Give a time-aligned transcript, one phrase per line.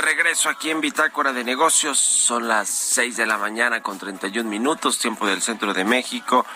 [0.00, 1.98] De regreso aquí en Bitácora de Negocios.
[1.98, 6.46] Son las 6 de la mañana con 31 minutos, tiempo del centro de México.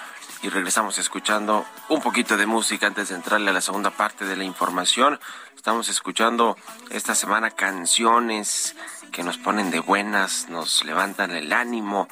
[0.43, 4.37] Y regresamos escuchando un poquito de música antes de entrarle a la segunda parte de
[4.37, 5.21] la información.
[5.57, 6.57] Estamos escuchando
[6.89, 8.77] esta semana canciones
[9.13, 12.09] que nos ponen de buenas, nos levantan el ánimo.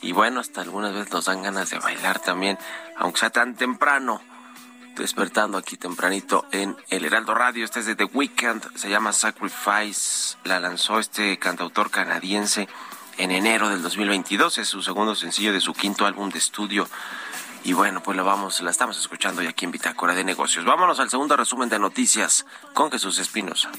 [0.00, 2.58] Y bueno, hasta algunas veces nos dan ganas de bailar también,
[2.96, 4.20] aunque sea tan temprano
[4.96, 7.64] despertando aquí tempranito en el Heraldo Radio.
[7.64, 10.36] Este es de The Weeknd, se llama Sacrifice.
[10.44, 12.68] La lanzó este cantautor canadiense
[13.18, 14.58] en enero del 2022.
[14.58, 16.88] Es su segundo sencillo de su quinto álbum de estudio.
[17.62, 20.64] Y bueno, pues la vamos, la estamos escuchando ya aquí en Bitácora de Negocios.
[20.64, 23.70] Vámonos al segundo resumen de noticias con Jesús Espinosa.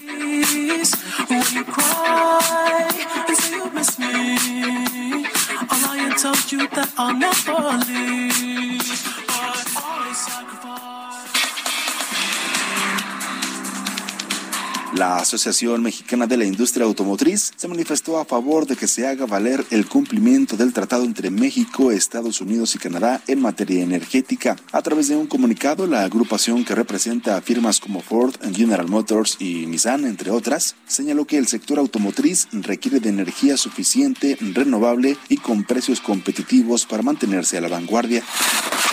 [14.93, 19.25] La Asociación Mexicana de la Industria Automotriz se manifestó a favor de que se haga
[19.25, 24.57] valer el cumplimiento del tratado entre México, Estados Unidos y Canadá en materia energética.
[24.73, 29.37] A través de un comunicado, la agrupación que representa a firmas como Ford, General Motors
[29.39, 35.37] y Nissan, entre otras, señaló que el sector automotriz requiere de energía suficiente, renovable y
[35.37, 38.23] con precios competitivos para mantenerse a la vanguardia.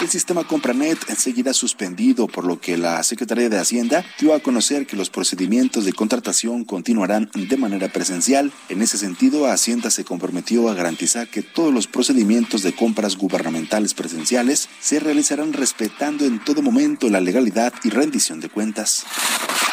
[0.00, 4.86] El sistema Compranet seguirá suspendido, por lo que la Secretaría de Hacienda dio a conocer
[4.86, 8.52] que los procedimientos de contratación continuarán de manera presencial.
[8.68, 13.94] En ese sentido, Hacienda se comprometió a garantizar que todos los procedimientos de compras gubernamentales
[13.94, 19.04] presenciales se realizarán respetando en todo momento la legalidad y rendición de cuentas.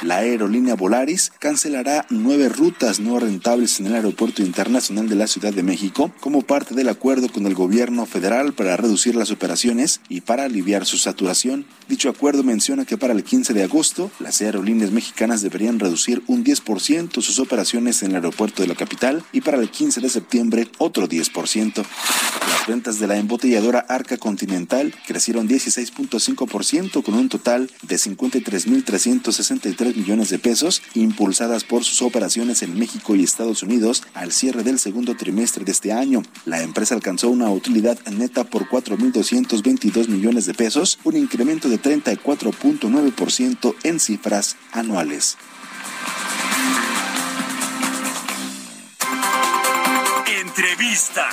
[0.01, 5.53] La aerolínea Volaris cancelará nueve rutas no rentables en el Aeropuerto Internacional de la Ciudad
[5.53, 10.21] de México como parte del acuerdo con el gobierno federal para reducir las operaciones y
[10.21, 11.65] para aliviar su saturación.
[11.87, 16.43] Dicho acuerdo menciona que para el 15 de agosto las aerolíneas mexicanas deberían reducir un
[16.43, 20.67] 10% sus operaciones en el aeropuerto de la capital y para el 15 de septiembre
[20.77, 21.75] otro 10%.
[21.75, 30.29] Las ventas de la embotelladora Arca Continental crecieron 16.5% con un total de 53.363 millones
[30.29, 35.15] de pesos impulsadas por sus operaciones en México y Estados Unidos al cierre del segundo
[35.15, 36.21] trimestre de este año.
[36.45, 43.75] La empresa alcanzó una utilidad neta por 4.222 millones de pesos, un incremento de 34.9%
[43.83, 45.37] en cifras anuales.
[50.41, 51.29] Entrevista.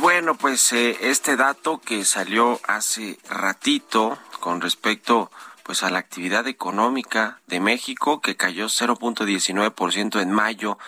[0.00, 5.30] Bueno, pues eh, este dato que salió hace ratito con respecto
[5.62, 10.78] pues a la actividad económica de México que cayó 0.19% en mayo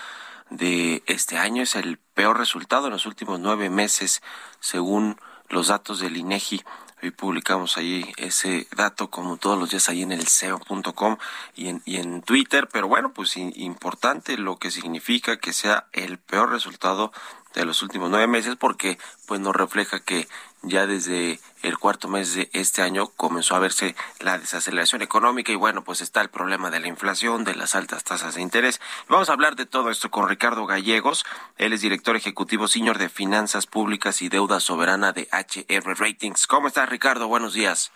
[0.48, 1.62] de este año.
[1.62, 4.22] Es el peor resultado en los últimos nueve meses,
[4.60, 6.62] según los datos del INEGI.
[7.02, 11.16] Hoy publicamos ahí ese dato como todos los días ahí en el SEO.com
[11.54, 16.18] y en, y en Twitter, pero bueno, pues importante lo que significa que sea el
[16.18, 17.10] peor resultado
[17.54, 20.28] de los últimos nueve meses porque pues nos refleja que
[20.62, 25.56] ya desde el cuarto mes de este año comenzó a verse la desaceleración económica y
[25.56, 28.80] bueno, pues está el problema de la inflación, de las altas tasas de interés.
[29.08, 31.24] Vamos a hablar de todo esto con Ricardo Gallegos.
[31.56, 36.46] Él es director ejecutivo senior de Finanzas Públicas y Deuda Soberana de HR Ratings.
[36.46, 37.26] ¿Cómo estás, Ricardo?
[37.28, 37.90] Buenos días.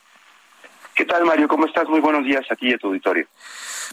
[0.94, 1.48] ¿Qué tal, Mario?
[1.48, 1.88] ¿Cómo estás?
[1.88, 3.26] Muy buenos días aquí a tu auditorio.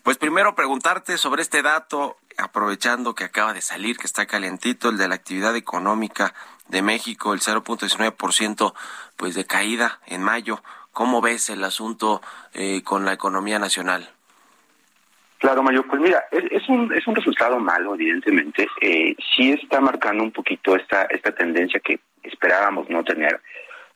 [0.04, 4.98] Pues primero preguntarte sobre este dato, aprovechando que acaba de salir, que está calientito, el
[4.98, 6.34] de la actividad económica
[6.68, 8.74] de México, el 0.19%
[9.18, 10.64] pues de caída en mayo.
[10.94, 12.22] ¿Cómo ves el asunto
[12.54, 14.10] eh, con la economía nacional?
[15.38, 18.68] Claro, Mario, pues mira, es, un, es un resultado malo, evidentemente.
[18.80, 23.42] Eh, sí está marcando un poquito esta, esta tendencia que esperábamos no tener,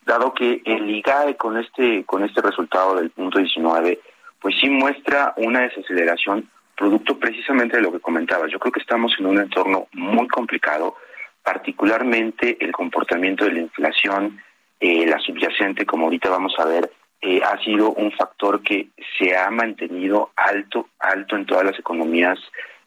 [0.04, 4.00] dado que el IGAE con este, con este resultado del punto 19,
[4.40, 8.46] pues sí muestra una desaceleración producto precisamente de lo que comentaba.
[8.48, 10.96] Yo creo que estamos en un entorno muy complicado,
[11.42, 14.40] particularmente el comportamiento de la inflación,
[14.78, 16.90] eh, la subyacente, como ahorita vamos a ver,
[17.22, 18.88] eh, ha sido un factor que
[19.18, 22.38] se ha mantenido alto, alto en todas las economías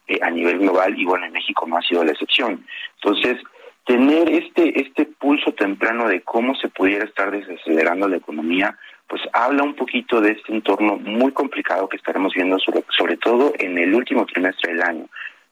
[0.06, 2.64] eh, a nivel global y bueno, en México no ha sido la excepción.
[3.02, 3.38] Entonces,
[3.86, 8.78] tener este, este pulso temprano de cómo se pudiera estar desacelerando la economía,
[9.10, 13.52] pues habla un poquito de este entorno muy complicado que estaremos viendo sobre, sobre todo
[13.58, 15.06] en el último trimestre del año.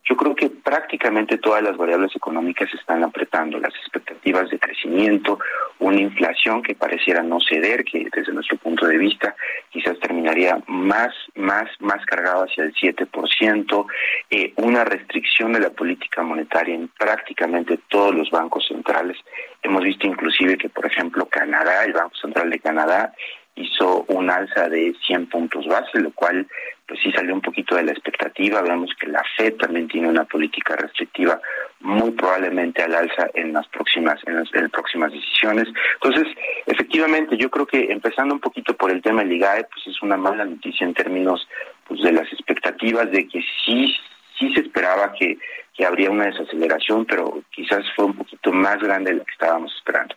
[0.09, 5.39] Yo creo que prácticamente todas las variables económicas están apretando las expectativas de crecimiento,
[5.81, 9.37] una inflación que pareciera no ceder, que desde nuestro punto de vista
[9.69, 13.87] quizás terminaría más, más, más cargado hacia el 7%,
[14.31, 19.19] eh, una restricción de la política monetaria en prácticamente todos los bancos centrales.
[19.63, 23.13] Hemos visto inclusive que, por ejemplo, Canadá, el Banco Central de Canadá,
[23.59, 26.47] hizo un alza de 100 puntos base, lo cual
[26.87, 28.63] pues sí salió un poquito de la expectativa.
[28.63, 31.41] Vemos que la Fed también tiene una política restrictiva
[31.81, 35.69] muy probablemente al alza en las próximas en las, próximas decisiones.
[36.03, 36.35] Entonces,
[36.67, 40.17] efectivamente, yo creo que empezando un poquito por el tema del IGAE, pues es una
[40.17, 41.47] mala noticia en términos
[41.87, 43.95] pues de las expectativas de que sí
[44.39, 45.37] sí se esperaba que,
[45.75, 49.75] que habría una desaceleración, pero quizás fue un poquito más grande de lo que estábamos
[49.75, 50.15] esperando.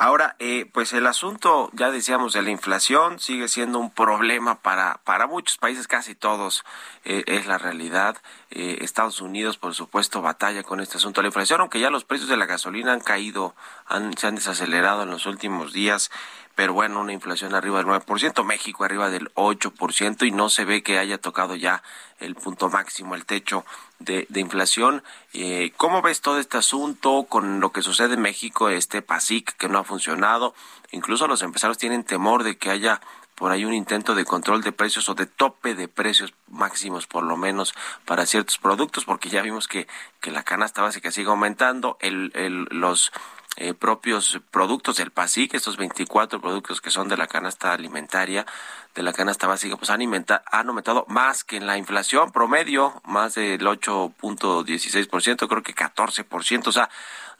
[0.00, 5.00] Ahora, eh, pues el asunto, ya decíamos, de la inflación sigue siendo un problema para,
[5.02, 6.64] para muchos países, casi todos,
[7.04, 8.16] eh, es la realidad.
[8.52, 12.04] Eh, Estados Unidos, por supuesto, batalla con este asunto de la inflación, aunque ya los
[12.04, 13.56] precios de la gasolina han caído,
[13.86, 16.12] han, se han desacelerado en los últimos días
[16.58, 20.82] pero bueno, una inflación arriba del 9%, México arriba del 8% y no se ve
[20.82, 21.84] que haya tocado ya
[22.18, 23.64] el punto máximo, el techo
[24.00, 25.04] de, inflación.
[25.34, 29.68] Eh, ¿Cómo ves todo este asunto con lo que sucede en México, este PASIC que
[29.68, 30.52] no ha funcionado?
[30.90, 33.00] Incluso los empresarios tienen temor de que haya
[33.36, 37.22] por ahí un intento de control de precios o de tope de precios máximos por
[37.22, 37.72] lo menos
[38.04, 39.86] para ciertos productos porque ya vimos que,
[40.20, 43.12] que la canasta básica sigue aumentando el, el, los
[43.60, 48.46] eh, propios productos del PASIC, estos 24 productos que son de la canasta alimentaria,
[48.94, 53.34] de la canasta básica, pues han, han aumentado más que en la inflación promedio, más
[53.34, 56.88] del 8.16%, creo que 14%, o sea,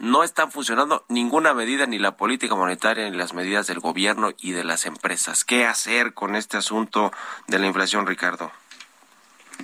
[0.00, 4.50] no están funcionando ninguna medida, ni la política monetaria, ni las medidas del gobierno y
[4.50, 5.44] de las empresas.
[5.44, 7.12] ¿Qué hacer con este asunto
[7.46, 8.50] de la inflación, Ricardo?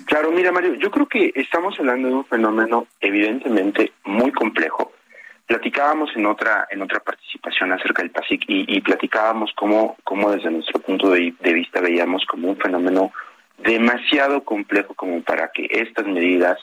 [0.06, 4.93] Claro, mira Mario, yo creo que estamos hablando de un fenómeno evidentemente muy complejo
[5.46, 10.80] Platicábamos en otra en otra participación acerca del PASIC y, platicábamos cómo, cómo desde nuestro
[10.80, 13.12] punto de, vista veíamos como un fenómeno
[13.58, 16.58] demasiado complejo como para que estas medidas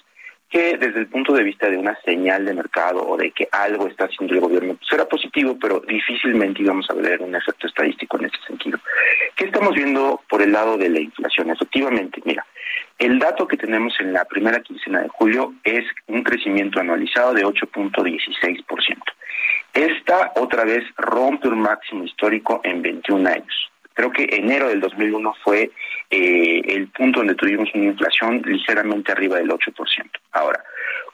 [0.49, 3.87] que desde el punto de vista de una señal de mercado o de que algo
[3.87, 8.17] está haciendo el gobierno pues será positivo, pero difícilmente íbamos a ver un efecto estadístico
[8.17, 8.79] en ese sentido.
[9.35, 11.51] ¿Qué estamos viendo por el lado de la inflación?
[11.51, 12.45] Efectivamente, mira,
[12.99, 17.43] el dato que tenemos en la primera quincena de julio es un crecimiento anualizado de
[17.43, 18.97] 8.16%.
[19.73, 23.71] Esta otra vez rompe un máximo histórico en 21 años.
[23.93, 25.71] Creo que enero del 2001 fue
[26.09, 29.73] eh, el punto donde tuvimos una inflación ligeramente arriba del 8%.
[30.31, 30.63] Ahora,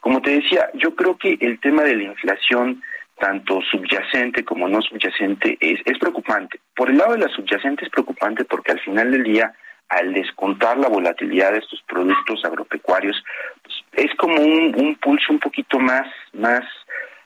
[0.00, 2.82] como te decía, yo creo que el tema de la inflación
[3.18, 6.60] tanto subyacente como no subyacente es, es preocupante.
[6.74, 9.52] Por el lado de la subyacente es preocupante porque al final del día
[9.88, 13.22] al descontar la volatilidad de estos productos agropecuarios,
[13.62, 16.64] pues, es como un, pulso un poquito más, más,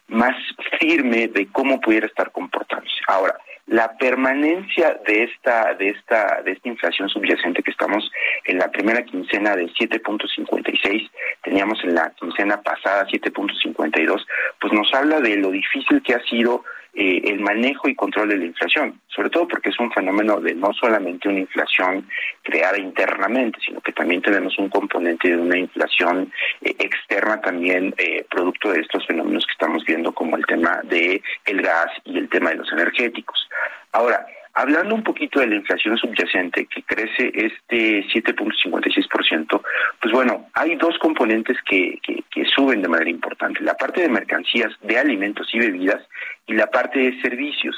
[0.09, 0.37] más
[0.79, 3.01] firme de cómo pudiera estar comportándose.
[3.09, 8.11] Ahora, la permanencia de esta de esta de esta inflación subyacente que estamos
[8.45, 11.11] en la primera quincena de 7.56
[11.45, 14.27] teníamos en la quincena pasada 7.52
[14.61, 18.37] pues nos habla de lo difícil que ha sido eh, el manejo y control de
[18.37, 22.07] la inflación, sobre todo porque es un fenómeno de no solamente una inflación
[22.43, 26.31] creada internamente, sino que también tenemos un componente de una inflación
[26.61, 31.23] eh, externa también eh, producto de estos fenómenos que estamos viendo como el tema de
[31.47, 33.49] el gas y el tema de los energéticos.
[33.93, 39.63] Ahora, Hablando un poquito de la inflación subyacente, que crece este 7.56%,
[40.01, 43.63] pues bueno, hay dos componentes que, que, que, suben de manera importante.
[43.63, 46.03] La parte de mercancías, de alimentos y bebidas,
[46.47, 47.75] y la parte de servicios.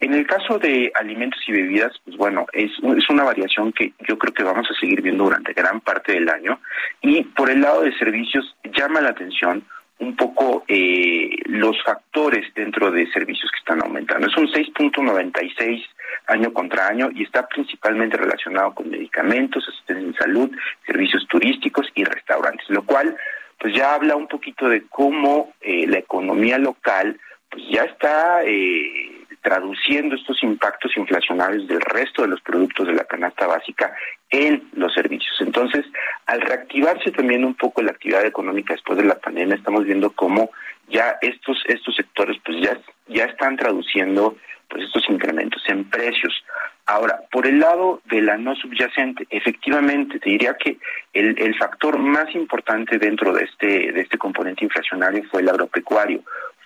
[0.00, 4.18] En el caso de alimentos y bebidas, pues bueno, es, es una variación que yo
[4.18, 6.60] creo que vamos a seguir viendo durante gran parte del año.
[7.00, 9.64] Y por el lado de servicios, llama la atención
[10.00, 14.28] un poco eh, los factores dentro de servicios que están aumentando.
[14.28, 15.84] Es un 6.96
[16.28, 20.50] año contra año y está principalmente relacionado con medicamentos, asistencia en salud,
[20.86, 23.16] servicios turísticos y restaurantes, lo cual
[23.58, 27.18] pues ya habla un poquito de cómo eh, la economía local
[27.50, 33.04] pues ya está eh, traduciendo estos impactos inflacionarios del resto de los productos de la
[33.04, 33.94] canasta básica
[34.30, 35.36] en los servicios.
[35.40, 35.86] Entonces,
[36.26, 40.50] al reactivarse también un poco la actividad económica después de la pandemia, estamos viendo cómo
[40.88, 44.36] ya estos estos sectores pues ya ya están traduciendo
[44.68, 46.44] pues estos incrementos en precios.
[46.86, 50.78] Ahora, por el lado de la no subyacente, efectivamente, te diría que
[51.12, 56.22] el, el factor más importante dentro de este, de este componente inflacionario fue el agropecuario,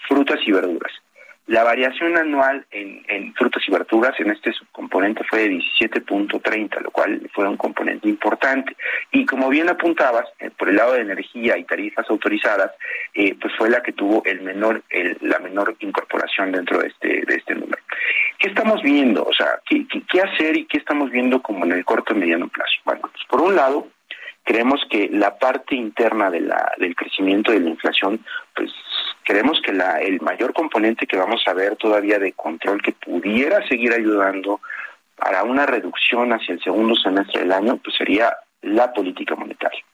[0.08, 0.92] frutas y verduras.
[1.46, 6.90] La variación anual en, en, frutas y verduras en este subcomponente fue de 17.30, lo
[6.92, 8.76] cual fue un componente importante.
[9.10, 12.70] Y como bien apuntabas, eh, por el lado de energía y tarifas autorizadas,
[13.14, 17.08] eh, pues fue la que tuvo el menor, el, la menor incorporación dentro de este,
[17.26, 17.82] de este número.
[18.38, 19.24] ¿Qué estamos viendo?
[19.24, 22.18] O sea, ¿qué, qué, qué hacer y qué estamos viendo como en el corto y
[22.18, 22.72] mediano plazo?
[22.84, 23.88] Bueno, pues por un lado,
[24.44, 28.70] creemos que la parte interna de la, del crecimiento de la inflación, pues
[29.24, 33.66] creemos que la, el mayor componente que vamos a ver todavía de control que pudiera
[33.68, 34.60] seguir ayudando
[35.16, 39.84] para una reducción hacia el segundo semestre del año, pues sería la política monetaria.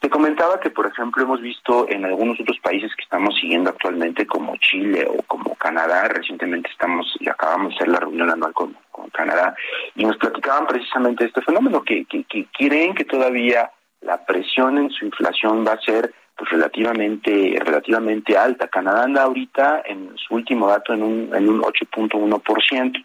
[0.00, 4.26] Te comentaba que, por ejemplo, hemos visto en algunos otros países que estamos siguiendo actualmente,
[4.26, 8.74] como Chile o como Canadá, recientemente estamos y acabamos de hacer la reunión anual con,
[8.90, 9.54] con Canadá,
[9.94, 14.90] y nos platicaban precisamente este fenómeno, que, que, que creen que todavía la presión en
[14.90, 18.68] su inflación va a ser pues relativamente relativamente alta.
[18.68, 23.04] Canadá anda ahorita en su último dato en un en un 8.1%.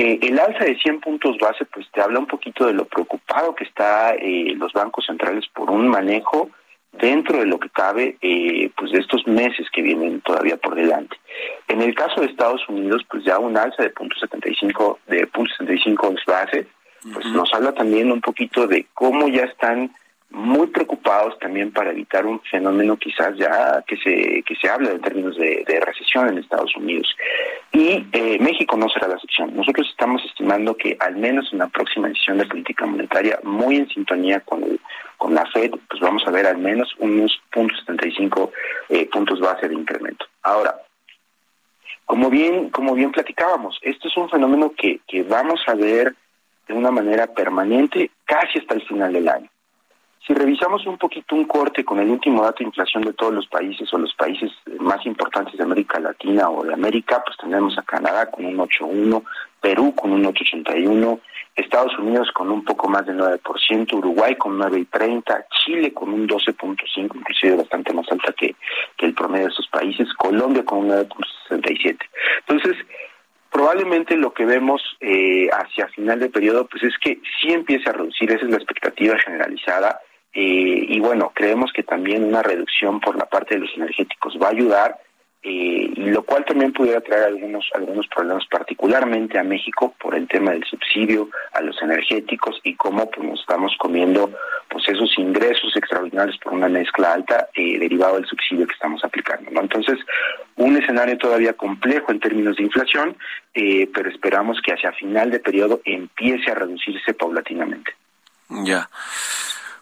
[0.00, 3.56] Eh, el alza de 100 puntos base pues te habla un poquito de lo preocupado
[3.56, 6.50] que está eh, los bancos centrales por un manejo
[6.92, 11.16] dentro de lo que cabe eh, pues de estos meses que vienen todavía por delante.
[11.66, 15.50] En el caso de Estados Unidos pues ya un alza de punto 75 de punto
[15.58, 16.68] 75 base
[17.12, 17.32] pues uh -huh.
[17.32, 19.90] nos habla también un poquito de cómo ya están
[20.30, 25.00] muy preocupados también para evitar un fenómeno quizás ya que se que se habla en
[25.00, 27.16] términos de, recesión en Estados Unidos
[27.72, 29.56] y eh, México no será la excepción.
[29.56, 33.88] Nosotros estamos estimando que al menos en la próxima decisión de política monetaria, muy en
[33.88, 34.80] sintonía con el,
[35.16, 38.52] con la Fed, pues vamos a ver al menos unos puntos 75
[38.90, 40.26] eh, puntos base de incremento.
[40.42, 40.74] Ahora,
[42.04, 46.14] como bien como bien platicábamos, esto es un fenómeno que que vamos a ver
[46.66, 49.48] de una manera permanente casi hasta el final del año.
[50.28, 53.46] Si revisamos un poquito un corte con el último dato de inflación de todos los
[53.46, 57.82] países o los países más importantes de América Latina o de América, pues tenemos a
[57.82, 59.24] Canadá con un 8.1,
[59.58, 61.18] Perú con un 8.81,
[61.56, 67.16] Estados Unidos con un poco más del 9%, Uruguay con 9.30, Chile con un 12.5,
[67.16, 68.54] inclusive bastante más alta que,
[68.98, 71.96] que el promedio de estos países, Colombia con un 9.67.
[72.46, 72.76] Entonces,
[73.50, 77.94] probablemente lo que vemos eh, hacia final de periodo pues es que sí empieza a
[77.94, 83.16] reducir, esa es la expectativa generalizada, eh, y bueno, creemos que también una reducción por
[83.16, 84.98] la parte de los energéticos va a ayudar,
[85.42, 90.50] eh, lo cual también pudiera traer algunos algunos problemas, particularmente a México por el tema
[90.50, 94.30] del subsidio a los energéticos y cómo pues, nos estamos comiendo
[94.68, 99.50] pues esos ingresos extraordinarios por una mezcla alta eh, derivado del subsidio que estamos aplicando.
[99.50, 99.60] ¿no?
[99.60, 99.98] Entonces,
[100.56, 103.16] un escenario todavía complejo en términos de inflación,
[103.54, 107.92] eh, pero esperamos que hacia final de periodo empiece a reducirse paulatinamente.
[108.50, 108.88] Ya.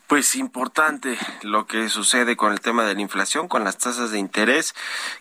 [0.07, 4.21] Pues importante lo que sucede con el tema de la inflación, con las tasas de
[4.21, 4.73] interés,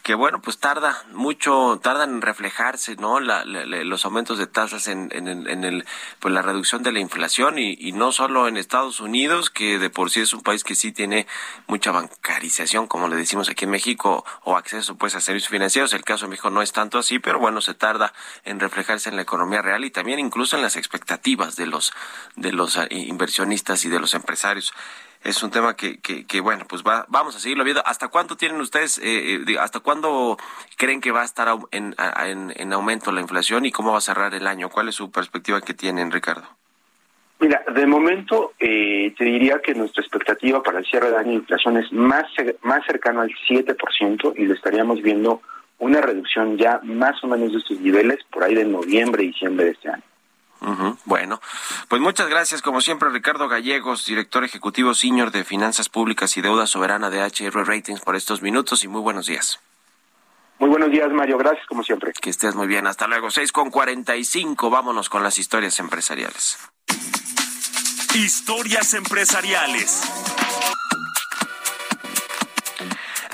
[0.03, 3.19] que bueno, pues tarda mucho, tardan en reflejarse, ¿no?
[3.19, 5.85] los aumentos de tasas en, en, el,
[6.19, 9.89] pues la reducción de la inflación y, y, no solo en Estados Unidos, que de
[9.89, 11.25] por sí es un país que sí tiene
[11.65, 15.93] mucha bancarización, como le decimos aquí en México, o acceso pues a servicios financieros.
[15.93, 18.13] El caso de México no es tanto así, pero bueno, se tarda
[18.43, 21.91] en reflejarse en la economía real y también incluso en las expectativas de los,
[22.35, 24.74] de los eh, inversionistas y de los empresarios
[25.25, 27.81] es un tema que, que, bueno, pues va, vamos a seguirlo viendo.
[27.85, 30.37] ¿Hasta cuánto tienen ustedes, eh, eh, hasta cuándo
[30.77, 34.35] creen que va a estar en, en, aumento la inflación y cómo va a cerrar
[34.35, 34.69] el año?
[34.69, 36.47] ¿Cuál es su perspectiva que tienen, Ricardo?
[37.39, 41.35] Mira, de momento eh, te diría que nuestra expectativa para el cierre de año de
[41.37, 42.25] inflación es más,
[42.61, 45.41] más cercano al 7% y estaríamos viendo
[45.79, 49.71] una reducción ya más o menos de estos niveles por ahí de noviembre, diciembre de
[49.71, 50.03] este año.
[51.05, 51.39] Bueno,
[51.89, 56.65] pues muchas gracias, como siempre, Ricardo Gallegos, director ejecutivo senior de Finanzas Públicas y Deuda
[56.65, 59.59] Soberana de HR Ratings, por estos minutos y muy buenos días.
[60.57, 61.37] Muy buenos días, Mario.
[61.37, 62.13] Gracias, como siempre.
[62.13, 62.87] Que estés muy bien.
[62.87, 63.29] Hasta luego.
[63.29, 64.69] Seis con cuarenta y cinco.
[64.69, 66.57] Vámonos con las historias empresariales.
[68.15, 70.01] Historias empresariales.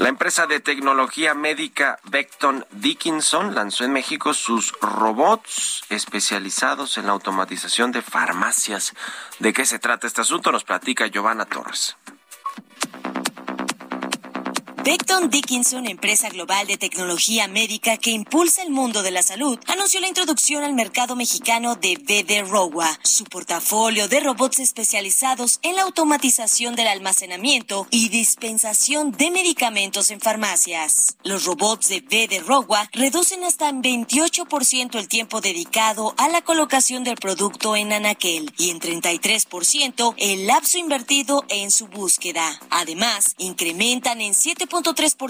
[0.02, 7.12] La empresa de tecnología médica Becton Dickinson lanzó en México sus robots especializados en la
[7.12, 8.96] automatización de farmacias.
[9.38, 10.52] ¿De qué se trata este asunto?
[10.52, 11.98] Nos platica Giovanna Torres.
[14.84, 20.00] Becton Dickinson, empresa global de tecnología médica que impulsa el mundo de la salud, anunció
[20.00, 25.84] la introducción al mercado mexicano de BD Rowa, su portafolio de robots especializados en la
[25.84, 31.16] automatización del almacenamiento y dispensación de medicamentos en farmacias.
[31.24, 37.04] Los robots de BD Rowa reducen hasta en 28% el tiempo dedicado a la colocación
[37.04, 42.60] del producto en anaquel y en 33% el lapso invertido en su búsqueda.
[42.72, 44.71] Además, incrementan en 7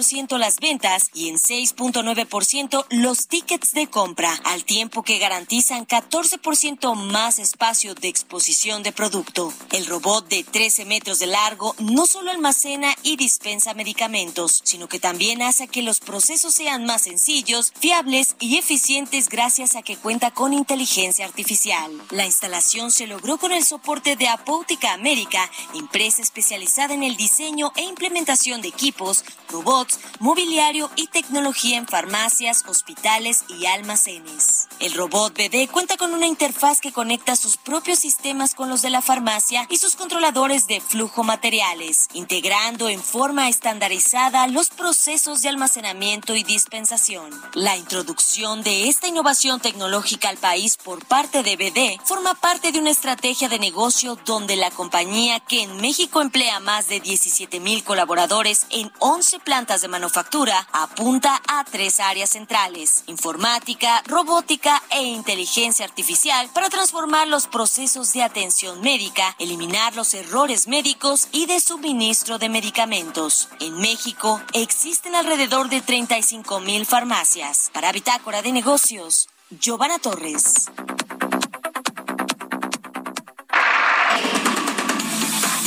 [0.02, 6.94] ciento las ventas y en 6.9% los tickets de compra, al tiempo que garantizan 14%
[6.94, 9.52] más espacio de exposición de producto.
[9.70, 15.00] El robot de 13 metros de largo no solo almacena y dispensa medicamentos, sino que
[15.00, 20.30] también hace que los procesos sean más sencillos, fiables y eficientes gracias a que cuenta
[20.30, 21.90] con inteligencia artificial.
[22.10, 27.72] La instalación se logró con el soporte de Apótica América, empresa especializada en el diseño
[27.76, 34.61] e implementación de equipos robots, mobiliario y tecnología en farmacias, hospitales y almacenes.
[34.82, 38.90] El robot BD cuenta con una interfaz que conecta sus propios sistemas con los de
[38.90, 45.50] la farmacia y sus controladores de flujo materiales, integrando en forma estandarizada los procesos de
[45.50, 47.30] almacenamiento y dispensación.
[47.54, 52.80] La introducción de esta innovación tecnológica al país por parte de BD forma parte de
[52.80, 57.84] una estrategia de negocio donde la compañía que en México emplea más de 17 mil
[57.84, 65.84] colaboradores en 11 plantas de manufactura, apunta a tres áreas centrales, informática, robótica e inteligencia
[65.84, 72.38] artificial, para transformar los procesos de atención médica, eliminar los errores médicos y de suministro
[72.38, 73.48] de medicamentos.
[73.60, 77.70] En México existen alrededor de 35 mil farmacias.
[77.72, 80.70] Para Bitácora de Negocios, Giovanna Torres.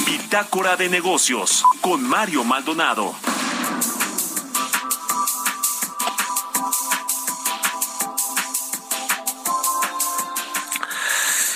[0.05, 3.15] Bitácora de Negocios con Mario Maldonado.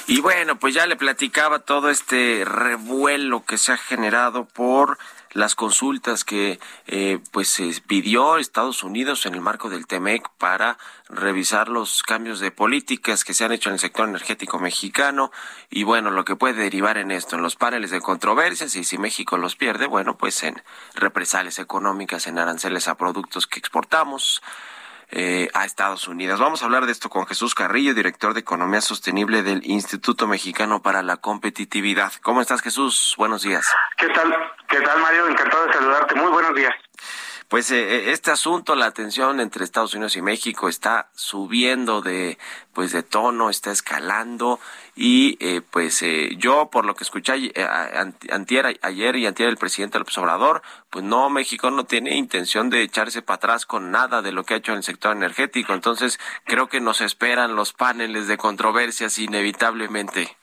[0.10, 4.98] Y bueno, pues ya le platicaba todo este revuelo que se ha generado por
[5.34, 10.80] las consultas que eh, pues se pidió Estados Unidos en el marco del TEMEC para
[11.10, 15.32] revisar los cambios de políticas que se han hecho en el sector energético mexicano.
[15.70, 18.98] Y bueno, lo que puede derivar en esto, en los paneles de controversias y si
[18.98, 20.60] México los pierde, bueno, pues en
[20.96, 24.42] represalias económicas, en aranceles a productos que exportamos,
[25.12, 26.40] eh, a Estados Unidos.
[26.40, 30.82] Vamos a hablar de esto con Jesús Carrillo, director de Economía Sostenible del Instituto Mexicano
[30.82, 32.14] para la Competitividad.
[32.22, 33.16] ¿Cómo estás, Jesús?
[33.18, 33.68] Buenos días.
[33.98, 34.34] ¿Qué tal?
[34.68, 35.28] ¿Qué tal, Mario?
[35.28, 36.16] Encantado de saludarte.
[36.16, 36.74] Muy buenos días.
[37.50, 42.38] Pues eh, eh, este asunto, la tensión entre Estados Unidos y México está subiendo de
[42.74, 44.60] pues de tono, está escalando
[44.96, 46.06] y eh, pues
[46.38, 47.52] yo por lo que escuché
[48.30, 52.84] antier, ayer y antier el presidente López Obrador, pues no, México no tiene intención de
[52.84, 56.20] echarse para atrás con nada de lo que ha hecho en el sector energético, entonces
[56.46, 60.39] creo que nos esperan los paneles de controversias inevitablemente.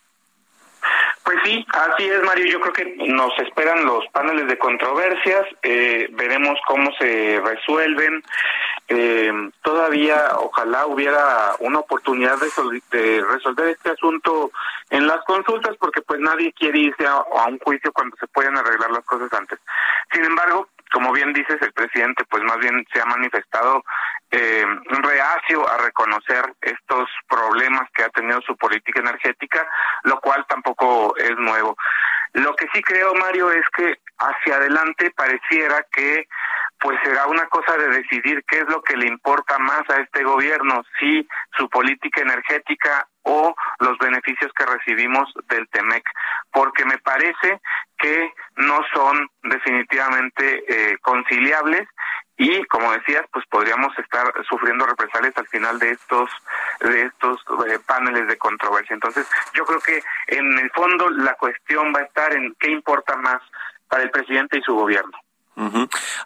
[1.27, 2.47] Pues sí, así es, Mario.
[2.47, 8.23] Yo creo que nos esperan los paneles de controversias, eh, veremos cómo se resuelven.
[8.87, 14.53] eh, todavía ojalá hubiera una oportunidad de, de, resolver este asunto
[14.91, 18.57] en las consultas porque pues nadie quiere irse a, a, un juicio cuando se pueden
[18.57, 19.59] arreglar las cosas antes.
[20.13, 23.85] Sin embargo, como bien dices, el presidente pues más bien se ha manifestado
[24.31, 29.69] eh, reacio a reconocer estos problemas que ha tenido su política energética,
[30.05, 31.77] lo cual tampoco es nuevo.
[32.33, 36.27] Lo que sí creo, Mario, es que hacia adelante pareciera que
[36.79, 40.23] pues será una cosa de decidir qué es lo que le importa más a este
[40.23, 46.05] gobierno, si su política energética o los beneficios que recibimos del TEMEC,
[46.53, 47.61] porque me parece
[47.99, 51.89] que no son definitivamente eh, conciliables
[52.37, 56.31] y como decías pues podríamos estar sufriendo represalias al final de estos
[56.81, 58.95] de estos eh, paneles de controversia.
[58.95, 63.17] Entonces yo creo que en el fondo la cuestión va a estar en qué importa
[63.17, 63.43] más
[63.89, 65.19] para el presidente y su gobierno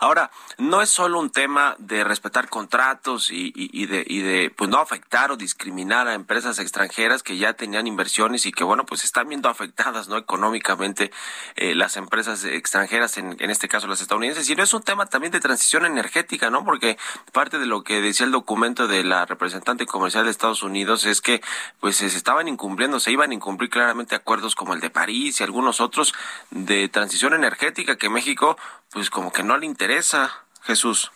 [0.01, 4.69] Ahora, no es solo un tema de respetar contratos y, y, de, y de pues
[4.69, 9.05] no afectar o discriminar a empresas extranjeras que ya tenían inversiones y que bueno pues
[9.05, 11.13] están viendo afectadas no económicamente
[11.55, 14.47] eh, las empresas extranjeras en, en este caso las estadounidenses.
[14.47, 16.99] Sino es un tema también de transición energética no porque
[17.33, 21.21] parte de lo que decía el documento de la representante comercial de Estados Unidos es
[21.21, 21.41] que
[21.79, 25.45] pues se estaban incumpliendo se iban a incumplir claramente acuerdos como el de París y
[25.45, 26.15] algunos otros
[26.51, 28.57] de transición energética que México
[28.93, 31.11] pues como que no le interesa, Jesús.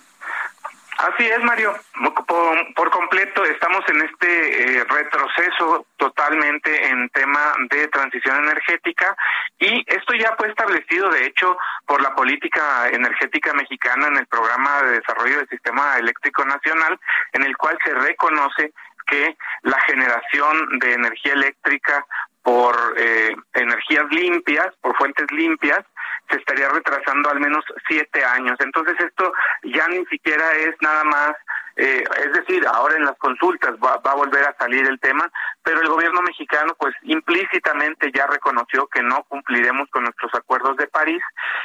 [0.98, 1.74] Así es, Mario.
[2.76, 9.16] Por, completo estamos en este eh, retroceso totalmente en tema de transición energética
[9.58, 11.56] y esto ya fue establecido, de hecho,
[11.86, 16.98] por la política energética mexicana en el programa de desarrollo del sistema eléctrico nacional,
[17.32, 18.72] en el cual se reconoce
[19.06, 22.06] que la generación de energía eléctrica
[22.42, 25.84] por eh, energías limpias, por fuentes limpias,
[26.30, 28.56] se estaría retrasando al menos siete años.
[28.60, 29.32] Entonces esto
[29.62, 31.32] ya ni siquiera es nada más,
[31.76, 35.30] eh, es decir, ahora en las consultas va, va, a volver a salir el tema,
[35.62, 40.86] pero el gobierno mexicano pues implícitamente ya reconoció que no cumpliremos con nuestros acuerdos de
[40.86, 41.22] París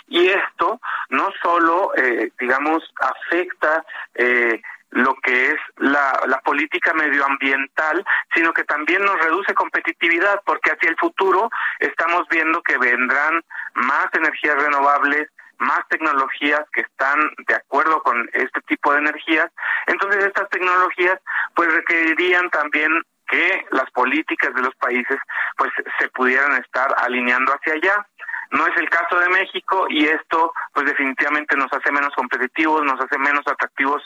[0.08, 3.84] y esto no solo, eh, digamos, afecta
[4.16, 10.72] eh, lo que es la, la política medioambiental, sino que también nos reduce competitividad, porque
[10.72, 11.50] hacia el futuro
[11.80, 18.62] estamos viendo que vendrán más energías renovables, más tecnologías que están de acuerdo con este
[18.62, 19.52] tipo de energías.
[19.88, 21.20] Entonces estas tecnologías
[21.54, 22.92] pues requerirían también
[23.28, 25.20] que las políticas de los países
[25.58, 28.08] pues se pudieran estar alineando hacia allá.
[28.52, 33.00] No es el caso de México y esto pues definitivamente nos hace menos competitivos, nos
[33.00, 34.02] hace menos atractivos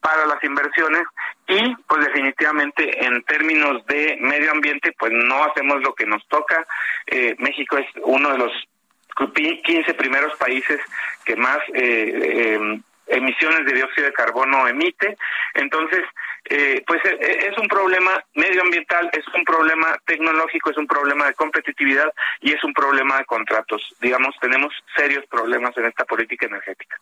[0.00, 1.02] para las inversiones
[1.46, 6.66] y pues definitivamente en términos de medio ambiente pues no hacemos lo que nos toca.
[7.06, 8.52] Eh, México es uno de los
[9.32, 10.80] 15 primeros países
[11.24, 15.16] que más eh, eh, emisiones de dióxido de carbono emite.
[15.54, 16.04] Entonces,
[16.46, 21.26] eh, pues eh, eh, es un problema medioambiental, es un problema tecnológico, es un problema
[21.26, 22.12] de competitividad
[22.42, 23.80] y es un problema de contratos.
[24.00, 26.98] Digamos, tenemos serios problemas en esta política energética.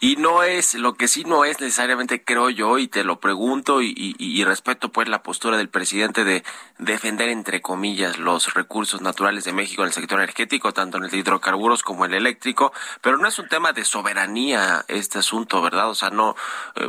[0.00, 3.80] Y no es, lo que sí no es necesariamente, creo yo, y te lo pregunto
[3.80, 6.42] y, y, respeto pues la postura del presidente de
[6.78, 11.10] defender, entre comillas, los recursos naturales de México en el sector energético, tanto en el
[11.10, 15.90] de hidrocarburos como el eléctrico, pero no es un tema de soberanía este asunto, ¿verdad?
[15.90, 16.34] O sea, no,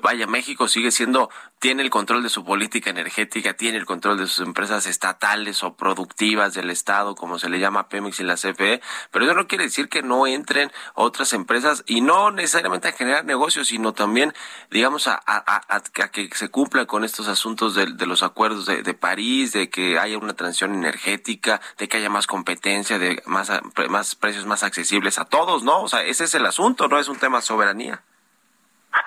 [0.02, 1.30] vaya, México sigue siendo
[1.63, 5.78] tiene el control de su política energética, tiene el control de sus empresas estatales o
[5.78, 9.63] productivas del Estado, como se le llama Pemex y la CFE, pero eso no quiere
[9.63, 14.34] decir que no entren otras empresas y no necesariamente a generar negocios, sino también,
[14.71, 19.54] digamos, a, a, que se cumplan con estos asuntos de, los acuerdos de, de, París,
[19.54, 23.49] de que haya una transición energética, de que haya más competencia, de más,
[23.88, 25.82] más precios más accesibles a todos, ¿no?
[25.82, 28.04] O sea, ese es el asunto, no es un tema de soberanía.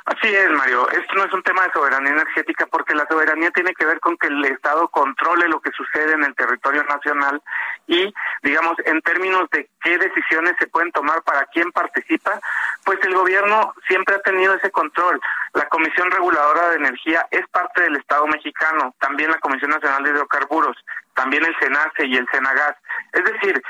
[0.05, 0.89] Así es, Mario.
[0.91, 4.17] Esto no es un tema de soberanía energética porque la soberanía tiene que ver con
[4.17, 7.43] que el Estado controle lo que sucede en el territorio nacional
[7.87, 12.41] y, digamos, en términos de qué decisiones se pueden tomar para quién participa,
[12.85, 15.21] pues el gobierno siempre ha tenido ese control.
[15.55, 20.11] La Comisión Reguladora de Energía es parte del Estado mexicano, también la Comisión Nacional de
[20.11, 20.77] Hidrocarburos,
[21.15, 22.77] también el SENACE y el SENAGAS.
[23.13, 23.63] Es decir,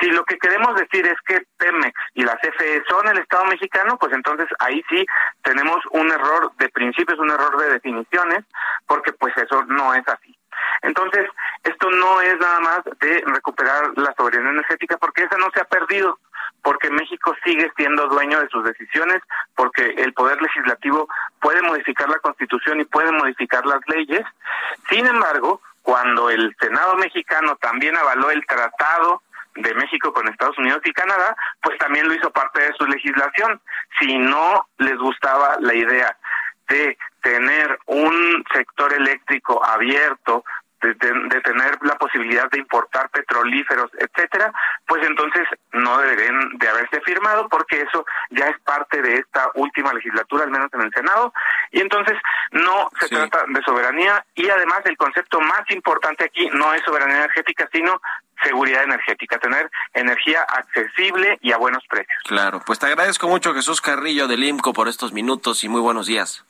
[0.00, 2.22] si lo que queremos decir es que Pemex y
[2.88, 5.06] son el Estado mexicano, pues entonces ahí sí
[5.42, 8.44] tenemos un error de principios, un error de definiciones,
[8.86, 10.36] porque pues eso no es así.
[10.82, 11.28] Entonces,
[11.64, 15.64] esto no es nada más de recuperar la soberanía energética, porque esa no se ha
[15.64, 16.18] perdido,
[16.62, 19.22] porque México sigue siendo dueño de sus decisiones,
[19.54, 21.08] porque el Poder Legislativo
[21.40, 24.24] puede modificar la Constitución y puede modificar las leyes.
[24.90, 29.22] Sin embargo, cuando el Senado mexicano también avaló el tratado
[29.62, 33.60] de México con Estados Unidos y Canadá, pues también lo hizo parte de su legislación.
[34.00, 36.16] Si no les gustaba la idea
[36.68, 40.44] de tener un sector eléctrico abierto,
[40.80, 44.52] de, tener la posibilidad de importar petrolíferos, etcétera,
[44.86, 45.42] pues entonces
[45.72, 50.50] no deberían de haberse firmado porque eso ya es parte de esta última legislatura, al
[50.50, 51.32] menos en el Senado,
[51.72, 52.16] y entonces
[52.52, 57.16] no se trata de soberanía y además el concepto más importante aquí no es soberanía
[57.16, 58.00] energética, sino
[58.42, 62.18] seguridad energética, tener energía accesible y a buenos precios.
[62.24, 66.06] Claro, pues te agradezco mucho Jesús Carrillo del IMCO por estos minutos y muy buenos
[66.06, 66.44] días.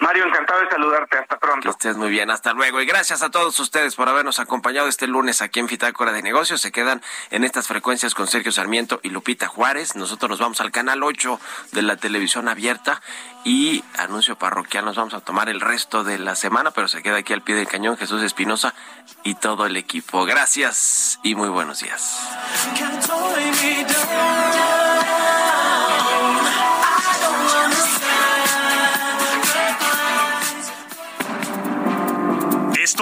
[0.00, 1.18] Mario, encantado de saludarte.
[1.18, 1.62] Hasta pronto.
[1.62, 2.30] Que estés muy bien.
[2.30, 2.80] Hasta luego.
[2.80, 6.60] Y gracias a todos ustedes por habernos acompañado este lunes aquí en Fitácora de Negocios.
[6.60, 9.96] Se quedan en estas frecuencias con Sergio Sarmiento y Lupita Juárez.
[9.96, 11.40] Nosotros nos vamos al canal 8
[11.72, 13.02] de la televisión abierta
[13.44, 14.84] y anuncio parroquial.
[14.84, 17.56] Nos vamos a tomar el resto de la semana, pero se queda aquí al pie
[17.56, 18.74] del cañón Jesús Espinosa
[19.24, 20.24] y todo el equipo.
[20.26, 22.28] Gracias y muy buenos días.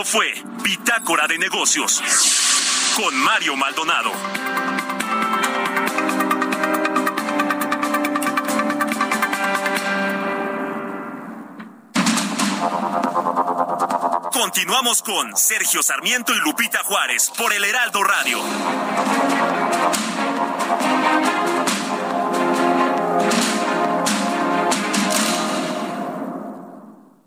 [0.06, 2.00] Fue Bitácora de Negocios
[2.94, 4.12] con Mario Maldonado.
[14.32, 18.38] Continuamos con Sergio Sarmiento y Lupita Juárez por el Heraldo Radio.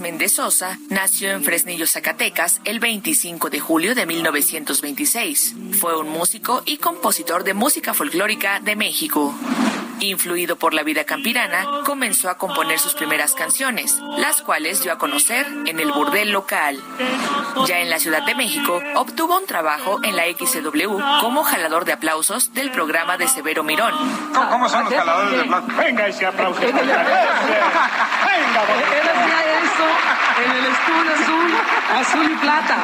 [0.00, 5.54] Méndez Sosa nació en Fresnillo, Zacatecas, el 25 de julio de 1926.
[5.80, 9.34] Fue un músico y compositor de música folclórica de México.
[10.00, 14.98] Influido por la vida campirana, comenzó a componer sus primeras canciones, las cuales dio a
[14.98, 16.82] conocer en el burdel local.
[17.66, 21.92] Ya en la Ciudad de México, obtuvo un trabajo en la XW como jalador de
[21.92, 23.94] aplausos del programa de Severo Mirón.
[24.32, 25.76] ¿Cómo, son los jaladores de aplausos?
[25.76, 26.60] Venga ese aplauso.
[26.72, 26.72] Venga,
[29.82, 31.50] eso en el estudio azul,
[32.00, 32.82] azul y plata.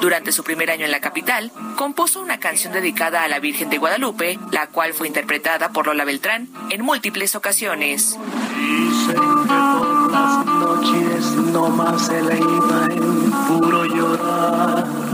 [0.00, 3.78] Durante su primer año en la capital, compuso una canción dedicada a la Virgen de
[3.78, 8.16] Guadalupe, la cual fue interpretada por Lola Beltrán en múltiples ocasiones.
[8.56, 15.07] Dicen que por las noches no más se le iba en puro llorar.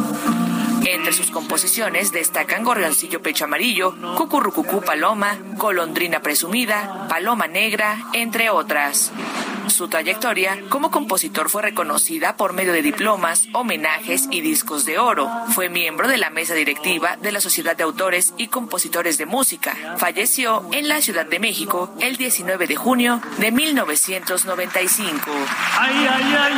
[0.94, 9.10] Entre sus composiciones destacan Gorrioncillo Pecho Amarillo, Cucurrucucú Paloma, Golondrina Presumida, Paloma Negra, entre otras.
[9.66, 15.28] Su trayectoria como compositor fue reconocida por medio de diplomas, homenajes y discos de oro.
[15.48, 19.96] Fue miembro de la mesa directiva de la Sociedad de Autores y Compositores de Música.
[19.96, 25.24] Falleció en la Ciudad de México el 19 de junio de 1995.
[25.76, 26.54] Ay, ay, ay,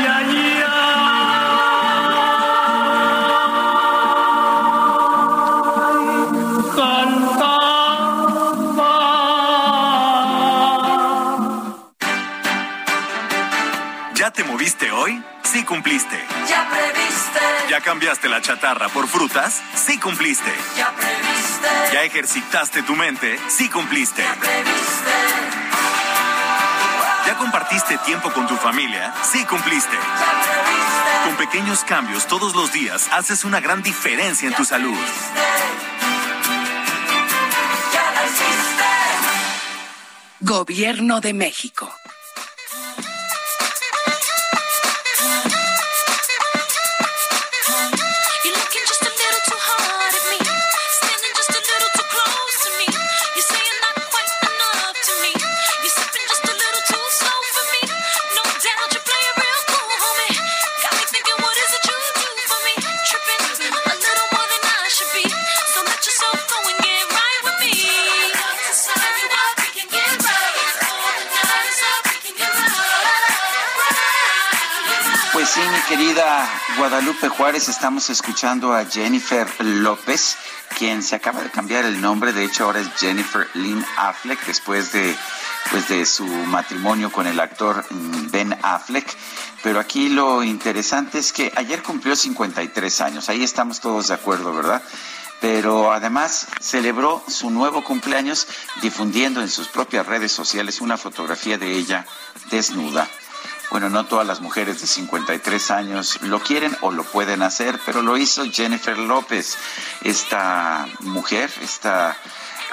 [6.77, 6.83] ¿Ya
[14.31, 15.25] te moviste hoy?
[15.43, 16.23] Sí cumpliste.
[16.47, 17.41] Ya previste.
[17.71, 19.63] ¿Ya cambiaste la chatarra por frutas?
[19.75, 20.53] Sí cumpliste.
[20.77, 21.95] Ya previste.
[21.95, 23.41] ¿Ya ejercitaste tu mente?
[23.49, 24.23] Sí cumpliste.
[24.23, 25.15] Ya previste.
[27.27, 29.15] ¿Ya compartiste tiempo con tu familia?
[29.23, 29.97] Sí cumpliste.
[29.97, 31.25] Ya previste.
[31.25, 34.95] Con pequeños cambios todos los días haces una gran diferencia en tu salud.
[40.41, 41.91] Gobierno de México.
[75.97, 80.37] Querida Guadalupe Juárez, estamos escuchando a Jennifer López,
[80.77, 84.93] quien se acaba de cambiar el nombre, de hecho ahora es Jennifer Lynn Affleck, después
[84.93, 85.17] de,
[85.71, 89.07] pues de su matrimonio con el actor mm, Ben Affleck.
[89.63, 94.53] Pero aquí lo interesante es que ayer cumplió 53 años, ahí estamos todos de acuerdo,
[94.53, 94.83] ¿verdad?
[95.41, 98.47] pero además celebró su nuevo cumpleaños
[98.81, 102.07] difundiendo en sus propias redes sociales una fotografía de ella
[102.51, 103.07] desnuda.
[103.71, 108.03] Bueno, no todas las mujeres de 53 años lo quieren o lo pueden hacer, pero
[108.03, 109.57] lo hizo Jennifer López,
[110.03, 112.17] esta mujer, esta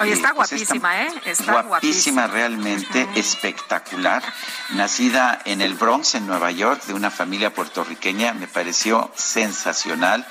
[0.00, 1.08] Oye, está eh, pues guapísima, ¿eh?
[1.24, 2.26] Está guapísima, guapísima.
[2.26, 4.22] realmente, espectacular.
[4.70, 10.26] Nacida en el Bronx, en Nueva York, de una familia puertorriqueña, me pareció sensacional.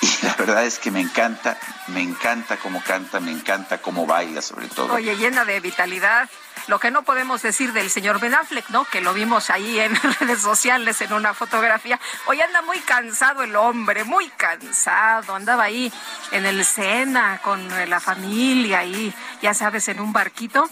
[0.00, 4.42] Y la verdad es que me encanta, me encanta cómo canta, me encanta cómo baila,
[4.42, 4.94] sobre todo.
[4.94, 6.28] Oye, llena de vitalidad.
[6.66, 8.84] Lo que no podemos decir del señor Ben Affleck, ¿no?
[8.86, 12.00] Que lo vimos ahí en redes sociales en una fotografía.
[12.26, 15.34] Hoy anda muy cansado el hombre, muy cansado.
[15.34, 15.92] Andaba ahí
[16.32, 20.68] en el Sena con la familia ahí, ya sabes, en un barquito.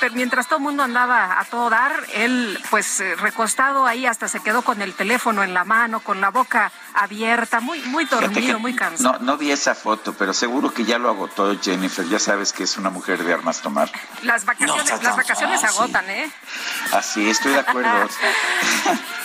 [0.00, 4.28] Pero mientras todo el mundo andaba a todo dar, él pues eh, recostado ahí hasta
[4.28, 8.58] se quedó con el teléfono en la mano, con la boca abierta, muy muy dormido,
[8.58, 9.18] muy cansado.
[9.18, 12.06] No, no vi esa foto, pero seguro que ya lo agotó Jennifer.
[12.08, 13.90] Ya sabes que es una mujer de armas tomar.
[14.22, 15.78] Las vacaciones, No las vacaciones fácil.
[15.82, 16.30] agotan, ¿eh?
[16.92, 17.90] Así, estoy de acuerdo.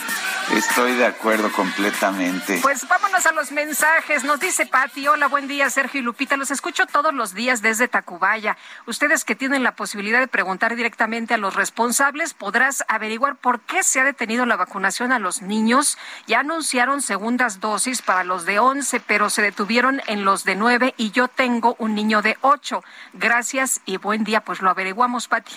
[0.54, 2.60] estoy de acuerdo completamente.
[2.62, 4.24] Pues vámonos a los mensajes.
[4.24, 6.38] Nos dice Pati, hola, buen día, Sergio y Lupita.
[6.38, 8.58] Los escucho todos los días desde Tacubaya.
[8.86, 13.84] Ustedes que tienen la posibilidad de preguntar directamente a los responsables, podrás averiguar por qué
[13.84, 15.98] se ha detenido la vacunación a los niños.
[16.28, 20.94] Ya anunciaron segundas dosis para los de 11, pero se detuvieron en los de 9
[20.98, 22.84] y yo tengo un niño de 8.
[23.14, 24.42] Gracias y buen día.
[24.42, 25.56] Pues lo averiguamos, Pati.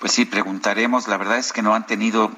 [0.00, 1.08] Pues sí, preguntaremos.
[1.08, 2.30] La verdad es que no han tenido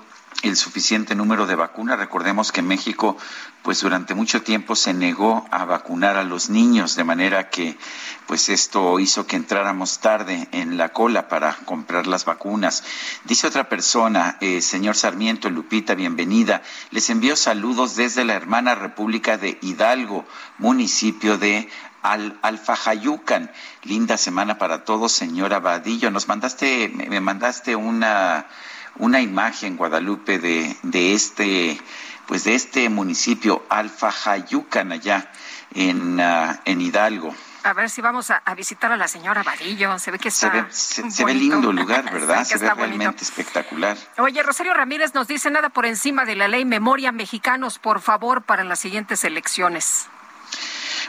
[0.42, 1.98] el suficiente número de vacunas.
[1.98, 3.16] Recordemos que México,
[3.62, 7.76] pues durante mucho tiempo se negó a vacunar a los niños, de manera que,
[8.26, 12.84] pues esto hizo que entráramos tarde en la cola para comprar las vacunas.
[13.24, 16.62] Dice otra persona, eh, señor Sarmiento, Lupita, bienvenida.
[16.90, 20.26] Les envío saludos desde la hermana República de Hidalgo,
[20.58, 21.68] municipio de
[22.02, 23.50] al Alfajayucan.
[23.82, 26.10] Linda semana para todos, señora Vadillo.
[26.10, 28.46] Nos mandaste, me mandaste una,
[28.98, 31.80] una imagen, Guadalupe, de, de este,
[32.26, 35.30] pues de este municipio, Alfajayucan, allá
[35.74, 37.34] en, ah, en Hidalgo.
[37.64, 39.98] A ver si vamos a, a visitar a la señora Vadillo.
[39.98, 42.44] Se ve que Se ve, se, se ve lindo el lugar, ¿verdad?
[42.44, 42.86] Se ve bonito.
[42.86, 43.96] realmente espectacular.
[44.18, 48.42] Oye, Rosario Ramírez nos dice nada por encima de la ley Memoria Mexicanos, por favor,
[48.42, 50.08] para las siguientes elecciones.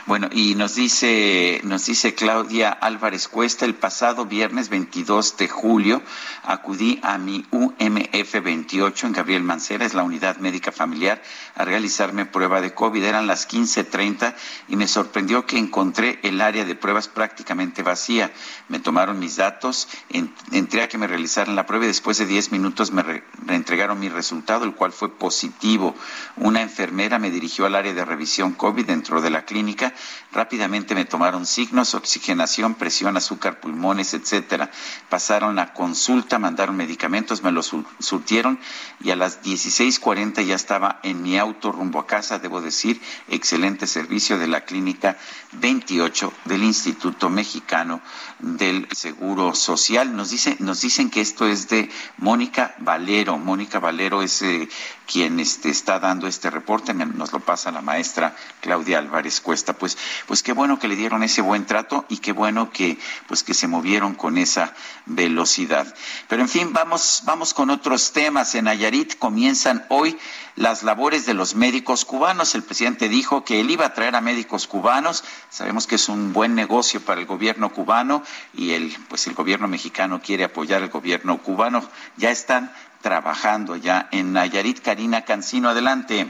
[0.08, 6.00] Bueno, y nos dice, nos dice Claudia Álvarez Cuesta, el pasado viernes 22 de julio
[6.44, 11.20] acudí a mi UMF 28 en Gabriel Mancera, es la unidad médica familiar,
[11.56, 13.04] a realizarme prueba de COVID.
[13.04, 14.34] Eran las 15.30
[14.68, 18.32] y me sorprendió que encontré el área de pruebas prácticamente vacía.
[18.70, 22.24] Me tomaron mis datos, en- entré a que me realizaran la prueba y después de
[22.24, 25.94] 10 minutos me re- reentregaron mi resultado, el cual fue positivo.
[26.36, 29.92] Una enfermera me dirigió al área de revisión COVID dentro de la clínica.
[30.32, 34.70] Rápidamente me tomaron signos, oxigenación, presión, azúcar, pulmones, etcétera.
[35.08, 38.58] Pasaron la consulta, mandaron medicamentos, me los sur- surtieron
[39.00, 43.86] y a las 16:40 ya estaba en mi auto rumbo a casa, debo decir, excelente
[43.86, 45.16] servicio de la clínica
[45.52, 48.00] 28 del Instituto Mexicano
[48.38, 50.14] del Seguro Social.
[50.14, 53.38] Nos dicen que esto es de Mónica Valero.
[53.38, 54.68] Mónica Valero es eh,
[55.10, 59.72] quien este, está dando este reporte, nos lo pasa la maestra Claudia Álvarez Cuesta.
[59.72, 63.42] Pues, pues qué bueno que le dieron ese buen trato y qué bueno que, pues
[63.42, 64.74] que se movieron con esa
[65.06, 65.92] velocidad.
[66.28, 68.54] Pero en fin, vamos, vamos con otros temas.
[68.54, 70.18] En Nayarit comienzan hoy
[70.56, 72.54] las labores de los médicos cubanos.
[72.54, 75.24] El presidente dijo que él iba a traer a médicos cubanos.
[75.48, 79.68] Sabemos que es un buen negocio para el gobierno cubano y el, pues el gobierno
[79.68, 81.88] mexicano quiere apoyar al gobierno cubano.
[82.16, 84.80] Ya están trabajando ya en Nayarit.
[84.80, 86.26] Karina Cancino, adelante.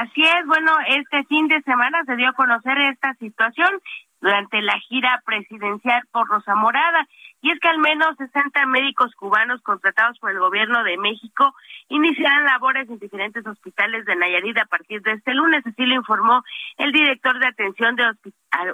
[0.00, 3.80] Así es, bueno, este fin de semana se dio a conocer esta situación
[4.20, 7.06] durante la gira presidencial por Rosa Morada.
[7.40, 11.54] Y es que al menos 60 médicos cubanos contratados por el gobierno de México
[11.88, 15.64] iniciarán labores en diferentes hospitales de Nayarit a partir de este lunes.
[15.64, 16.42] Así lo informó
[16.78, 18.12] el director de atención de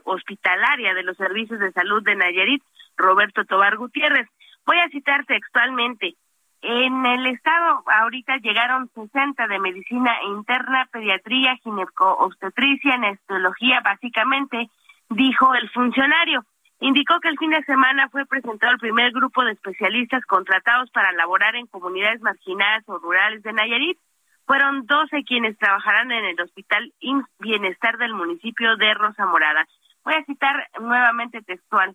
[0.05, 2.62] hospitalaria de los servicios de salud de Nayarit,
[2.97, 4.29] Roberto Tobar Gutiérrez.
[4.66, 6.16] Voy a citar textualmente.
[6.66, 14.70] En el estado ahorita llegaron 60 de medicina interna, pediatría, gineco-obstetricia, anestesiología, básicamente,
[15.11, 16.42] dijo el funcionario.
[16.81, 21.12] Indicó que el fin de semana fue presentado el primer grupo de especialistas contratados para
[21.12, 23.98] laborar en comunidades marginadas o rurales de Nayarit.
[24.46, 26.94] Fueron 12 quienes trabajarán en el Hospital
[27.40, 29.66] Bienestar del municipio de Rosa Morada.
[30.03, 31.94] Voy a citar nuevamente textual.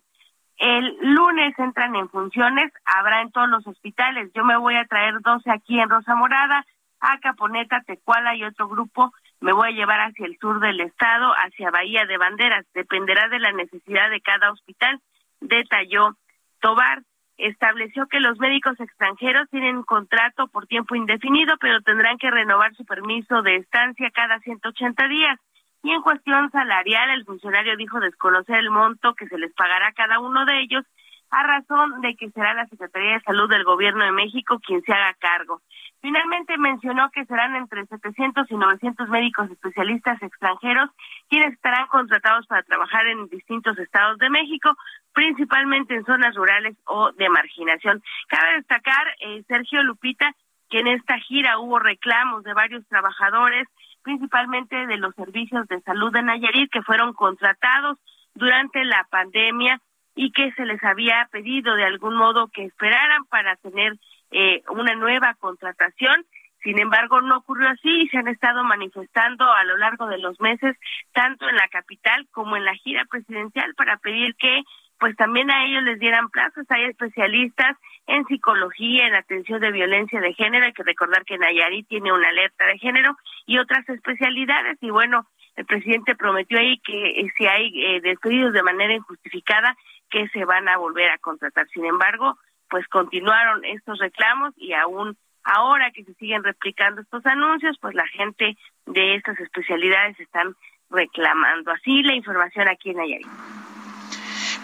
[0.60, 4.30] El lunes entran en funciones, habrá en todos los hospitales.
[4.34, 6.64] Yo me voy a traer 12 aquí en Rosa Morada,
[7.00, 11.32] a Caponeta, Tecuala y otro grupo me voy a llevar hacia el sur del estado,
[11.32, 12.66] hacia Bahía de Banderas.
[12.74, 15.00] Dependerá de la necesidad de cada hospital,
[15.40, 16.16] detalló
[16.60, 17.02] Tobar.
[17.38, 22.84] Estableció que los médicos extranjeros tienen contrato por tiempo indefinido, pero tendrán que renovar su
[22.84, 25.40] permiso de estancia cada 180 días.
[25.82, 29.92] Y en cuestión salarial, el funcionario dijo desconocer el monto que se les pagará a
[29.92, 30.84] cada uno de ellos
[31.30, 34.92] a razón de que será la Secretaría de Salud del Gobierno de México quien se
[34.92, 35.62] haga cargo.
[36.02, 40.90] Finalmente mencionó que serán entre 700 y 900 médicos especialistas extranjeros
[41.28, 44.74] quienes estarán contratados para trabajar en distintos estados de México,
[45.12, 48.02] principalmente en zonas rurales o de marginación.
[48.28, 50.34] Cabe destacar, eh, Sergio Lupita,
[50.68, 53.68] que en esta gira hubo reclamos de varios trabajadores,
[54.02, 57.98] principalmente de los servicios de salud de Nayarit, que fueron contratados
[58.34, 59.80] durante la pandemia
[60.14, 63.94] y que se les había pedido de algún modo que esperaran para tener
[64.30, 66.24] eh, una nueva contratación.
[66.62, 70.38] Sin embargo, no ocurrió así y se han estado manifestando a lo largo de los
[70.40, 70.76] meses,
[71.12, 74.62] tanto en la capital como en la gira presidencial, para pedir que
[75.00, 76.66] pues también a ellos les dieran plazos.
[76.68, 77.76] Hay especialistas
[78.06, 80.66] en psicología, en atención de violencia de género.
[80.66, 84.76] Hay que recordar que Nayarit tiene una alerta de género y otras especialidades.
[84.82, 85.26] Y bueno,
[85.56, 89.74] el presidente prometió ahí que eh, si hay eh, despedidos de manera injustificada,
[90.10, 91.66] que se van a volver a contratar.
[91.68, 92.38] Sin embargo,
[92.68, 98.06] pues continuaron estos reclamos y aún ahora que se siguen replicando estos anuncios, pues la
[98.08, 100.54] gente de estas especialidades están
[100.90, 101.70] reclamando.
[101.70, 103.69] Así la información aquí en Nayarit.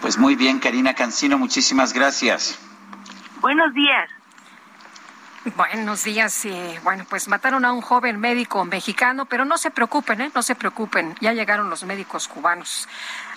[0.01, 2.59] Pues muy bien, Karina Cancino, muchísimas gracias.
[3.41, 4.09] Buenos días.
[5.55, 6.45] Buenos días.
[6.45, 10.31] eh, bueno, pues mataron a un joven médico mexicano, pero no se preocupen, ¿eh?
[10.35, 11.15] no se preocupen.
[11.21, 12.87] Ya llegaron los médicos cubanos.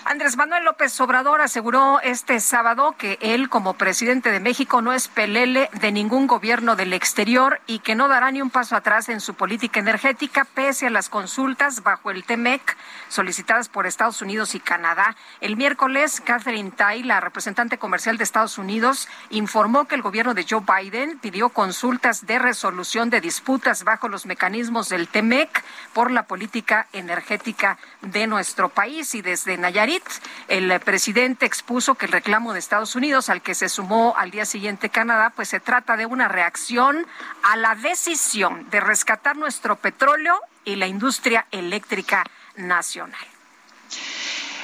[0.03, 5.07] Andrés Manuel López Obrador aseguró este sábado que él, como presidente de México, no es
[5.07, 9.21] pelele de ningún gobierno del exterior y que no dará ni un paso atrás en
[9.21, 12.77] su política energética, pese a las consultas bajo el TEMEC
[13.11, 15.15] solicitadas por Estados Unidos y Canadá.
[15.41, 20.45] El miércoles, Catherine Tai, la representante comercial de Estados Unidos, informó que el gobierno de
[20.49, 26.23] Joe Biden pidió consultas de resolución de disputas bajo los mecanismos del TEMEC por la
[26.23, 30.03] política energética de nuestro país y desde Nayarit
[30.47, 34.45] el presidente expuso que el reclamo de Estados Unidos, al que se sumó al día
[34.45, 37.05] siguiente Canadá, pues se trata de una reacción
[37.43, 42.23] a la decisión de rescatar nuestro petróleo y la industria eléctrica
[42.55, 43.27] nacional.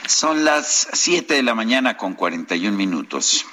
[0.07, 3.45] Son las 7 de la mañana con 41 minutos.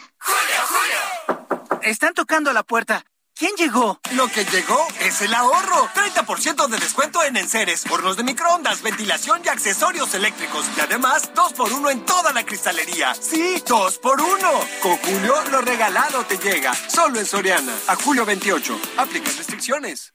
[1.83, 3.05] Están tocando la puerta.
[3.37, 4.01] ¿Quién llegó?
[4.13, 5.89] Lo que llegó es el ahorro.
[5.93, 10.65] 30% de descuento en enseres, hornos de microondas, ventilación y accesorios eléctricos.
[10.77, 13.13] Y además, 2x1 en toda la cristalería.
[13.15, 14.81] Sí, 2x1.
[14.81, 16.73] Con Julio, lo regalado te llega.
[16.75, 17.75] Solo en Soriana.
[17.89, 18.81] A julio 28.
[18.99, 20.15] Aplica restricciones.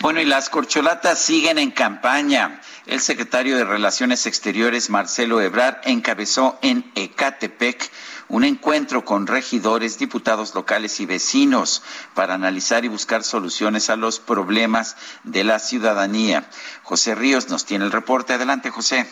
[0.00, 2.60] Bueno, y las corcholatas siguen en campaña.
[2.86, 7.90] El secretario de Relaciones Exteriores, Marcelo Ebrard, encabezó en Ecatepec
[8.28, 11.82] un encuentro con regidores, diputados locales y vecinos
[12.14, 16.48] para analizar y buscar soluciones a los problemas de la ciudadanía.
[16.84, 18.34] José Ríos nos tiene el reporte.
[18.34, 19.04] Adelante, José.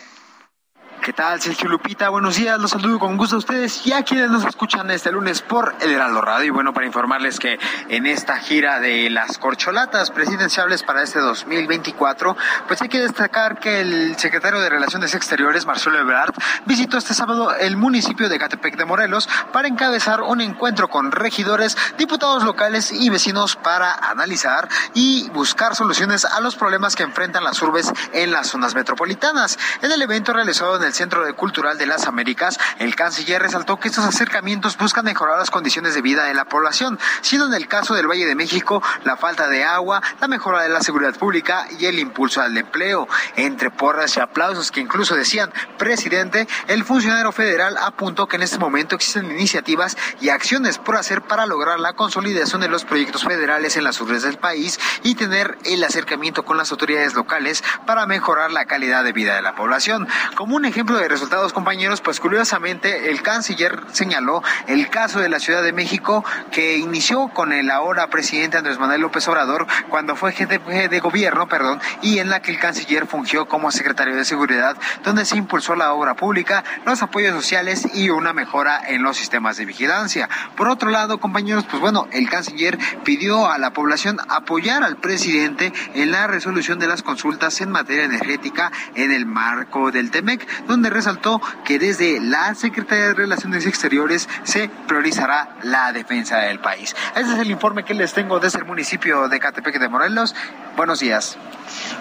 [1.01, 2.09] ¿Qué tal, Sergio Lupita?
[2.09, 5.41] Buenos días, los saludo con gusto a ustedes y a quienes nos escuchan este lunes
[5.41, 6.47] por El Heraldo Radio.
[6.47, 12.35] Y bueno, para informarles que en esta gira de las corcholatas presidenciales para este 2024,
[12.67, 16.33] pues hay que destacar que el secretario de Relaciones Exteriores, Marcelo Ebrard,
[16.65, 21.77] visitó este sábado el municipio de Catepec de Morelos para encabezar un encuentro con regidores,
[21.97, 27.61] diputados locales y vecinos para analizar y buscar soluciones a los problemas que enfrentan las
[27.61, 29.57] urbes en las zonas metropolitanas.
[29.81, 33.89] En el evento realizado en el Centro Cultural de las Américas, el canciller resaltó que
[33.89, 37.93] estos acercamientos buscan mejorar las condiciones de vida de la población, siendo en el caso
[37.93, 41.85] del Valle de México la falta de agua, la mejora de la seguridad pública y
[41.85, 43.07] el impulso al empleo.
[43.35, 48.57] Entre porras y aplausos que incluso decían, presidente, el funcionario federal apuntó que en este
[48.57, 53.75] momento existen iniciativas y acciones por hacer para lograr la consolidación de los proyectos federales
[53.75, 58.51] en las urbes del país y tener el acercamiento con las autoridades locales para mejorar
[58.51, 60.07] la calidad de vida de la población.
[60.35, 65.39] Como un ejemplo de resultados, compañeros, pues curiosamente el canciller señaló el caso de la
[65.39, 70.33] Ciudad de México que inició con el ahora presidente Andrés Manuel López Obrador cuando fue
[70.33, 74.77] jefe de gobierno, perdón, y en la que el canciller fungió como secretario de Seguridad,
[75.03, 79.57] donde se impulsó la obra pública, los apoyos sociales y una mejora en los sistemas
[79.57, 80.29] de vigilancia.
[80.55, 85.73] Por otro lado, compañeros, pues bueno, el canciller pidió a la población apoyar al presidente
[85.95, 90.89] en la resolución de las consultas en materia energética en el marco del TEMEC, donde
[90.89, 96.95] resaltó que desde la Secretaría de Relaciones Exteriores se priorizará la defensa del país.
[97.15, 100.35] Ese es el informe que les tengo desde el municipio de Catepec de Morelos.
[100.75, 101.37] Buenos días.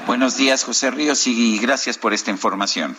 [0.06, 2.96] Buenos días, José Ríos, y gracias por esta información.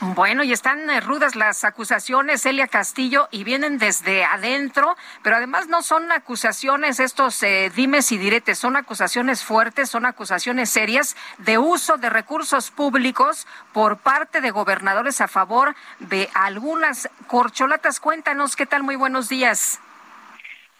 [0.00, 5.68] Bueno, y están eh, rudas las acusaciones, Elia Castillo, y vienen desde adentro, pero además
[5.68, 11.56] no son acusaciones estos eh, dimes y diretes, son acusaciones fuertes, son acusaciones serias de
[11.56, 17.98] uso de recursos públicos por parte de gobernadores a favor de algunas corcholatas.
[17.98, 18.82] Cuéntanos, ¿qué tal?
[18.82, 19.80] Muy buenos días.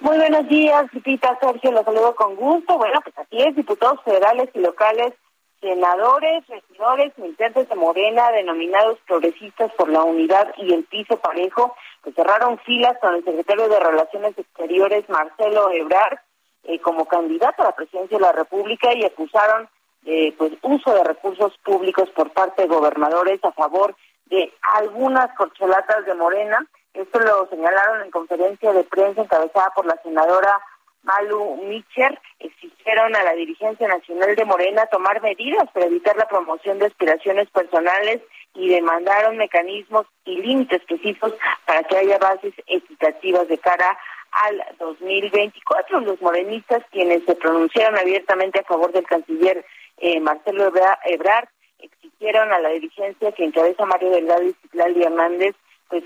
[0.00, 2.76] Muy buenos días, Lupita, Sergio, los saludo con gusto.
[2.76, 5.14] Bueno, pues así es, diputados federales y locales
[5.60, 12.12] senadores, regidores, militantes de Morena, denominados progresistas por la unidad y el piso parejo, que
[12.12, 16.18] cerraron filas con el secretario de Relaciones Exteriores, Marcelo Ebrard,
[16.64, 19.68] eh, como candidato a la presidencia de la República y acusaron
[20.04, 23.96] eh, pues uso de recursos públicos por parte de gobernadores a favor
[24.26, 26.64] de algunas corcholatas de Morena.
[26.94, 30.60] Esto lo señalaron en conferencia de prensa encabezada por la senadora
[31.06, 36.78] Malu Micher exigieron a la dirigencia nacional de Morena tomar medidas para evitar la promoción
[36.78, 38.20] de aspiraciones personales
[38.54, 41.32] y demandaron mecanismos y límites precisos
[41.64, 43.96] para que haya bases equitativas de cara
[44.32, 46.00] al 2024.
[46.00, 49.64] Los morenistas, quienes se pronunciaron abiertamente a favor del canciller
[49.98, 50.72] eh, Marcelo
[51.04, 51.48] Ebrard,
[51.78, 55.54] exigieron a la dirigencia que encabeza Mario Delgado y Citlali Hernández
[55.88, 56.02] pues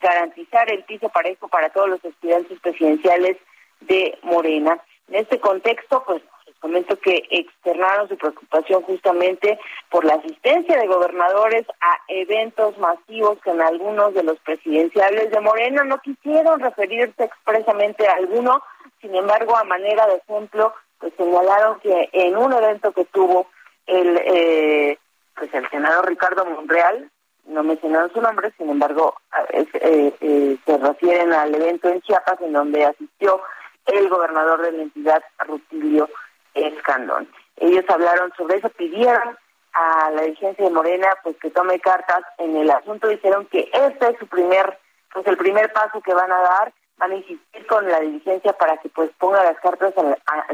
[0.00, 3.36] garantizar el piso parejo para todos los aspirantes presidenciales
[3.80, 4.78] de Morena.
[5.08, 9.58] En este contexto, pues les comento que externaron su preocupación justamente
[9.90, 15.40] por la asistencia de gobernadores a eventos masivos que en algunos de los presidenciales de
[15.40, 18.62] Morena no quisieron referirse expresamente a alguno,
[19.00, 23.46] sin embargo, a manera de ejemplo, pues señalaron que en un evento que tuvo
[23.86, 24.98] el eh,
[25.40, 27.10] pues el senador Ricardo Monreal,
[27.46, 29.14] no mencionaron su nombre, sin embargo,
[29.52, 33.40] eh, eh, se refieren al evento en Chiapas en donde asistió
[33.86, 36.08] el gobernador de la entidad, Rutilio
[36.54, 37.28] Escandón.
[37.56, 39.36] Ellos hablaron sobre eso, pidieron
[39.72, 44.10] a la dirigencia de Morena pues que tome cartas en el asunto, dijeron que este
[44.10, 44.78] es su primer,
[45.12, 48.76] pues el primer paso que van a dar, van a insistir con la dirigencia para
[48.78, 49.94] que pues ponga las cartas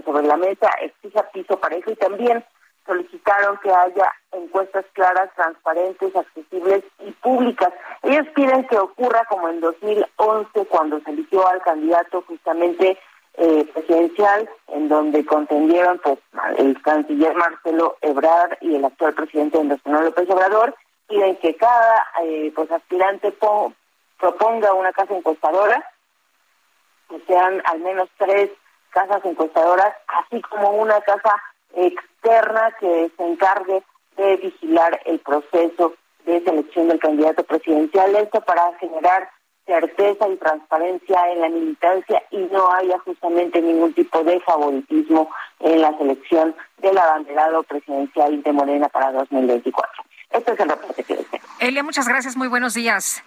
[0.05, 2.45] sobre la mesa, exija piso parejo y también
[2.87, 7.73] solicitaron que haya encuestas claras, transparentes, accesibles y públicas.
[8.03, 12.97] Ellos piden que ocurra como en 2011 cuando se eligió al candidato justamente
[13.39, 16.19] eh, presidencial en donde contendieron pues
[16.59, 20.75] el canciller Marcelo Ebrard y el actual presidente Andrés Manuel López Obrador
[21.09, 23.33] piden que cada eh, pues aspirante
[24.19, 25.85] proponga una casa encuestadora
[27.09, 28.51] que sean al menos tres
[28.91, 31.37] casas encuestadoras así como una casa
[31.75, 33.83] externa que se encargue
[34.17, 38.17] de vigilar el proceso de selección del candidato presidencial.
[38.17, 39.31] Esto para generar
[39.67, 45.29] certeza y transparencia en la militancia y no haya justamente ningún tipo de favoritismo
[45.61, 50.05] en la selección del abanderado presidencial de Morena para 2024.
[50.31, 51.45] Este es el reporte que les tengo.
[51.59, 53.23] Elia, muchas gracias, muy buenos días.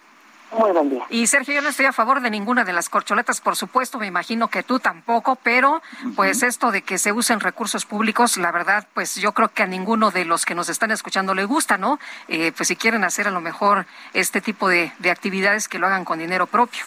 [0.52, 1.04] Muy buen día.
[1.10, 4.06] Y Sergio, yo no estoy a favor de ninguna de las corcholetas, por supuesto, me
[4.06, 5.82] imagino que tú tampoco, pero
[6.16, 9.66] pues esto de que se usen recursos públicos, la verdad, pues yo creo que a
[9.66, 11.98] ninguno de los que nos están escuchando le gusta, ¿no?
[12.28, 15.86] Eh, pues si quieren hacer a lo mejor este tipo de, de actividades, que lo
[15.86, 16.84] hagan con dinero propio.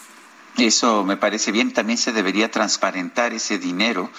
[0.56, 1.72] Eso me parece bien.
[1.72, 4.10] También se debería transparentar ese dinero,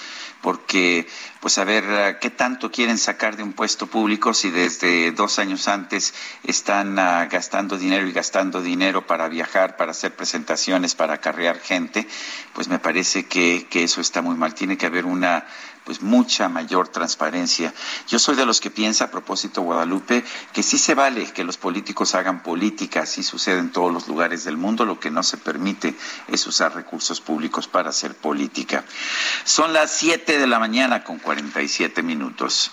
[0.42, 1.08] porque,
[1.40, 5.70] pues, a ver, ¿qué tanto quieren sacar de un puesto público si desde dos años
[5.70, 6.14] antes
[6.44, 12.06] están ah, gastando dinero y gastando dinero para viajar, para hacer presentaciones, para acarrear gente?
[12.54, 14.54] Pues me parece que, que eso está muy mal.
[14.54, 15.46] Tiene que haber una
[15.86, 17.74] pues mucha mayor transparencia.
[18.08, 21.58] Yo soy de los que piensa a propósito Guadalupe que sí se vale que los
[21.58, 25.38] políticos hagan política, así sucede en todos los lugares del mundo, lo que no se
[25.38, 25.94] permite
[26.28, 28.84] es usar recursos públicos para hacer política.
[29.44, 32.72] Son las 7 de la mañana con 47 minutos.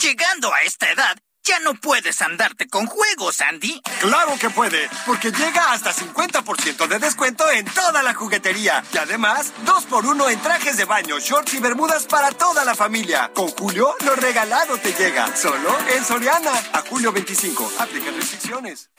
[0.00, 3.80] Llegando a esta edad, ya no puedes andarte con juegos, Andy.
[4.00, 8.84] Claro que puede, porque llega hasta 50% de descuento en toda la juguetería.
[8.92, 12.74] Y además, 2 por 1 en trajes de baño, shorts y bermudas para toda la
[12.74, 13.30] familia.
[13.34, 15.34] Con Julio, lo regalado te llega.
[15.36, 16.52] Solo en Soriana.
[16.72, 17.72] A julio 25.
[17.78, 18.90] Aplican restricciones.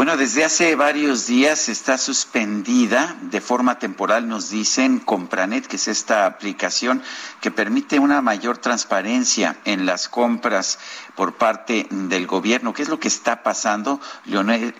[0.00, 5.88] Bueno, desde hace varios días está suspendida de forma temporal, nos dicen, Compranet, que es
[5.88, 7.02] esta aplicación
[7.42, 10.78] que permite una mayor transparencia en las compras
[11.16, 12.72] por parte del gobierno.
[12.72, 14.00] ¿Qué es lo que está pasando?
[14.24, 14.74] Leonor,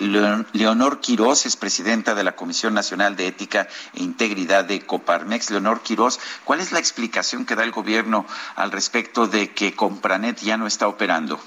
[0.54, 5.50] Leonor Quirós es presidenta de la Comisión Nacional de Ética e Integridad de Coparmex.
[5.50, 8.24] Leonor Quirós, ¿cuál es la explicación que da el gobierno
[8.56, 11.38] al respecto de que Compranet ya no está operando?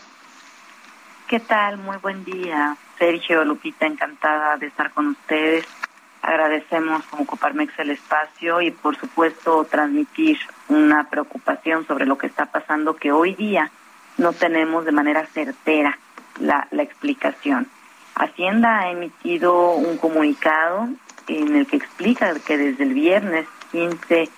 [1.33, 1.79] ¿Qué tal?
[1.79, 2.77] Muy buen día.
[2.99, 5.65] Sergio, Lupita, encantada de estar con ustedes.
[6.21, 10.37] Agradecemos como Coparmex el espacio y por supuesto transmitir
[10.69, 13.71] una preocupación sobre lo que está pasando que hoy día
[14.19, 15.97] no tenemos de manera certera
[16.39, 17.67] la, explicación.
[18.13, 20.87] Hacienda ha emitido un comunicado
[21.27, 24.29] en el que explica que desde el viernes 15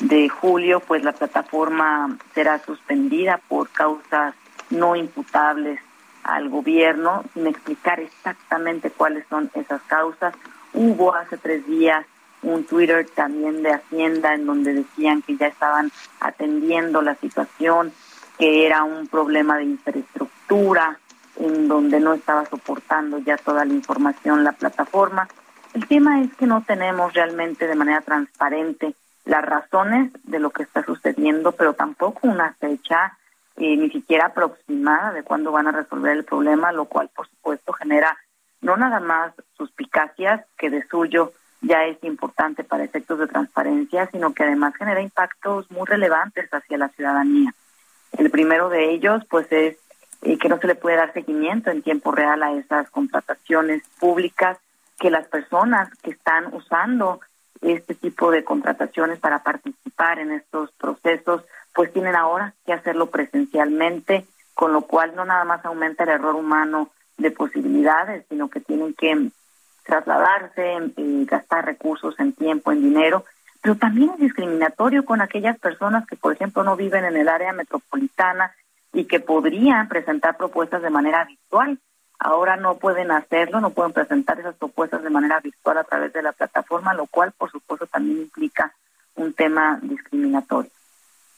[0.00, 4.34] de julio pues la plataforma será suspendida por causas
[4.68, 5.80] no imputables
[6.24, 10.34] al gobierno sin explicar exactamente cuáles son esas causas.
[10.72, 12.06] Hubo hace tres días
[12.42, 17.92] un Twitter también de Hacienda en donde decían que ya estaban atendiendo la situación,
[18.38, 20.98] que era un problema de infraestructura,
[21.36, 25.28] en donde no estaba soportando ya toda la información la plataforma.
[25.72, 28.94] El tema es que no tenemos realmente de manera transparente
[29.24, 33.16] las razones de lo que está sucediendo, pero tampoco una fecha
[33.64, 37.72] eh, ni siquiera aproximada de cuándo van a resolver el problema, lo cual por supuesto
[37.72, 38.18] genera
[38.60, 44.34] no nada más suspicacias, que de suyo ya es importante para efectos de transparencia, sino
[44.34, 47.54] que además genera impactos muy relevantes hacia la ciudadanía.
[48.18, 49.76] El primero de ellos, pues, es
[50.22, 54.58] eh, que no se le puede dar seguimiento en tiempo real a esas contrataciones públicas,
[54.98, 57.20] que las personas que están usando
[57.60, 61.44] este tipo de contrataciones para participar en estos procesos
[61.74, 66.34] pues tienen ahora que hacerlo presencialmente, con lo cual no nada más aumenta el error
[66.34, 69.30] humano de posibilidades, sino que tienen que
[69.84, 73.24] trasladarse, y gastar recursos en tiempo, en dinero,
[73.62, 77.52] pero también es discriminatorio con aquellas personas que, por ejemplo, no viven en el área
[77.52, 78.52] metropolitana
[78.92, 81.78] y que podrían presentar propuestas de manera virtual.
[82.18, 86.22] Ahora no pueden hacerlo, no pueden presentar esas propuestas de manera virtual a través de
[86.22, 88.72] la plataforma, lo cual, por supuesto, también implica
[89.14, 90.70] un tema discriminatorio.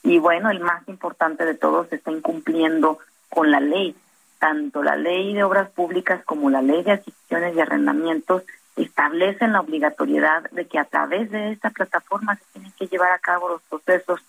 [0.05, 3.95] Y bueno, el más importante de todos está incumpliendo con la ley.
[4.39, 8.43] Tanto la ley de obras públicas como la ley de adquisiciones y arrendamientos
[8.75, 13.19] establecen la obligatoriedad de que a través de esta plataforma se tienen que llevar a
[13.19, 14.21] cabo los procesos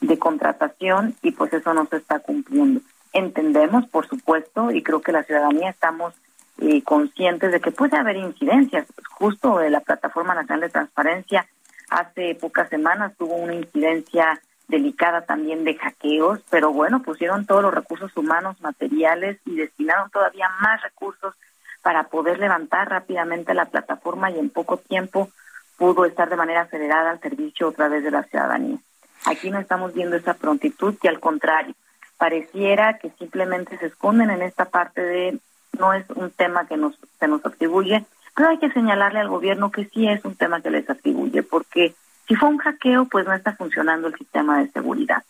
[0.00, 2.80] de contratación y pues eso no se está cumpliendo.
[3.12, 6.14] Entendemos, por supuesto, y creo que la ciudadanía estamos
[6.58, 8.86] eh, conscientes de que puede haber incidencias.
[9.10, 11.46] Justo de la Plataforma Nacional de Transparencia
[11.90, 17.74] hace pocas semanas tuvo una incidencia delicada también de hackeos, pero bueno, pusieron todos los
[17.74, 21.34] recursos humanos, materiales y destinaron todavía más recursos
[21.82, 25.30] para poder levantar rápidamente la plataforma y en poco tiempo
[25.78, 28.78] pudo estar de manera acelerada al servicio otra vez de la ciudadanía.
[29.24, 31.74] Aquí no estamos viendo esa prontitud y al contrario,
[32.18, 35.38] pareciera que simplemente se esconden en esta parte de
[35.78, 38.04] no es un tema que nos se nos atribuye,
[38.34, 41.94] pero hay que señalarle al gobierno que sí es un tema que les atribuye porque
[42.28, 45.24] si fue un hackeo, pues no está funcionando el sistema de seguridad.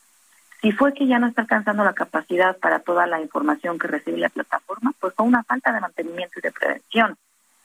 [0.61, 4.19] Si fue que ya no está alcanzando la capacidad para toda la información que recibe
[4.19, 7.17] la plataforma, pues fue una falta de mantenimiento y de prevención.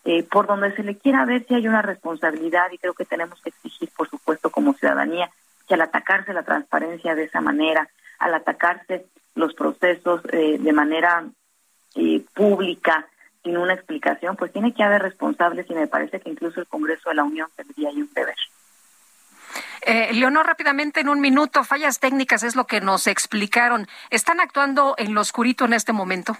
[0.05, 3.41] Eh, por donde se le quiera ver si hay una responsabilidad y creo que tenemos
[3.41, 5.31] que exigir, por supuesto, como ciudadanía,
[5.67, 11.23] que al atacarse la transparencia de esa manera, al atacarse los procesos eh, de manera
[11.95, 13.07] eh, pública,
[13.43, 17.09] sin una explicación, pues tiene que haber responsables y me parece que incluso el Congreso
[17.09, 18.35] de la Unión tendría ahí un deber.
[19.85, 23.87] Eh, Leonor, rápidamente en un minuto, fallas técnicas es lo que nos explicaron.
[24.09, 26.37] ¿Están actuando en lo oscurito en este momento?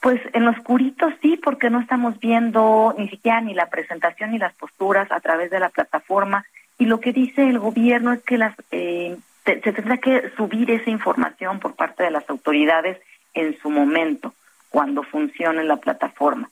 [0.00, 4.38] Pues en lo oscurito sí, porque no estamos viendo ni siquiera ni la presentación ni
[4.38, 6.44] las posturas a través de la plataforma.
[6.78, 10.90] Y lo que dice el gobierno es que las, eh, se tendrá que subir esa
[10.90, 12.98] información por parte de las autoridades
[13.34, 14.34] en su momento,
[14.68, 16.50] cuando funcione la plataforma.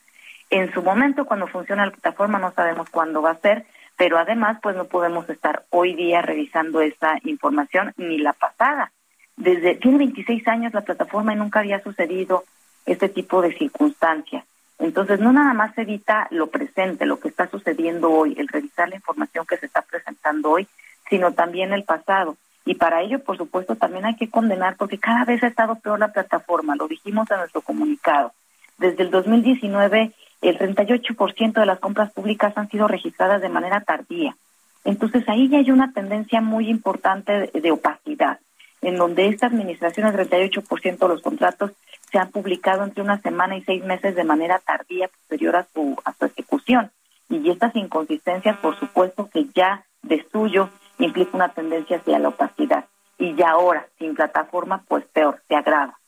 [0.50, 3.66] En su momento, cuando funcione la plataforma, no sabemos cuándo va a ser,
[3.96, 8.92] pero además pues no podemos estar hoy día revisando esa información ni la pasada.
[9.36, 12.44] Desde tiene 26 años la plataforma y nunca había sucedido
[12.86, 14.44] este tipo de circunstancias.
[14.78, 18.96] Entonces, no nada más evita lo presente, lo que está sucediendo hoy, el revisar la
[18.96, 20.66] información que se está presentando hoy,
[21.08, 22.36] sino también el pasado.
[22.64, 26.00] Y para ello, por supuesto, también hay que condenar, porque cada vez ha estado peor
[26.00, 28.32] la plataforma, lo dijimos en nuestro comunicado.
[28.78, 30.12] Desde el 2019
[30.42, 34.36] el 38% de las compras públicas han sido registradas de manera tardía.
[34.84, 38.40] Entonces ahí ya hay una tendencia muy importante de, opacidad,
[38.80, 41.70] en donde esta administración, el 38% de los contratos
[42.10, 45.96] se han publicado entre una semana y seis meses de manera tardía posterior a su,
[46.04, 46.90] a su ejecución.
[47.30, 50.68] Y estas inconsistencias, por supuesto que ya de suyo
[50.98, 52.86] implica una tendencia hacia la opacidad.
[53.18, 55.98] Y ya ahora, sin plataforma, pues peor, se agrava.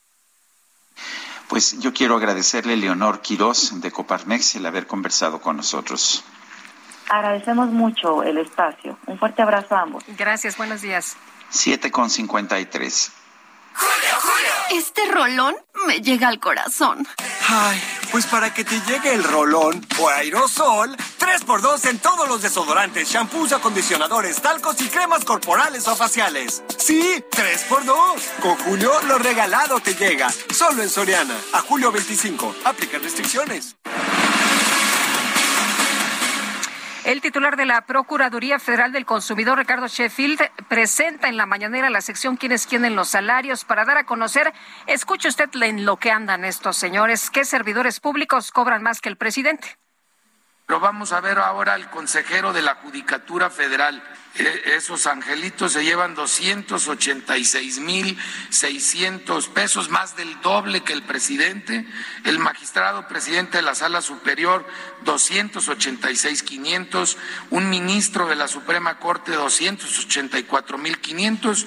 [1.48, 6.24] Pues yo quiero agradecerle a Leonor Quirós de Coparmex el haber conversado con nosotros.
[7.08, 8.98] Agradecemos mucho el espacio.
[9.06, 10.04] Un fuerte abrazo a ambos.
[10.16, 11.16] Gracias, buenos días.
[11.50, 13.23] 7 con 53.
[14.70, 15.54] Este rolón
[15.86, 17.06] me llega al corazón.
[17.48, 23.08] Ay, pues para que te llegue el rolón o aerosol, 3x2 en todos los desodorantes,
[23.08, 26.62] shampoos, acondicionadores, talcos y cremas corporales o faciales.
[26.78, 28.20] Sí, 3x2.
[28.40, 30.30] Con Julio, lo regalado te llega.
[30.52, 31.36] Solo en Soriana.
[31.52, 32.56] A julio 25.
[32.64, 33.76] Aplica restricciones.
[37.04, 42.00] El titular de la Procuraduría Federal del Consumidor, Ricardo Sheffield, presenta en la mañanera la
[42.00, 44.54] sección Quiénes quieren los salarios para dar a conocer,
[44.86, 49.18] escuche usted en lo que andan estos señores, qué servidores públicos cobran más que el
[49.18, 49.76] presidente.
[50.66, 54.02] Lo vamos a ver ahora al consejero de la Judicatura Federal.
[54.36, 61.86] Eh, esos angelitos se llevan 286 mil 600 pesos, más del doble que el presidente.
[62.24, 64.66] El magistrado presidente de la Sala Superior,
[65.02, 67.18] 286 500.
[67.50, 71.66] Un ministro de la Suprema Corte, 284 mil 500.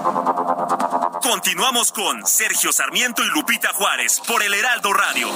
[1.31, 5.29] Continuamos con Sergio Sarmiento y Lupita Juárez por el Heraldo Radio.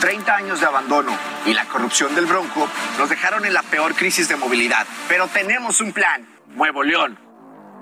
[0.00, 4.26] Treinta años de abandono y la corrupción del Bronco nos dejaron en la peor crisis
[4.28, 4.86] de movilidad.
[5.06, 7.23] Pero tenemos un plan, Nuevo León.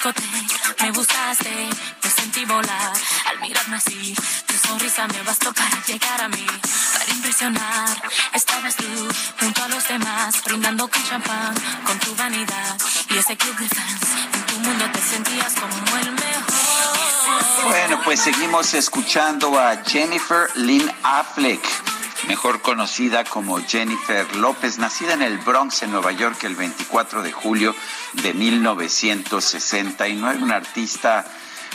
[0.00, 1.68] Discoteca me buscaste,
[2.02, 2.92] me sentí volar
[3.28, 4.14] al mirarme así.
[4.46, 6.46] Tu sonrisa me bastó para llegar a mí,
[6.94, 8.02] para impresionar.
[8.32, 8.84] Estabas tú
[9.38, 12.78] junto a los demás, brindando con champán, con tu vanidad
[13.10, 14.00] y ese club de fans.
[14.32, 17.64] En tu mundo te sentías como el mejor.
[17.64, 21.60] Bueno, pues seguimos escuchando a Jennifer Lynn Affleck,
[22.28, 27.32] mejor conocida como Jennifer López, nacida en el Bronx, en Nueva York, el 24 de
[27.32, 27.74] julio
[28.14, 31.24] de 1969, una artista,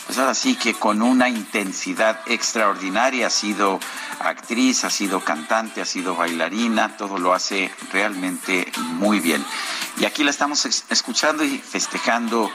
[0.05, 3.79] pues ahora sí que con una intensidad extraordinaria, ha sido
[4.19, 9.43] actriz, ha sido cantante, ha sido bailarina, todo lo hace realmente muy bien.
[9.97, 12.51] Y aquí la estamos escuchando y festejando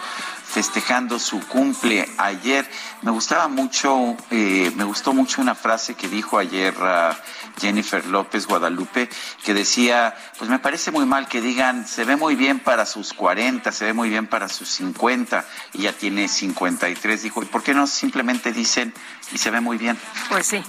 [0.50, 2.68] festejando su cumple ayer.
[3.02, 7.16] Me gustaba mucho, eh, me gustó mucho una frase que dijo ayer ah,
[7.60, 9.08] Jennifer López Guadalupe,
[9.44, 13.12] que decía, pues me parece muy mal que digan, se ve muy bien para sus
[13.12, 17.22] 40, se ve muy bien para sus 50, y ya tiene 53.
[17.22, 18.92] Dijo, ¿y por qué no simplemente dicen,
[19.32, 19.96] y se ve muy bien?
[20.28, 20.62] Pues sí,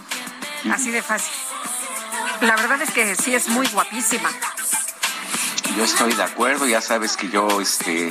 [0.72, 1.34] así de fácil.
[2.41, 4.30] La verdad es que sí es muy guapísima.
[5.76, 8.09] Yo estoy de acuerdo, ya sabes que yo, este,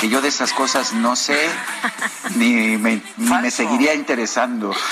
[0.00, 1.48] que yo de esas cosas no sé,
[2.36, 4.74] ni me, ni me seguiría interesando.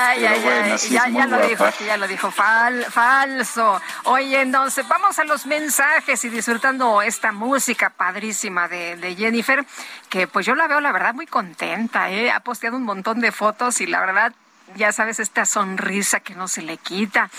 [0.00, 3.80] Ay, ay, bueno, ay, ya, ya lo dijo, ya lo dijo, fal- falso.
[4.04, 9.64] Oye, entonces vamos a los mensajes y disfrutando esta música padrísima de, de Jennifer,
[10.08, 12.30] que pues yo la veo la verdad muy contenta, ¿eh?
[12.30, 14.32] ha posteado un montón de fotos y la verdad,
[14.76, 17.30] ya sabes, esta sonrisa que no se le quita.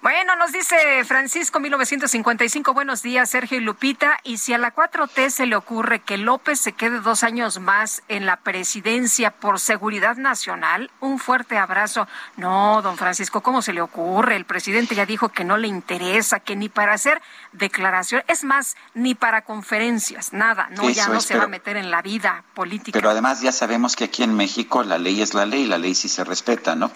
[0.00, 5.28] Bueno, nos dice Francisco 1955, buenos días Sergio y Lupita, y si a la 4T
[5.28, 10.16] se le ocurre que López se quede dos años más en la presidencia por seguridad
[10.16, 12.06] nacional, un fuerte abrazo.
[12.36, 14.36] No, don Francisco, ¿cómo se le ocurre?
[14.36, 17.20] El presidente ya dijo que no le interesa, que ni para hacer
[17.50, 21.76] declaración, es más, ni para conferencias, nada, no, ya no es, se va a meter
[21.76, 22.96] en la vida política.
[22.96, 25.96] Pero además ya sabemos que aquí en México la ley es la ley, la ley
[25.96, 26.92] sí se respeta, ¿no?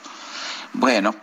[0.74, 1.14] Bueno,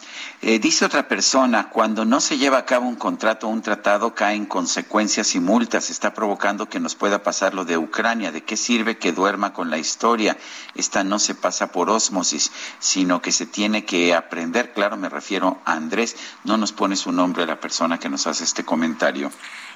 [0.41, 4.13] eh, dice otra persona, cuando no se lleva a cabo un contrato o un tratado
[4.13, 8.31] caen consecuencias y multas, está provocando que nos pueda pasar lo de Ucrania.
[8.31, 10.37] ¿De qué sirve que duerma con la historia?
[10.75, 14.71] Esta no se pasa por ósmosis, sino que se tiene que aprender.
[14.71, 18.43] Claro, me refiero a Andrés, no nos pone su nombre la persona que nos hace
[18.43, 19.31] este comentario.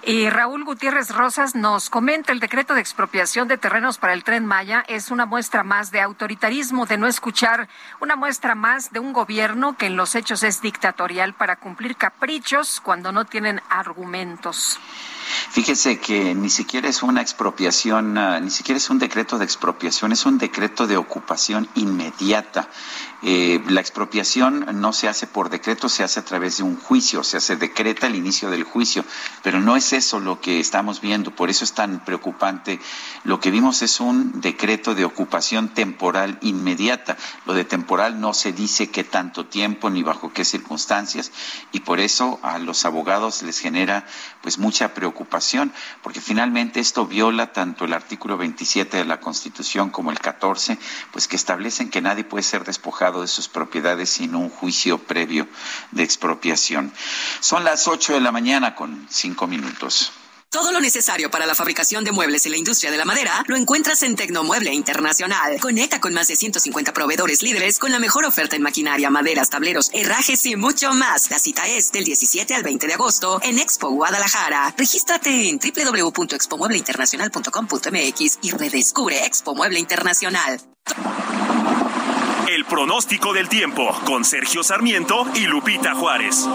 [0.06, 4.46] Y Raúl Gutiérrez Rosas nos comenta el decreto de expropiación de terrenos para el tren
[4.46, 7.70] Maya es una muestra más de autoritarismo, de no escuchar,
[8.02, 12.82] una muestra más de un gobierno que en los hechos es dictatorial para cumplir caprichos
[12.82, 14.78] cuando no tienen argumentos.
[15.52, 20.12] Fíjese que ni siquiera es una expropiación, ah, ni siquiera es un decreto de expropiación,
[20.12, 22.68] es un decreto de ocupación inmediata.
[23.26, 27.22] Eh, la expropiación no se hace por decreto, se hace a través de un juicio,
[27.22, 29.06] o sea, se decreta el inicio del juicio,
[29.42, 32.82] pero no es eso lo que estamos viendo, por eso es tan preocupante.
[33.24, 37.16] Lo que vimos es un decreto de ocupación temporal inmediata.
[37.46, 41.32] Lo de temporal no se dice qué tanto tiempo ni bajo qué circunstancias,
[41.72, 44.06] y por eso a los abogados les genera
[44.42, 45.72] pues mucha preocupación,
[46.02, 50.78] porque finalmente esto viola tanto el artículo 27 de la Constitución como el 14,
[51.14, 55.48] pues que establecen que nadie puede ser despojado de sus propiedades sin un juicio previo
[55.92, 56.94] de expropiación.
[57.40, 60.12] Son las 8 de la mañana con cinco minutos.
[60.54, 63.56] Todo lo necesario para la fabricación de muebles y la industria de la madera lo
[63.56, 65.60] encuentras en Tecnomueble Internacional.
[65.60, 69.90] Conecta con más de 150 proveedores líderes con la mejor oferta en maquinaria, maderas, tableros,
[69.94, 71.32] herrajes y mucho más.
[71.32, 74.76] La cita es del 17 al 20 de agosto en Expo Guadalajara.
[74.78, 80.62] Regístrate en www.expomuebleinternacional.com.mx y redescubre Expo Mueble Internacional.
[82.48, 86.48] El pronóstico del tiempo con Sergio Sarmiento y Lupita Juárez.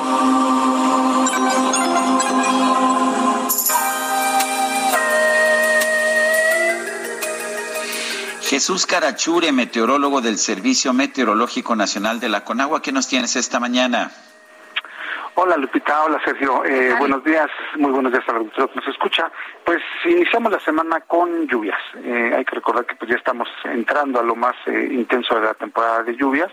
[8.43, 14.13] Jesús Carachure, meteorólogo del Servicio Meteorológico Nacional de la Conagua, ¿qué nos tienes esta mañana?
[15.41, 18.89] Hola Lupita, hola Sergio, eh, buenos días, muy buenos días a la auditorio que nos
[18.89, 19.31] escucha.
[19.65, 21.79] Pues iniciamos la semana con lluvias.
[21.95, 25.43] Eh, hay que recordar que pues ya estamos entrando a lo más eh, intenso de
[25.43, 26.51] la temporada de lluvias,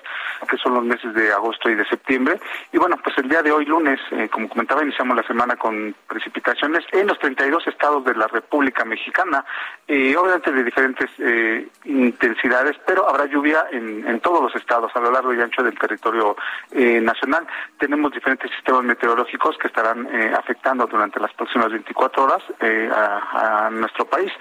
[0.47, 2.39] que son los meses de agosto y de septiembre.
[2.71, 5.95] Y bueno, pues el día de hoy lunes, eh, como comentaba, iniciamos la semana con
[6.07, 9.43] precipitaciones en los 32 estados de la República Mexicana,
[9.87, 14.99] eh, obviamente de diferentes eh, intensidades, pero habrá lluvia en, en todos los estados a
[14.99, 16.35] lo largo y ancho del territorio
[16.71, 17.47] nacional.
[17.79, 23.69] Tenemos diferentes sistemas meteorológicos que estarán eh, afectando durante las próximas 24 horas eh, a,
[23.71, 24.31] nuestro país.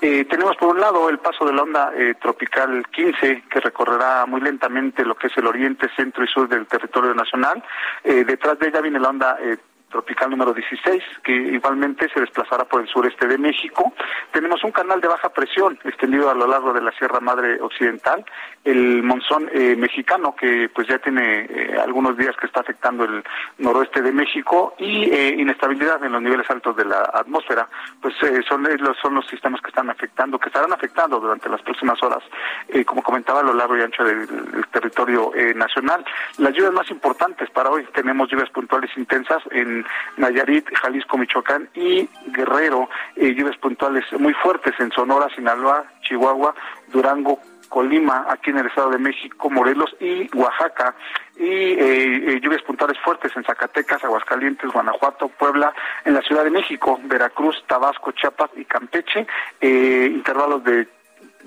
[0.00, 4.40] Eh, tenemos por un lado el paso de la onda tropical 15 que recorrerá muy
[4.40, 7.62] lentamente lo que es el oriente, centro y sur del territorio nacional.
[8.02, 9.38] Detrás de ella viene la onda
[9.94, 13.92] tropical número 16, que igualmente se desplazará por el sureste de México.
[14.32, 18.24] Tenemos un canal de baja presión extendido a lo largo de la Sierra Madre Occidental,
[18.64, 23.22] el monzón eh, mexicano, que pues ya tiene eh, algunos días que está afectando el
[23.58, 27.68] noroeste de México, y eh, inestabilidad en los niveles altos de la atmósfera,
[28.00, 31.62] pues eh, son, los, son los sistemas que están afectando, que estarán afectando durante las
[31.62, 32.22] próximas horas,
[32.68, 34.26] eh, como comentaba, a lo largo y ancho del,
[34.72, 36.04] territorio nacional.
[36.38, 39.83] Las lluvias más importantes para hoy, tenemos lluvias puntuales intensas en
[40.16, 46.54] Nayarit, Jalisco, Michoacán y Guerrero, eh, lluvias puntuales muy fuertes en Sonora, Sinaloa, Chihuahua,
[46.88, 50.94] Durango, Colima, aquí en el Estado de México, Morelos y Oaxaca,
[51.36, 55.74] y eh, eh, lluvias puntuales fuertes en Zacatecas, Aguascalientes, Guanajuato, Puebla,
[56.04, 59.26] en la Ciudad de México, Veracruz, Tabasco, Chiapas y Campeche,
[59.60, 60.86] eh, intervalos de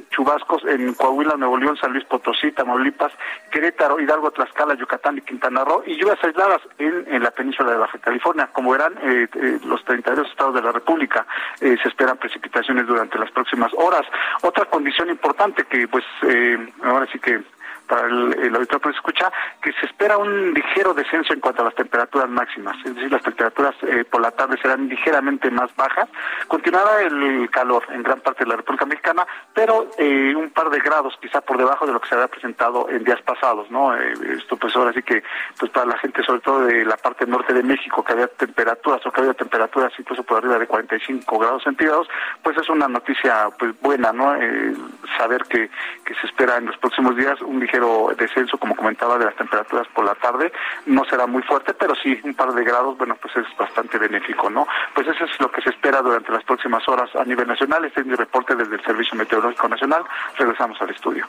[0.10, 3.12] chubascos en Coahuila, Nuevo León, San Luis Potosí, Tamaulipas,
[3.52, 7.78] Querétaro, Hidalgo, Tlaxcala, Yucatán y Quintana Roo, y lluvias aisladas en, en la península de
[7.78, 8.50] Baja California.
[8.52, 11.26] Como verán, eh, eh, los 32 estados de la República
[11.62, 14.06] eh, se esperan precipitaciones durante las próximas horas.
[14.42, 17.42] Otra condición importante que, pues, eh, ahora sí que
[17.88, 19.32] para el, el auditorio que escucha,
[19.62, 23.24] que se espera un ligero descenso en cuanto a las temperaturas máximas, es decir, las
[23.24, 26.10] temperaturas eh, por la tarde serán ligeramente más bajas.
[26.48, 30.80] Continuará el calor en gran parte de la República Mexicana, pero eh, un par de
[30.80, 33.96] grados quizá por debajo de lo que se había presentado en días pasados, ¿no?
[33.96, 35.24] Eh, esto pues ahora sí que
[35.60, 39.06] pues para la gente sobre todo de la parte norte de México que había temperaturas
[39.06, 42.08] o que había temperaturas incluso por arriba de 45 grados centígrados,
[42.44, 44.36] pues es una noticia pues buena, ¿no?
[44.36, 44.76] Eh,
[45.18, 45.70] saber que,
[46.06, 47.77] que se espera en los próximos días un ligero
[48.18, 50.52] descenso, como comentaba, de las temperaturas por la tarde,
[50.86, 54.50] no será muy fuerte, pero sí un par de grados, bueno, pues es bastante benéfico,
[54.50, 54.68] ¿no?
[54.94, 58.02] Pues eso es lo que se espera durante las próximas horas a nivel nacional, este
[58.02, 60.04] es mi reporte desde el Servicio Meteorológico Nacional,
[60.38, 61.28] regresamos al estudio.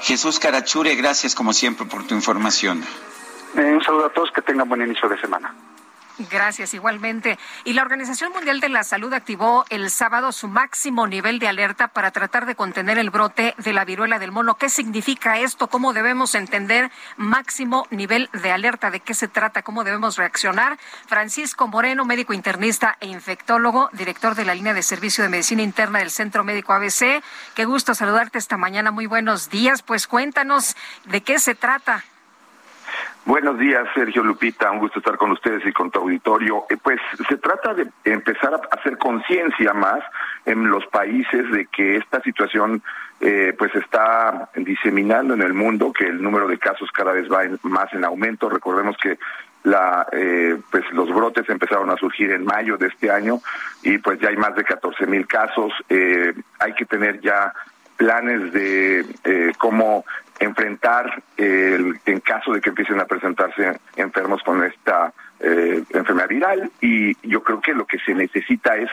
[0.00, 2.82] Jesús Carachure, gracias como siempre por tu información.
[3.56, 5.52] Eh, un saludo a todos, que tengan buen inicio de semana.
[6.30, 7.38] Gracias, igualmente.
[7.64, 11.88] Y la Organización Mundial de la Salud activó el sábado su máximo nivel de alerta
[11.88, 14.56] para tratar de contener el brote de la viruela del mono.
[14.56, 15.68] ¿Qué significa esto?
[15.68, 18.90] ¿Cómo debemos entender máximo nivel de alerta?
[18.90, 19.62] ¿De qué se trata?
[19.62, 20.76] ¿Cómo debemos reaccionar?
[21.06, 26.00] Francisco Moreno, médico internista e infectólogo, director de la línea de servicio de medicina interna
[26.00, 27.22] del Centro Médico ABC.
[27.54, 28.90] Qué gusto saludarte esta mañana.
[28.90, 29.82] Muy buenos días.
[29.82, 32.04] Pues cuéntanos de qué se trata.
[33.28, 34.70] Buenos días, Sergio Lupita.
[34.70, 36.64] Un gusto estar con ustedes y con tu auditorio.
[36.70, 36.98] Eh, pues
[37.28, 40.00] se trata de empezar a hacer conciencia más
[40.46, 42.82] en los países de que esta situación
[43.20, 47.44] eh, pues está diseminando en el mundo, que el número de casos cada vez va
[47.44, 48.48] en- más en aumento.
[48.48, 49.18] Recordemos que
[49.64, 53.40] la eh, pues los brotes empezaron a surgir en mayo de este año
[53.82, 55.70] y pues ya hay más de 14 mil casos.
[55.90, 57.52] Eh, hay que tener ya
[57.98, 60.06] planes de eh, cómo
[60.38, 66.70] enfrentar el, en caso de que empiecen a presentarse enfermos con esta eh, enfermedad viral
[66.80, 68.90] y yo creo que lo que se necesita es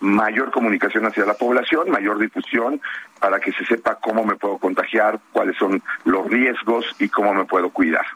[0.00, 2.80] mayor comunicación hacia la población, mayor difusión
[3.18, 7.44] para que se sepa cómo me puedo contagiar, cuáles son los riesgos y cómo me
[7.44, 8.06] puedo cuidar.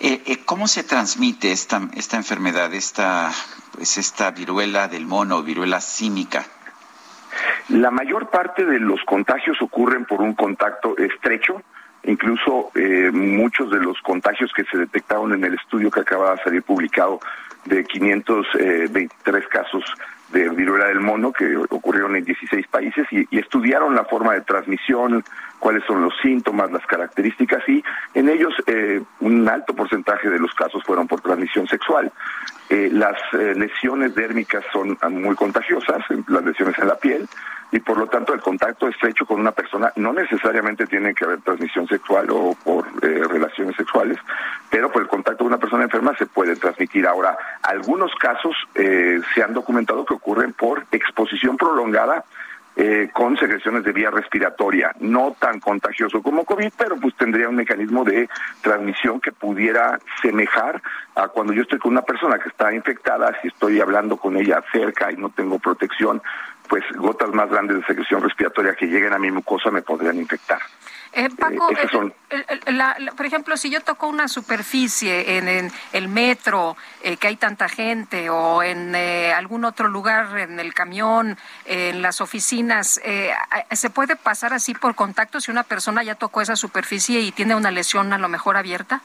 [0.00, 3.30] Eh, eh, ¿Cómo se transmite esta, esta enfermedad, esta,
[3.72, 6.44] pues esta viruela del mono, viruela símica?
[7.68, 11.62] La mayor parte de los contagios ocurren por un contacto estrecho,
[12.04, 16.42] incluso eh, muchos de los contagios que se detectaron en el estudio que acaba de
[16.42, 17.20] salir publicado
[17.64, 19.84] de 523 casos
[20.32, 24.40] de viruela del mono que ocurrieron en 16 países y, y estudiaron la forma de
[24.40, 25.22] transmisión,
[25.62, 27.84] cuáles son los síntomas, las características y
[28.14, 32.10] en ellos eh, un alto porcentaje de los casos fueron por transmisión sexual.
[32.68, 37.28] Eh, las eh, lesiones dérmicas son muy contagiosas, las lesiones en la piel,
[37.72, 41.40] y por lo tanto el contacto estrecho con una persona no necesariamente tiene que haber
[41.40, 44.18] transmisión sexual o por eh, relaciones sexuales,
[44.70, 47.06] pero por el contacto con una persona enferma se puede transmitir.
[47.06, 52.24] Ahora, algunos casos eh, se han documentado que ocurren por exposición prolongada
[52.76, 57.56] eh, con secreciones de vía respiratoria, no tan contagioso como COVID, pero pues tendría un
[57.56, 58.28] mecanismo de
[58.62, 60.80] transmisión que pudiera semejar
[61.14, 64.62] a cuando yo estoy con una persona que está infectada, si estoy hablando con ella
[64.72, 66.22] cerca y no tengo protección,
[66.72, 70.58] pues gotas más grandes de secreción respiratoria que lleguen a mi mucosa me podrían infectar.
[71.12, 72.14] Eh, Paco, Eh, esos el- son-
[72.78, 77.26] la- la- por ejemplo, si yo toco una superficie en, en el metro, eh, que
[77.26, 82.22] hay tanta gente, o en eh, algún otro lugar, en el camión, eh, en las
[82.22, 83.32] oficinas, eh,
[83.72, 87.54] ¿se puede pasar así por contacto si una persona ya tocó esa superficie y tiene
[87.54, 89.02] una lesión a lo mejor abierta?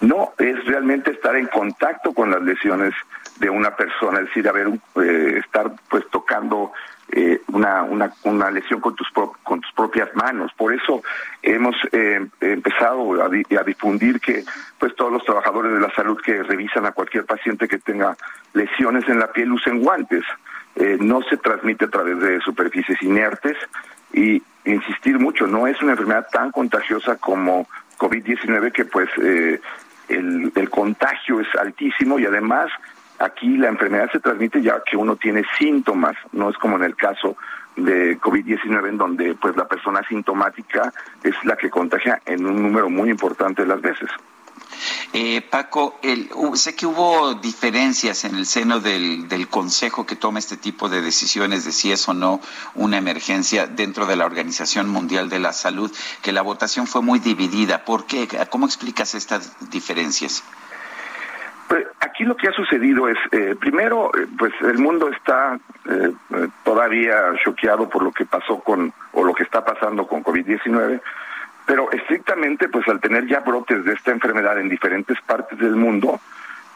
[0.00, 2.94] No, es realmente estar en contacto con las lesiones
[3.38, 4.68] de una persona, es decir, haber,
[5.02, 6.72] eh, estar pues tocando
[7.10, 10.52] eh, una, una, una lesión con tus, pro- con tus propias manos.
[10.56, 11.02] Por eso
[11.42, 14.44] hemos eh, empezado a, di- a difundir que
[14.78, 18.16] pues todos los trabajadores de la salud que revisan a cualquier paciente que tenga
[18.52, 20.24] lesiones en la piel usen guantes.
[20.76, 23.56] Eh, no se transmite a través de superficies inertes
[24.12, 27.68] y insistir mucho, no es una enfermedad tan contagiosa como
[27.98, 29.60] COVID-19 que pues eh,
[30.08, 32.70] el, el contagio es altísimo y además
[33.18, 36.96] aquí la enfermedad se transmite ya que uno tiene síntomas, no es como en el
[36.96, 37.36] caso
[37.76, 40.92] de COVID-19 en donde pues la persona asintomática
[41.22, 44.08] es la que contagia en un número muy importante de las veces.
[45.12, 50.38] Eh, Paco, el- sé que hubo diferencias en el seno del, del Consejo que toma
[50.40, 52.40] este tipo de decisiones de si es o no
[52.74, 55.92] una emergencia dentro de la Organización Mundial de la Salud,
[56.22, 57.84] que la votación fue muy dividida.
[57.84, 58.26] ¿Por qué?
[58.50, 60.42] ¿Cómo explicas estas diferencias?
[61.68, 65.58] Pues aquí lo que ha sucedido es, eh, primero, eh, pues el mundo está
[65.88, 66.12] eh,
[66.62, 71.00] todavía choqueado por lo que pasó con, o lo que está pasando con COVID-19,
[71.66, 76.20] pero estrictamente, pues al tener ya brotes de esta enfermedad en diferentes partes del mundo,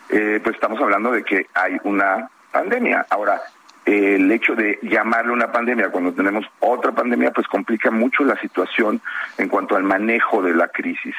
[0.09, 3.07] eh, pues estamos hablando de que hay una pandemia.
[3.11, 3.41] Ahora,
[3.89, 9.01] el hecho de llamarle una pandemia cuando tenemos otra pandemia, pues complica mucho la situación
[9.39, 11.15] en cuanto al manejo de la crisis.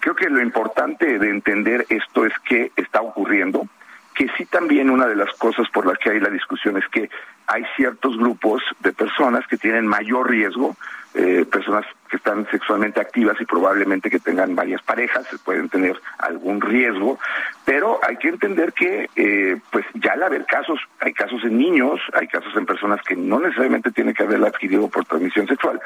[0.00, 3.66] Creo que lo importante de entender esto es qué está ocurriendo,
[4.14, 7.08] que sí también una de las cosas por las que hay la discusión es que
[7.46, 10.76] hay ciertos grupos de personas que tienen mayor riesgo,
[11.14, 16.60] eh, personas que están sexualmente activas y probablemente que tengan varias parejas, pueden tener algún
[16.60, 17.18] riesgo,
[17.64, 22.00] pero hay que entender que eh, pues ya al haber casos, hay casos en niños,
[22.12, 25.80] hay casos en personas que no necesariamente tienen que haberla adquirido por transmisión sexual,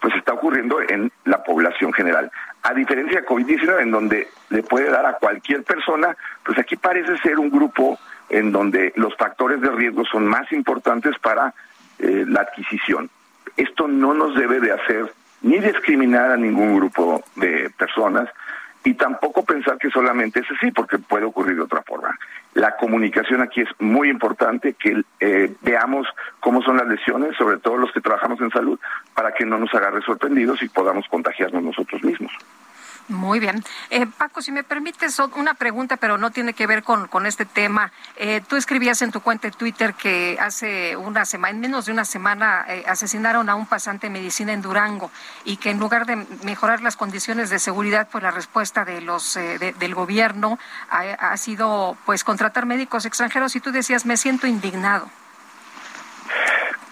[0.00, 2.30] pues está ocurriendo en la población general.
[2.62, 7.16] A diferencia de COVID-19, en donde le puede dar a cualquier persona, pues aquí parece
[7.18, 7.98] ser un grupo
[8.28, 11.54] en donde los factores de riesgo son más importantes para
[11.98, 13.08] eh, la adquisición.
[13.56, 18.28] Esto no nos debe de hacer ni discriminar a ningún grupo de personas
[18.84, 22.18] y tampoco pensar que solamente es así, porque puede ocurrir de otra forma.
[22.52, 26.06] La comunicación aquí es muy importante, que eh, veamos
[26.40, 28.78] cómo son las lesiones, sobre todo los que trabajamos en salud,
[29.14, 32.32] para que no nos agarre sorprendidos y podamos contagiarnos nosotros mismos.
[33.08, 33.62] Muy bien.
[33.90, 37.44] Eh, Paco, si me permites una pregunta, pero no tiene que ver con, con este
[37.44, 37.92] tema.
[38.16, 41.92] Eh, tú escribías en tu cuenta de Twitter que hace una semana, en menos de
[41.92, 45.10] una semana, eh, asesinaron a un pasante de medicina en Durango
[45.44, 49.34] y que en lugar de mejorar las condiciones de seguridad, pues la respuesta de los
[49.34, 51.00] de- del gobierno ha,
[51.32, 55.10] ha sido pues contratar médicos extranjeros y tú decías, me siento indignado.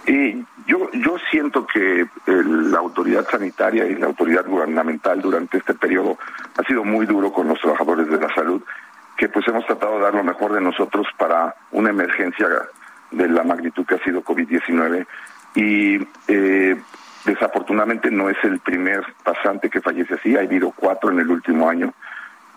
[0.07, 5.75] Y yo, yo siento que eh, la autoridad sanitaria y la autoridad gubernamental durante este
[5.75, 6.19] periodo
[6.57, 8.63] ha sido muy duro con los trabajadores de la salud,
[9.17, 12.49] que pues hemos tratado de dar lo mejor de nosotros para una emergencia
[13.11, 15.07] de la magnitud que ha sido COVID-19
[15.55, 16.81] y eh,
[17.25, 21.69] desafortunadamente no es el primer pasante que fallece así, ha habido cuatro en el último
[21.69, 21.93] año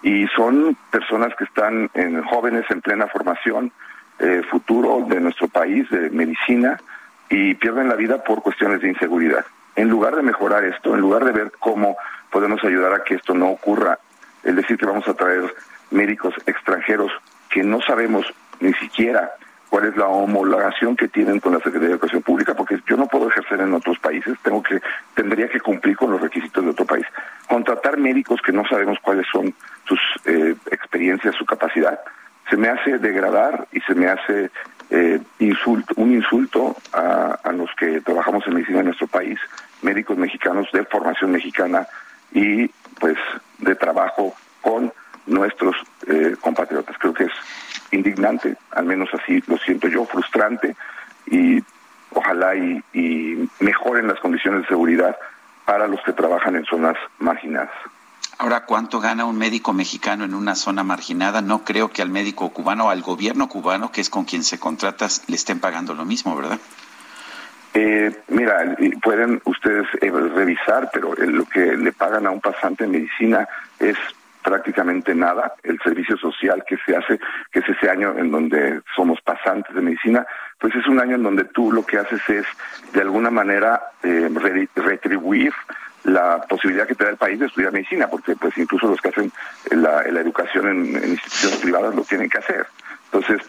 [0.01, 3.71] y son personas que están en jóvenes en plena formación,
[4.19, 6.79] eh, futuro de nuestro país, de medicina,
[7.29, 9.45] y pierden la vida por cuestiones de inseguridad.
[9.75, 11.97] En lugar de mejorar esto, en lugar de ver cómo
[12.31, 13.99] podemos ayudar a que esto no ocurra,
[14.43, 15.53] es decir, que vamos a traer
[15.91, 17.11] médicos extranjeros
[17.49, 18.25] que no sabemos
[18.59, 19.31] ni siquiera
[19.69, 23.07] cuál es la homologación que tienen con la Secretaría de Educación Pública, porque yo no
[23.07, 24.79] puedo ejercer en otros países, tengo que
[25.15, 27.05] tendría que cumplir con los requisitos de otro país.
[27.47, 29.53] Contratar médicos que no sabemos cuáles son
[29.85, 31.99] sus eh, experiencias, su capacidad,
[32.49, 34.51] se me hace degradar y se me hace
[34.89, 39.39] eh, insulto, un insulto a, a los que trabajamos en medicina en nuestro país,
[39.81, 41.87] médicos mexicanos de formación mexicana
[42.31, 42.67] y
[42.99, 43.17] pues
[43.59, 44.91] de trabajo con
[45.25, 45.75] nuestros
[46.07, 46.97] eh, compatriotas.
[46.97, 47.33] Creo que es
[47.91, 50.75] indignante, al menos así lo siento yo, frustrante
[51.27, 51.63] y
[52.11, 55.17] ojalá y, y mejoren las condiciones de seguridad
[55.65, 57.71] para los que trabajan en zonas marginadas.
[58.37, 61.41] Ahora, ¿cuánto gana un médico mexicano en una zona marginada?
[61.41, 64.59] No creo que al médico cubano o al gobierno cubano, que es con quien se
[64.59, 66.59] contrata, le estén pagando lo mismo, ¿verdad?
[67.73, 72.83] Eh, mira, pueden ustedes eh, revisar, pero eh, lo que le pagan a un pasante
[72.83, 73.47] en medicina
[73.79, 73.97] es
[74.43, 75.55] prácticamente nada.
[75.63, 77.19] El servicio social que se hace,
[77.51, 80.25] que es ese año en donde somos pasantes de medicina,
[80.59, 82.45] pues es un año en donde tú lo que haces es,
[82.93, 85.53] de alguna manera, eh, re- retribuir
[86.05, 89.09] la posibilidad que te da el país de estudiar medicina, porque pues incluso los que
[89.09, 89.31] hacen
[89.71, 92.67] la, la educación en, en instituciones privadas lo tienen que hacer.
[93.11, 93.41] Entonces,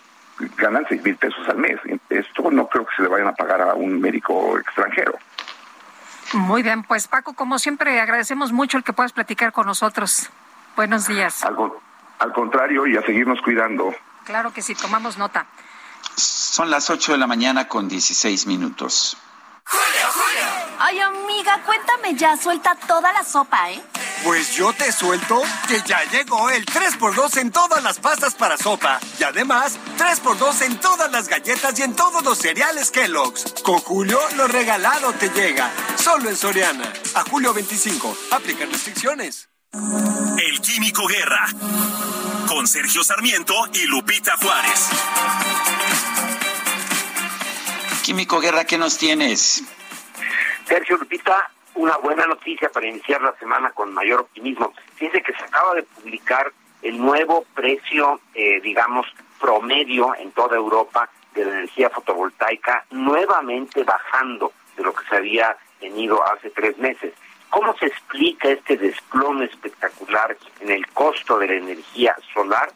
[0.57, 1.79] ganan seis mil pesos al mes.
[2.09, 5.19] Esto no creo que se le vayan a pagar a un médico extranjero.
[6.33, 10.31] Muy bien, pues Paco, como siempre, agradecemos mucho el que puedas platicar con nosotros.
[10.75, 11.45] Buenos días.
[11.45, 11.81] Algo,
[12.19, 13.95] al contrario, y a seguirnos cuidando.
[14.25, 15.47] Claro que sí, tomamos nota.
[16.17, 19.17] Son las 8 de la mañana con 16 minutos.
[20.79, 23.81] Ay, amiga, cuéntame ya, suelta toda la sopa, ¿eh?
[24.25, 29.01] Pues yo te suelto que ya llegó el 3x2 en todas las pastas para sopa.
[29.19, 33.55] Y además, 3x2 en todas las galletas y en todos los cereales Kellogg's.
[33.63, 35.71] Con Julio, lo regalado te llega.
[35.97, 36.93] Solo en Soriana.
[37.15, 38.17] A julio 25.
[38.33, 39.49] Aplican restricciones.
[39.73, 41.47] El Químico Guerra.
[42.49, 44.89] Con Sergio Sarmiento y Lupita Juárez.
[48.03, 49.63] Químico Guerra, ¿qué nos tienes?
[50.67, 54.73] Sergio Lupita, una buena noticia para iniciar la semana con mayor optimismo.
[54.97, 56.53] Fíjense que se acaba de publicar
[56.83, 59.07] el nuevo precio, eh, digamos,
[59.41, 65.57] promedio en toda Europa de la energía fotovoltaica, nuevamente bajando de lo que se había
[65.79, 67.15] tenido hace tres meses.
[67.49, 72.73] ¿Cómo se explica este desplome espectacular en el costo de la energía solar?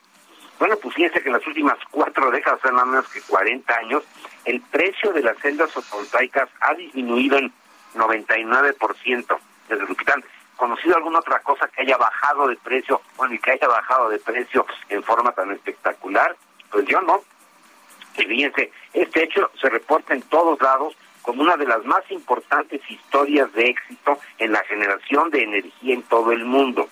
[0.60, 4.04] Bueno, pues fíjense que en las últimas cuatro décadas, o sea, menos que 40 años,
[4.44, 7.52] el precio de las celdas fotovoltaicas ha disminuido en
[7.94, 9.38] 99%
[9.68, 10.24] desde Lupitán.
[10.56, 14.18] ¿Conocido alguna otra cosa que haya bajado de precio, bueno, y que haya bajado de
[14.18, 16.36] precio en forma tan espectacular?
[16.70, 17.22] Pues yo no.
[18.16, 22.80] Y fíjense Este hecho se reporta en todos lados como una de las más importantes
[22.90, 26.88] historias de éxito en la generación de energía en todo el mundo.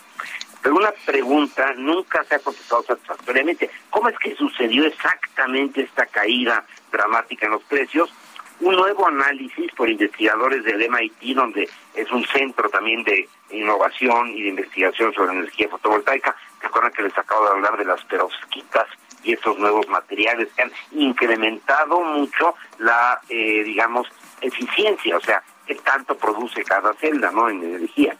[0.62, 3.70] Pero una pregunta nunca se ha contestado satisfactoriamente.
[3.90, 8.12] ¿Cómo es que sucedió exactamente esta caída dramática en los precios?
[8.60, 14.42] Un nuevo análisis por investigadores del MIT, donde es un centro también de innovación y
[14.42, 16.34] de investigación sobre energía fotovoltaica.
[16.60, 18.88] Recuerdan que les acabo de hablar de las perovskitas
[19.22, 24.08] y estos nuevos materiales que han incrementado mucho la, eh, digamos,
[24.40, 27.48] eficiencia, o sea, qué tanto produce cada celda, ¿no?
[27.48, 28.16] En energía.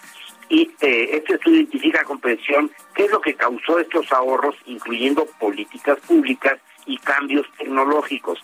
[0.49, 5.27] Y eh, este estudio identifica con precisión qué es lo que causó estos ahorros, incluyendo
[5.39, 8.43] políticas públicas y cambios tecnológicos.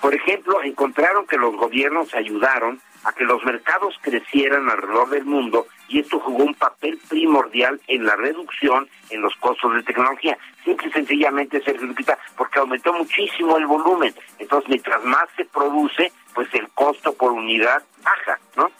[0.00, 5.66] Por ejemplo, encontraron que los gobiernos ayudaron a que los mercados crecieran alrededor del mundo
[5.88, 10.36] y esto jugó un papel primordial en la reducción en los costos de tecnología.
[10.64, 14.14] Simple y sencillamente, Sergio Lupita, porque aumentó muchísimo el volumen.
[14.38, 18.70] Entonces, mientras más se produce, pues el costo por unidad baja, ¿no?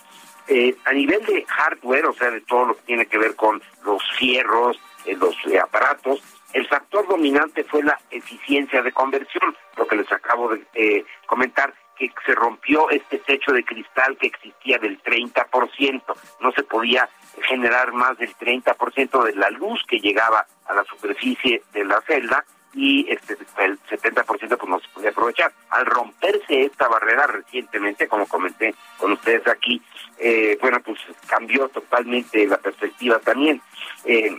[0.48, 3.62] Eh, a nivel de hardware, o sea, de todo lo que tiene que ver con
[3.84, 9.86] los fierros, eh, los eh, aparatos, el factor dominante fue la eficiencia de conversión, lo
[9.86, 14.78] que les acabo de eh, comentar, que se rompió este techo de cristal que existía
[14.78, 16.02] del 30%,
[16.40, 17.08] no se podía
[17.42, 22.44] generar más del 30% de la luz que llegaba a la superficie de la celda
[22.74, 25.52] y este el 70% pues no se podía aprovechar.
[25.70, 29.82] Al romperse esta barrera recientemente, como comenté con ustedes aquí,
[30.18, 33.60] eh, bueno, pues cambió totalmente la perspectiva también.
[34.04, 34.38] Eh,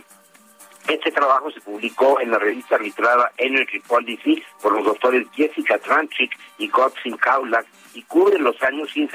[0.88, 6.36] este trabajo se publicó en la revista arbitrada Energy Policy por los doctores Jessica Tranchik
[6.58, 9.08] y Godfrey Kaulak y cubre los años sin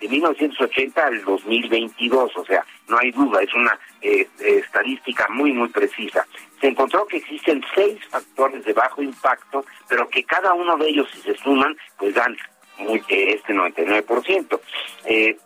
[0.00, 5.68] de 1980 al 2022, o sea, no hay duda, es una eh, estadística muy, muy
[5.68, 6.24] precisa.
[6.60, 11.08] Se encontró que existen seis factores de bajo impacto, pero que cada uno de ellos,
[11.12, 12.36] si se suman, pues dan
[12.78, 14.60] muy, eh, este 99%.
[15.04, 15.36] Eh,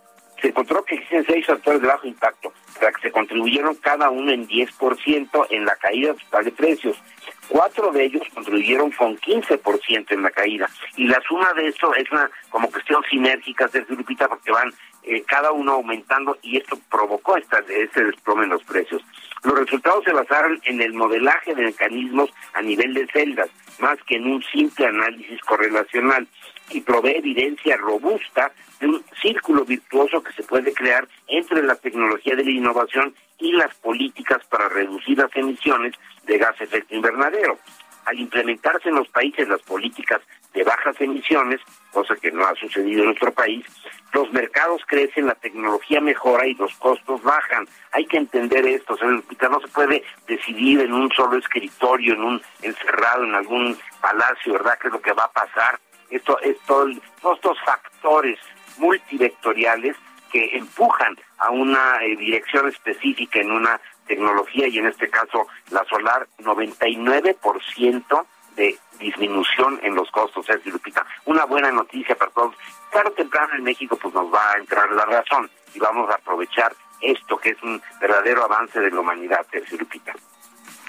[0.43, 4.29] se encontró que existen seis factores de bajo impacto, para que se contribuyeron cada uno
[4.29, 7.01] en 10% en la caída total de precios.
[7.47, 10.69] Cuatro de ellos contribuyeron con 15% en la caída.
[10.97, 14.69] Y la suma de eso es una como cuestión sinérgica, Sergio Lupita, porque van
[15.03, 19.01] eh, cada uno aumentando y esto provocó esta, este desplome en los precios.
[19.43, 23.49] Los resultados se basaron en el modelaje de mecanismos a nivel de celdas,
[23.79, 26.27] más que en un simple análisis correlacional
[26.69, 32.35] y provee evidencia robusta de un círculo virtuoso que se puede crear entre la tecnología
[32.35, 35.93] de la innovación y las políticas para reducir las emisiones
[36.25, 37.57] de gas efecto invernadero.
[38.05, 40.21] Al implementarse en los países las políticas
[40.53, 41.61] de bajas emisiones,
[41.91, 43.65] cosa que no ha sucedido en nuestro país,
[44.13, 47.67] los mercados crecen, la tecnología mejora y los costos bajan.
[47.91, 52.23] Hay que entender esto, o sea, no se puede decidir en un solo escritorio, en
[52.23, 54.77] un encerrado en algún palacio, ¿verdad?
[54.79, 55.79] ¿Qué es lo que va a pasar?
[56.13, 56.85] Esto, esto,
[57.21, 58.37] todos estos factores
[58.77, 59.95] multivectoriales
[60.31, 65.83] que empujan a una eh, dirección específica en una tecnología y en este caso la
[65.85, 68.25] solar 99%
[68.55, 71.03] de disminución en los costos, Sergio Lupita.
[71.25, 72.55] Una buena noticia para todos.
[72.91, 76.75] Claro, temprano en México pues nos va a entrar la razón y vamos a aprovechar
[77.01, 80.13] esto que es un verdadero avance de la humanidad, Sergio Lupita.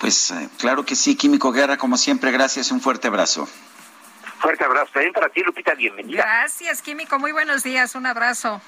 [0.00, 3.48] Pues eh, claro que sí, Químico Guerra, como siempre, gracias, un fuerte abrazo.
[4.44, 6.22] Fuerte abrazo también para ti, Lupita, bienvenida.
[6.22, 7.18] Gracias, Químico.
[7.18, 7.94] Muy buenos días.
[7.94, 8.60] Un abrazo.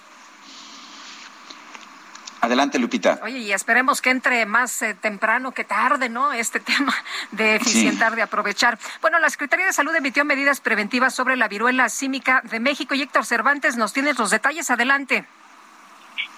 [2.41, 3.19] Adelante, Lupita.
[3.23, 6.33] Oye, y esperemos que entre más eh, temprano que tarde, ¿no?
[6.33, 6.95] Este tema
[7.33, 8.79] de eficientar, de aprovechar.
[9.03, 13.03] Bueno, la Secretaría de Salud emitió medidas preventivas sobre la viruela símica de México y
[13.03, 14.71] Héctor Cervantes nos tiene los detalles.
[14.71, 15.27] Adelante.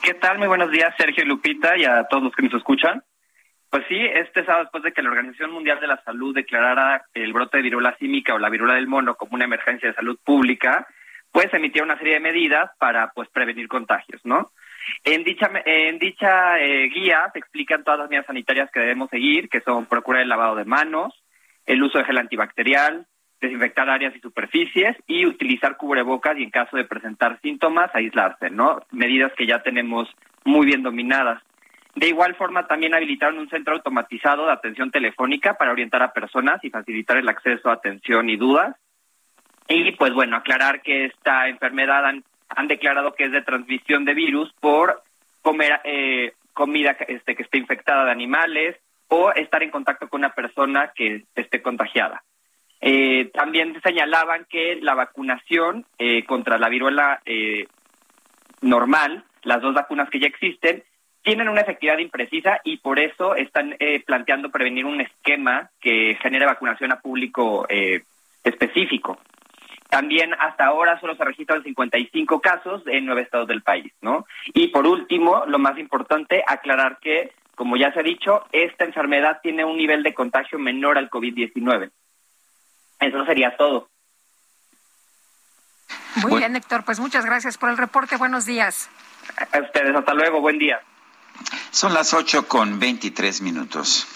[0.02, 0.38] ¿Qué tal?
[0.38, 3.04] Muy buenos días, Sergio y Lupita, y a todos los que nos escuchan.
[3.70, 7.32] Pues sí, este sábado después de que la Organización Mundial de la Salud declarara el
[7.32, 10.86] brote de viruela símica o la viruela del mono como una emergencia de salud pública,
[11.30, 14.50] pues emitía una serie de medidas para pues prevenir contagios, ¿no?
[15.04, 19.50] En dicha en dicha eh, guía se explican todas las medidas sanitarias que debemos seguir,
[19.50, 21.12] que son procurar el lavado de manos,
[21.66, 23.06] el uso de gel antibacterial,
[23.40, 28.80] desinfectar áreas y superficies y utilizar cubrebocas y en caso de presentar síntomas aislarse, ¿no?
[28.90, 30.08] Medidas que ya tenemos
[30.44, 31.42] muy bien dominadas.
[31.94, 36.62] De igual forma, también habilitaron un centro automatizado de atención telefónica para orientar a personas
[36.62, 38.76] y facilitar el acceso a atención y dudas.
[39.68, 42.24] Y pues bueno, aclarar que esta enfermedad han,
[42.68, 45.02] declarado que es de transmisión de virus por
[45.42, 48.76] comer eh, comida este, que esté infectada de animales
[49.08, 52.22] o estar en contacto con una persona que esté contagiada.
[52.80, 57.66] Eh, también señalaban que la vacunación eh, contra la viruela eh,
[58.60, 60.84] normal, las dos vacunas que ya existen,
[61.28, 66.46] tienen una efectividad imprecisa y por eso están eh, planteando prevenir un esquema que genere
[66.46, 68.02] vacunación a público eh,
[68.42, 69.18] específico.
[69.90, 74.24] También hasta ahora solo se registran 55 casos en nueve estados del país, ¿no?
[74.54, 79.40] Y por último, lo más importante, aclarar que, como ya se ha dicho, esta enfermedad
[79.42, 81.90] tiene un nivel de contagio menor al COVID-19.
[83.00, 83.90] Eso sería todo.
[86.22, 86.86] Muy bien, Héctor.
[86.86, 88.16] Pues muchas gracias por el reporte.
[88.16, 88.88] Buenos días.
[89.52, 90.80] A ustedes, hasta luego, buen día.
[91.70, 94.06] Son las 8 con 23 minutos.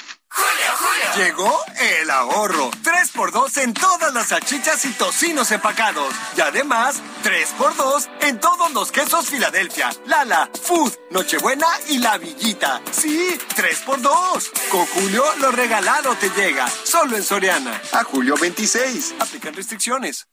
[1.16, 2.70] Llegó el ahorro.
[2.70, 6.14] 3x2 en todas las salchichas y tocinos empacados.
[6.36, 12.80] Y además, 3x2 en todos los quesos Filadelfia, Lala, Food, Nochebuena y La Villita.
[12.90, 14.68] Sí, 3x2.
[14.70, 16.66] Con Julio, lo regalado te llega.
[16.68, 17.78] Solo en Soriana.
[17.92, 19.16] A julio 26.
[19.20, 20.28] Aplican restricciones.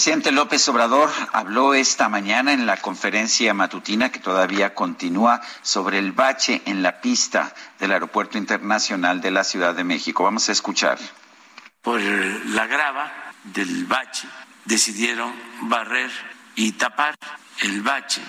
[0.00, 6.12] Presidente López Obrador habló esta mañana en la conferencia matutina que todavía continúa sobre el
[6.12, 10.24] bache en la pista del Aeropuerto Internacional de la Ciudad de México.
[10.24, 10.98] Vamos a escuchar.
[11.82, 13.12] Por la grava
[13.44, 14.26] del bache
[14.64, 15.34] decidieron
[15.68, 16.10] barrer
[16.56, 17.14] y tapar
[17.60, 18.22] el bache.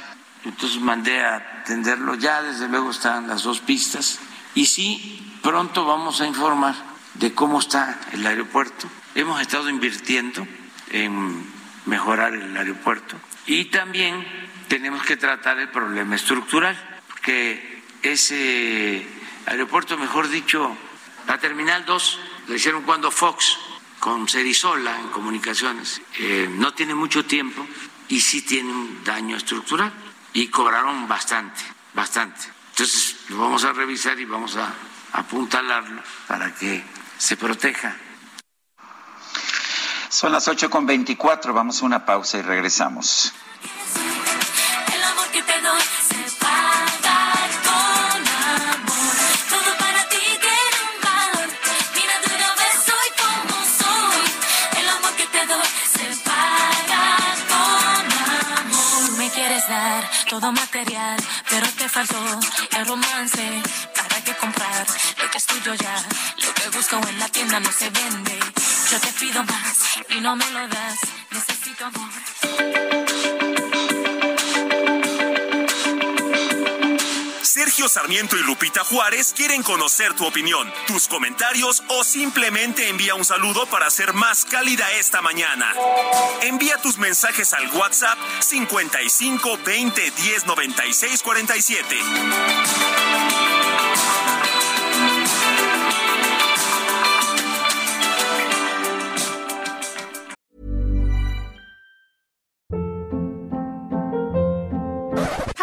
[0.43, 2.15] Entonces mandé a atenderlo.
[2.15, 4.19] Ya desde luego están las dos pistas.
[4.55, 6.75] Y sí, pronto vamos a informar
[7.13, 8.89] de cómo está el aeropuerto.
[9.15, 10.45] Hemos estado invirtiendo
[10.89, 11.50] en
[11.85, 14.25] mejorar el aeropuerto y también
[14.67, 16.77] tenemos que tratar el problema estructural,
[17.07, 19.05] porque ese
[19.45, 20.75] aeropuerto, mejor dicho,
[21.27, 23.57] la Terminal 2, lo hicieron cuando Fox,
[23.99, 27.67] con Cerizola en comunicaciones, eh, no tiene mucho tiempo
[28.07, 29.91] y sí tiene un daño estructural
[30.33, 31.61] y cobraron bastante,
[31.93, 32.41] bastante.
[32.71, 34.73] Entonces lo vamos a revisar y vamos a
[35.13, 36.83] apuntalarlo para que
[37.17, 37.95] se proteja
[40.11, 41.53] Son las 8 con 24.
[41.53, 43.31] Vamos a una pausa y regresamos.
[44.93, 49.15] El amor que te doy se paga con amor.
[49.49, 51.47] Todo para ti tiene un valor.
[51.95, 54.81] Mira de una vez soy como soy.
[54.81, 57.05] El amor que te doy se paga
[57.47, 58.05] con
[58.59, 59.05] amor.
[59.05, 62.19] Tú me quieres dar todo material, pero te faltó
[62.77, 63.63] el romance.
[63.95, 64.85] ¿Para qué comprar
[65.21, 65.95] lo que es tuyo ya?
[66.43, 68.39] Lo que busco en la tienda no se vende.
[68.91, 69.77] Yo te pido más
[70.09, 70.99] y no me lo das.
[71.29, 72.09] Necesito amor.
[77.41, 83.23] Sergio Sarmiento y Lupita Juárez quieren conocer tu opinión, tus comentarios o simplemente envía un
[83.23, 85.73] saludo para ser más cálida esta mañana.
[86.41, 91.95] Envía tus mensajes al WhatsApp 55 20 10 96 47.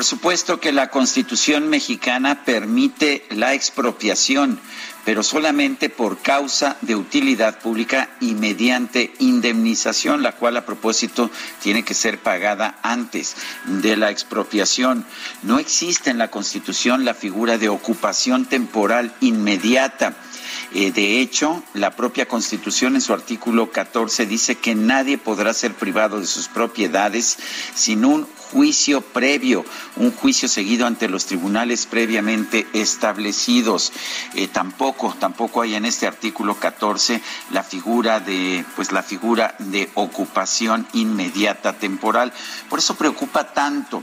[0.00, 4.58] Por supuesto que la Constitución mexicana permite la expropiación,
[5.04, 11.30] pero solamente por causa de utilidad pública y mediante indemnización, la cual a propósito
[11.62, 13.36] tiene que ser pagada antes
[13.66, 15.04] de la expropiación.
[15.42, 20.16] No existe en la Constitución la figura de ocupación temporal inmediata.
[20.72, 25.74] Eh, de hecho, la propia Constitución en su artículo 14 dice que nadie podrá ser
[25.74, 27.36] privado de sus propiedades
[27.74, 29.64] sin un juicio previo,
[29.96, 33.92] un juicio seguido ante los tribunales previamente establecidos.
[34.34, 37.20] Eh, tampoco, tampoco hay en este artículo 14
[37.52, 42.32] la figura de, pues la figura de ocupación inmediata temporal.
[42.68, 44.02] Por eso preocupa tanto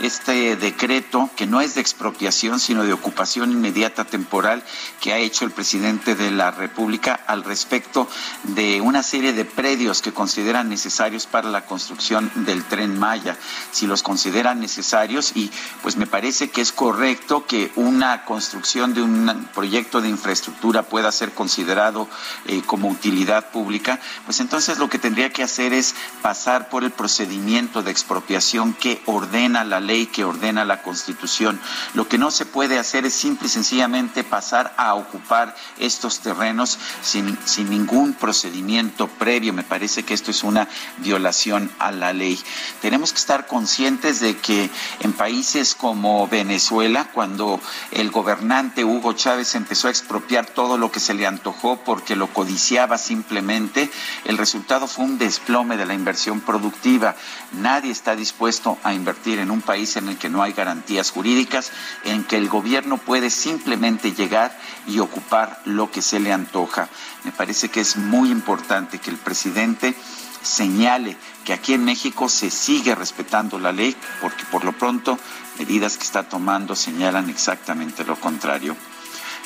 [0.00, 4.62] este decreto, que no es de expropiación, sino de ocupación inmediata temporal,
[5.00, 8.08] que ha hecho el presidente de la República al respecto
[8.44, 13.36] de una serie de predios que consideran necesarios para la construcción del tren Maya.
[13.72, 15.50] Si los consideran necesarios, y
[15.82, 21.12] pues me parece que es correcto que una construcción de un proyecto de infraestructura pueda
[21.12, 22.08] ser considerado
[22.46, 26.90] eh, como utilidad pública, pues entonces lo que tendría que hacer es pasar por el
[26.90, 31.58] procedimiento de expropiación que ordena la ley que ordena la Constitución.
[31.94, 36.78] Lo que no se puede hacer es simple y sencillamente pasar a ocupar estos terrenos
[37.02, 39.52] sin, sin ningún procedimiento previo.
[39.52, 42.38] Me parece que esto es una violación a la ley.
[42.80, 44.70] Tenemos que estar conscientes de que
[45.00, 47.60] en países como Venezuela, cuando
[47.90, 52.28] el gobernante Hugo Chávez empezó a expropiar todo lo que se le antojó porque lo
[52.28, 53.90] codiciaba simplemente,
[54.26, 57.16] el resultado fue un desplome de la inversión productiva.
[57.52, 61.70] Nadie está dispuesto a invertir en un país en el que no hay garantías jurídicas,
[62.04, 66.88] en que el gobierno puede simplemente llegar y ocupar lo que se le antoja.
[67.24, 69.94] Me parece que es muy importante que el presidente
[70.42, 75.18] señale que aquí en México se sigue respetando la ley, porque por lo pronto
[75.58, 78.76] medidas que está tomando señalan exactamente lo contrario.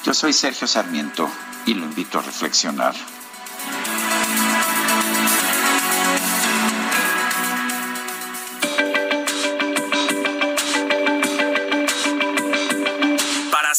[0.04, 1.28] Yo soy Sergio Sarmiento
[1.66, 2.94] y lo invito a reflexionar.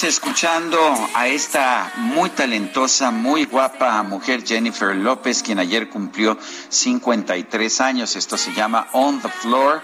[0.00, 6.38] seguimos escuchando a esta muy talentosa, muy guapa mujer Jennifer López, quien ayer cumplió
[6.70, 8.16] 53 años.
[8.16, 9.82] Esto se llama On the Floor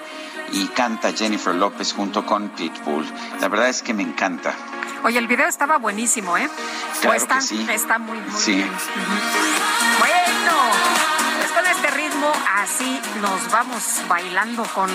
[0.52, 3.05] y canta Jennifer López junto con Pitbull.
[3.40, 4.55] La verdad es que me encanta.
[5.05, 6.48] Oye, el video estaba buenísimo, ¿eh?
[7.02, 7.66] Claro está, que sí.
[7.70, 8.52] está muy, muy Sí.
[8.55, 8.70] bien.
[12.57, 14.91] Así nos vamos bailando con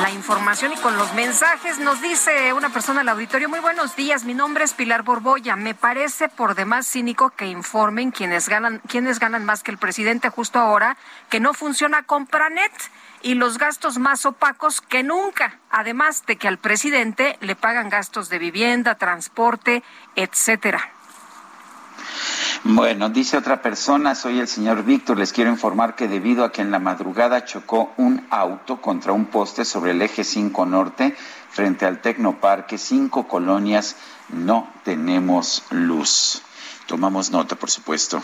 [0.00, 1.78] la información y con los mensajes.
[1.78, 5.56] Nos dice una persona al auditorio, muy buenos días, mi nombre es Pilar Borboya.
[5.56, 10.28] Me parece por demás cínico que informen quienes ganan, quienes ganan más que el presidente
[10.28, 10.96] justo ahora,
[11.30, 12.72] que no funciona Compranet
[13.22, 18.28] y los gastos más opacos que nunca, además de que al presidente le pagan gastos
[18.28, 19.82] de vivienda, transporte,
[20.14, 20.95] etcétera.
[22.64, 26.62] Bueno, dice otra persona, soy el señor Víctor, les quiero informar que debido a que
[26.62, 31.14] en la madrugada chocó un auto contra un poste sobre el eje 5 norte
[31.50, 33.96] frente al Tecnoparque, cinco colonias
[34.28, 36.42] no tenemos luz.
[36.86, 38.22] Tomamos nota, por supuesto.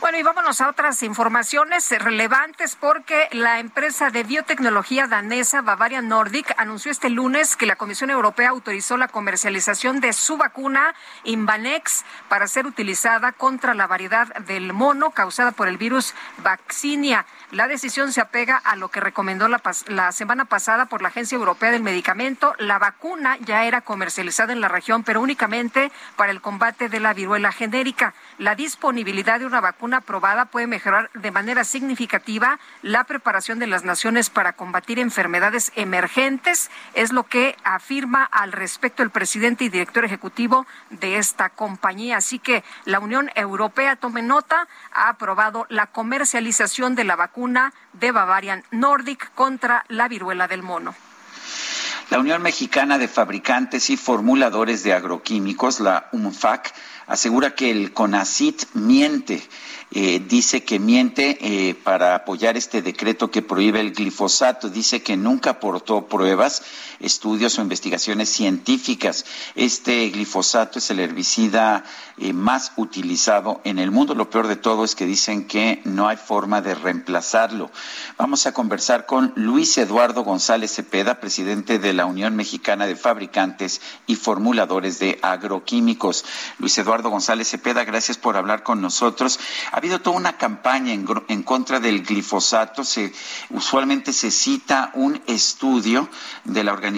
[0.00, 6.54] Bueno, y vámonos a otras informaciones relevantes porque la empresa de biotecnología danesa Bavaria Nordic
[6.56, 10.94] anunció este lunes que la Comisión Europea autorizó la comercialización de su vacuna
[11.24, 17.26] Invanex para ser utilizada contra la variedad del mono causada por el virus Vaccinia.
[17.52, 21.72] La decisión se apega a lo que recomendó la, semana pasada por la Agencia Europea
[21.72, 22.54] del Medicamento.
[22.58, 27.12] La vacuna ya era comercializada en la región, pero únicamente para el combate de la
[27.12, 28.14] viruela genérica.
[28.38, 33.82] La disponibilidad de una vacuna aprobada puede mejorar de manera significativa la preparación de las
[33.82, 40.04] naciones para combatir enfermedades emergentes, es lo que afirma al respecto el presidente y director
[40.04, 42.18] ejecutivo de esta compañía.
[42.18, 47.39] Así que la Unión Europea, tome nota, ha aprobado la comercialización de la vacuna
[47.94, 50.94] de Bavarian Nordic contra la viruela del mono.
[52.10, 56.74] La Unión Mexicana de Fabricantes y Formuladores de Agroquímicos, la UMFAC,
[57.06, 59.42] asegura que el CONACIT miente
[59.92, 64.68] eh, dice que miente eh, para apoyar este decreto que prohíbe el glifosato.
[64.68, 66.62] Dice que nunca aportó pruebas,
[67.00, 69.24] estudios o investigaciones científicas.
[69.54, 71.84] Este glifosato es el herbicida
[72.18, 74.14] eh, más utilizado en el mundo.
[74.14, 77.70] Lo peor de todo es que dicen que no hay forma de reemplazarlo.
[78.18, 83.80] Vamos a conversar con Luis Eduardo González Cepeda, presidente de la Unión Mexicana de Fabricantes
[84.06, 86.24] y Formuladores de Agroquímicos.
[86.58, 89.40] Luis Eduardo González Cepeda, gracias por hablar con nosotros.
[89.72, 92.84] Ha habido toda una campaña en, en contra del glifosato.
[92.84, 93.12] Se,
[93.48, 96.08] usualmente se cita un estudio
[96.44, 96.89] de la Organización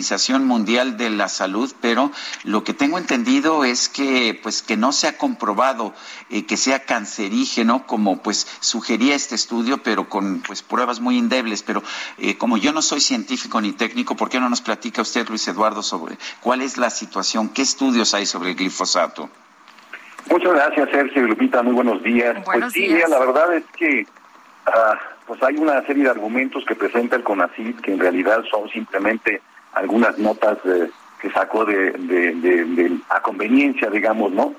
[0.45, 2.11] Mundial de la Salud, pero
[2.45, 5.95] lo que tengo entendido es que, pues, que no se ha comprobado
[6.31, 11.63] eh, que sea cancerígeno, como pues sugería este estudio, pero con pues pruebas muy endebles.
[11.63, 11.83] Pero
[12.19, 15.47] eh, como yo no soy científico ni técnico, ¿por qué no nos platica usted, Luis
[15.49, 19.29] Eduardo, sobre cuál es la situación, qué estudios hay sobre el glifosato?
[20.31, 21.63] Muchas gracias, Sergio y Lupita.
[21.63, 22.37] Muy buenos días.
[22.45, 24.07] pues sí, la verdad es que
[24.67, 28.69] ah, pues hay una serie de argumentos que presenta el CONACYT que en realidad son
[28.71, 29.43] simplemente
[29.73, 30.59] algunas notas
[31.21, 34.55] que sacó de, de, a conveniencia, digamos, ¿no?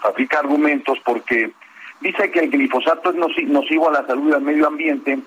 [0.00, 1.52] fabrica argumentos porque
[2.00, 3.16] dice que el glifosato es
[3.46, 5.18] nocivo a la salud y al medio ambiente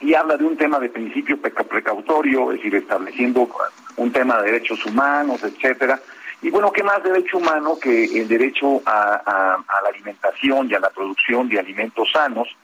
[0.00, 3.48] y habla de un tema de principio precautorio, es decir, estableciendo
[3.96, 6.00] un tema de derechos humanos, etcétera
[6.44, 10.90] y bueno, ¿qué más derecho humano que el derecho a, la alimentación y a la
[10.90, 12.54] producción de alimentos sanos?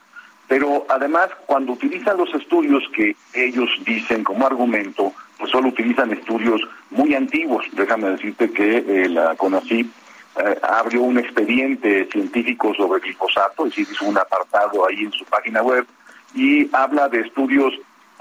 [0.51, 6.59] Pero además, cuando utilizan los estudios que ellos dicen como argumento, pues solo utilizan estudios
[6.89, 7.65] muy antiguos.
[7.71, 13.87] Déjame decirte que eh, la CONACYT eh, abrió un expediente científico sobre glifosato, es decir,
[13.93, 15.87] hizo un apartado ahí en su página web
[16.35, 17.73] y habla de estudios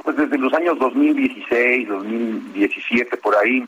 [0.04, 3.66] pues desde los años 2016, 2017 por ahí,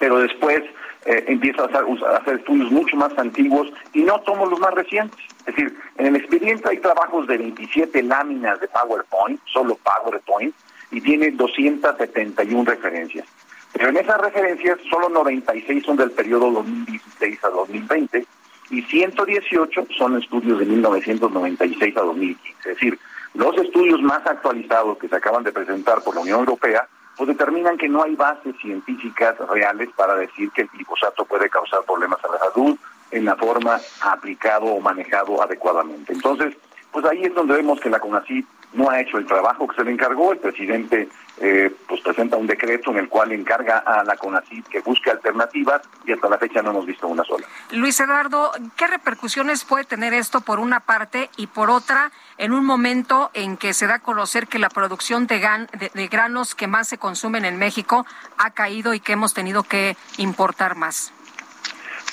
[0.00, 0.64] pero después
[1.06, 5.20] eh, empieza a hacer, estudios mucho más antiguos y no tomo los más recientes.
[5.46, 10.54] Es decir, en el expediente hay trabajos de 27 láminas de PowerPoint, solo PowerPoint,
[10.90, 13.26] y tiene 271 referencias.
[13.72, 18.26] Pero en esas referencias, solo 96 son del periodo 2016 a 2020
[18.70, 22.70] y 118 son estudios de 1996 a 2015.
[22.70, 22.98] Es decir,
[23.34, 27.76] los estudios más actualizados que se acaban de presentar por la Unión Europea pues determinan
[27.76, 32.32] que no hay bases científicas reales para decir que el glifosato puede causar problemas a
[32.32, 32.76] la salud
[33.14, 36.12] en la forma aplicado o manejado adecuadamente.
[36.12, 36.54] Entonces,
[36.90, 39.84] pues ahí es donde vemos que la CONACYT no ha hecho el trabajo que se
[39.84, 40.32] le encargó.
[40.32, 41.08] El presidente
[41.40, 45.82] eh, pues presenta un decreto en el cual encarga a la CONACYT que busque alternativas
[46.04, 47.46] y hasta la fecha no hemos visto una sola.
[47.70, 52.64] Luis Eduardo, ¿qué repercusiones puede tener esto por una parte y por otra en un
[52.64, 56.88] momento en que se da a conocer que la producción de, de granos que más
[56.88, 58.04] se consumen en México
[58.38, 61.12] ha caído y que hemos tenido que importar más?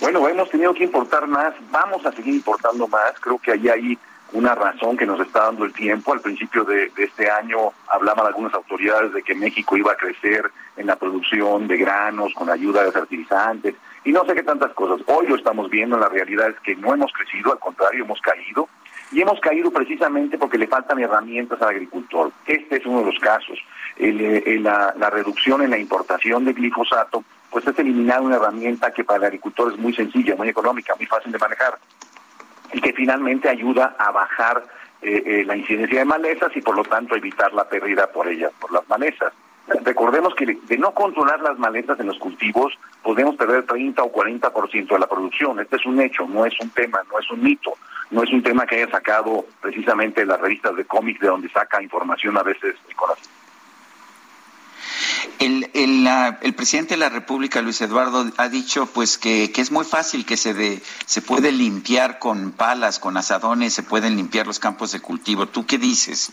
[0.01, 3.97] Bueno, hemos tenido que importar más, vamos a seguir importando más, creo que ahí hay
[4.33, 6.11] una razón que nos está dando el tiempo.
[6.11, 10.87] Al principio de, este año hablaban algunas autoridades de que México iba a crecer en
[10.87, 15.05] la producción de granos con ayuda de fertilizantes y no sé qué tantas cosas.
[15.05, 18.67] Hoy lo estamos viendo, la realidad es que no hemos crecido, al contrario, hemos caído.
[19.11, 22.31] Y hemos caído precisamente porque le faltan herramientas al agricultor.
[22.47, 23.59] Este es uno de los casos.
[23.99, 29.17] la, la reducción en la importación de glifosato, pues es eliminar una herramienta que para
[29.17, 31.77] el agricultor es muy sencilla, muy económica, muy fácil de manejar
[32.73, 34.63] y que finalmente ayuda a bajar
[35.01, 38.51] eh, eh, la incidencia de malezas y por lo tanto evitar la pérdida por ellas,
[38.59, 39.33] por las malezas.
[39.83, 44.87] Recordemos que de no controlar las malezas en los cultivos podemos perder 30 o 40%
[44.87, 45.59] de la producción.
[45.59, 47.73] Este es un hecho, no es un tema, no es un mito,
[48.09, 51.81] no es un tema que haya sacado precisamente las revistas de cómics de donde saca
[51.81, 53.40] información a veces el corazón.
[55.39, 59.61] El, el, la- el presidente de la República, Luis Eduardo, ha dicho pues que, que
[59.61, 64.15] es muy fácil que se de, se puede limpiar con palas, con asadones, se pueden
[64.15, 65.47] limpiar los campos de cultivo.
[65.47, 66.31] ¿Tú qué dices?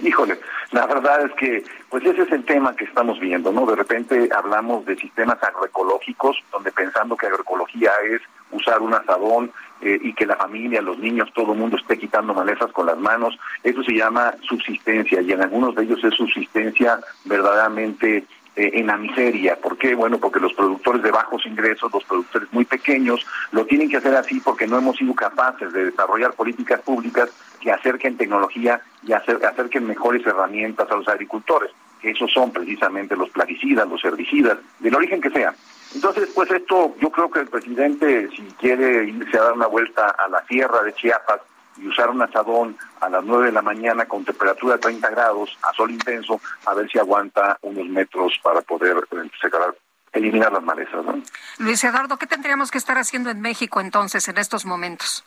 [0.00, 0.38] Híjole,
[0.70, 3.66] la verdad es que, pues ese es el tema que estamos viendo, ¿no?
[3.66, 8.22] De repente hablamos de sistemas agroecológicos, donde pensando que agroecología es
[8.52, 12.34] usar un asadón eh, y que la familia, los niños, todo el mundo esté quitando
[12.34, 16.98] malezas con las manos, eso se llama subsistencia y en algunos de ellos es subsistencia
[17.24, 18.24] verdaderamente
[18.56, 19.56] eh, en la miseria.
[19.56, 19.94] ¿Por qué?
[19.94, 24.14] Bueno, porque los productores de bajos ingresos, los productores muy pequeños, lo tienen que hacer
[24.16, 27.30] así porque no hemos sido capaces de desarrollar políticas públicas
[27.60, 31.70] que acerquen tecnología y acer- acerquen mejores herramientas a los agricultores,
[32.02, 35.54] esos son precisamente los plaguicidas, los herbicidas, del origen que sea.
[35.94, 40.08] Entonces, pues esto, yo creo que el presidente, si quiere irse a dar una vuelta
[40.10, 41.40] a la sierra de Chiapas
[41.76, 45.56] y usar un asadón a las 9 de la mañana con temperatura de 30 grados,
[45.62, 49.76] a sol intenso, a ver si aguanta unos metros para poder eh, separar-
[50.12, 51.04] eliminar las malezas.
[51.04, 51.22] ¿no?
[51.58, 55.24] Luis Eduardo, ¿qué tendríamos que estar haciendo en México entonces en estos momentos?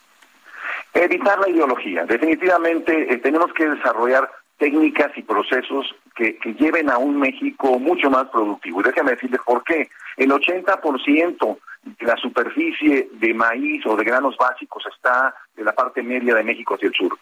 [0.94, 2.04] Evitar la ideología.
[2.04, 4.30] Definitivamente eh, tenemos que desarrollar
[4.62, 8.80] técnicas y procesos que, que lleven a un México mucho más productivo.
[8.80, 9.88] Y déjame decirles por qué.
[10.16, 16.00] El 80% de la superficie de maíz o de granos básicos está de la parte
[16.00, 17.18] media de México hacia el sur.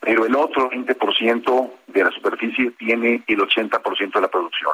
[0.00, 4.72] Pero el otro 20% de la superficie tiene el 80% de la producción.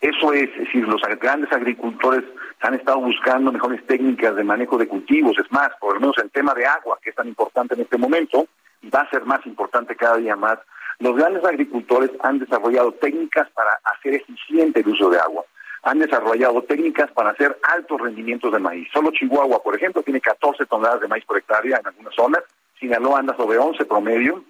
[0.00, 2.24] Eso es, es decir, los grandes agricultores
[2.62, 5.36] han estado buscando mejores técnicas de manejo de cultivos.
[5.38, 7.98] Es más, por lo menos el tema de agua, que es tan importante en este
[7.98, 8.46] momento,
[8.80, 10.58] y va a ser más importante cada día más,
[10.98, 15.44] los grandes agricultores han desarrollado técnicas para hacer eficiente el uso de agua.
[15.82, 18.88] Han desarrollado técnicas para hacer altos rendimientos de maíz.
[18.92, 22.42] Solo Chihuahua, por ejemplo, tiene 14 toneladas de maíz por hectárea en algunas zonas.
[22.78, 24.44] Sinaloa anda sobre 11 promedio.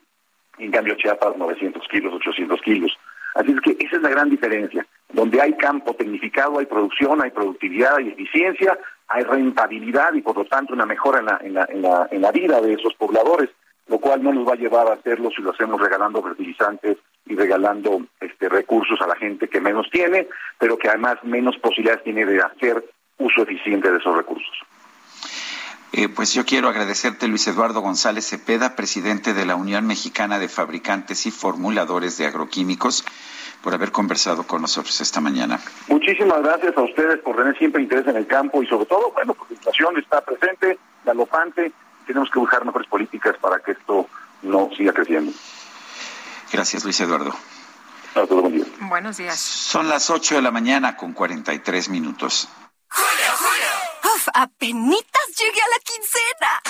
[0.59, 2.99] En cambio Chiapas 900 kilos, 800 kilos.
[3.35, 4.87] Así es que esa es la gran diferencia.
[5.11, 8.79] Donde hay campo tecnificado, hay producción, hay productividad, hay eficiencia,
[9.09, 12.23] hay rentabilidad y por lo tanto una mejora en la, en la, en la, en
[12.23, 13.51] la vida de esos pobladores,
[13.89, 17.35] lo cual no nos va a llevar a hacerlo si lo hacemos regalando fertilizantes y
[17.35, 20.29] regalando este, recursos a la gente que menos tiene,
[20.59, 22.85] pero que además menos posibilidades tiene de hacer
[23.19, 24.57] uso eficiente de esos recursos.
[25.93, 30.49] Eh, pues yo quiero agradecerte, Luis Eduardo González Cepeda, presidente de la Unión Mexicana de
[30.49, 33.05] Fabricantes y Formuladores de Agroquímicos,
[33.63, 35.61] por haber conversado con nosotros esta mañana.
[35.89, 39.35] Muchísimas gracias a ustedes por tener siempre interés en el campo y sobre todo, bueno,
[39.35, 41.73] porque la inflación está presente, galopante,
[42.07, 44.09] tenemos que buscar mejores políticas para que esto
[44.43, 45.33] no siga creciendo.
[46.53, 47.35] Gracias, Luis Eduardo.
[48.15, 48.65] A todos, buen día.
[48.81, 49.41] Buenos días.
[49.41, 52.49] Son las 8 de la mañana con 43 minutos.
[54.05, 56.63] Uf, apenitas llegué a la quincena.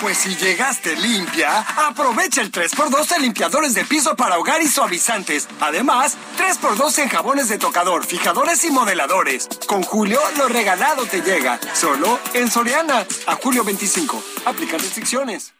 [0.00, 5.48] Pues si llegaste limpia, aprovecha el 3x2 en limpiadores de piso para hogar y suavizantes.
[5.60, 9.48] Además, 3x2 en jabones de tocador, fijadores y modeladores.
[9.68, 11.60] Con Julio, lo regalado te llega.
[11.74, 13.06] Solo en Soriana.
[13.26, 14.22] A julio 25.
[14.46, 15.52] Aplica restricciones.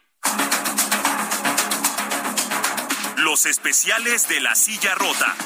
[3.18, 5.36] Los especiales de la silla rota.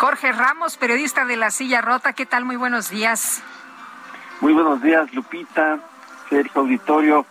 [0.00, 2.46] Jorge Ramos, periodista de La Silla Rota, ¿qué tal?
[2.46, 3.42] Muy buenos días.
[4.40, 5.78] Muy buenos días, Lupita,
[6.30, 7.26] Sergio Auditorio.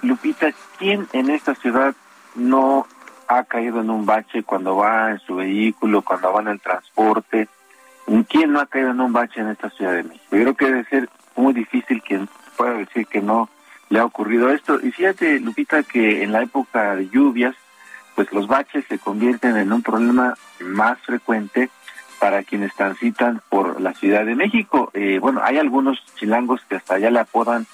[0.00, 1.92] Lupita, ¿quién en esta ciudad
[2.36, 2.86] no
[3.26, 7.48] ha caído en un bache cuando va en su vehículo, cuando va en el transporte?
[8.28, 10.36] ¿Quién no ha caído en un bache en esta Ciudad de México?
[10.36, 13.50] Yo creo que debe ser muy difícil quien pueda decir que no
[13.88, 14.78] le ha ocurrido esto.
[14.80, 17.56] Y fíjate, Lupita, que en la época de lluvias,
[18.14, 21.70] pues los baches se convierten en un problema más frecuente
[22.24, 24.90] para quienes transitan por la Ciudad de México.
[24.94, 27.66] Eh, bueno, hay algunos chilangos que hasta allá le apodan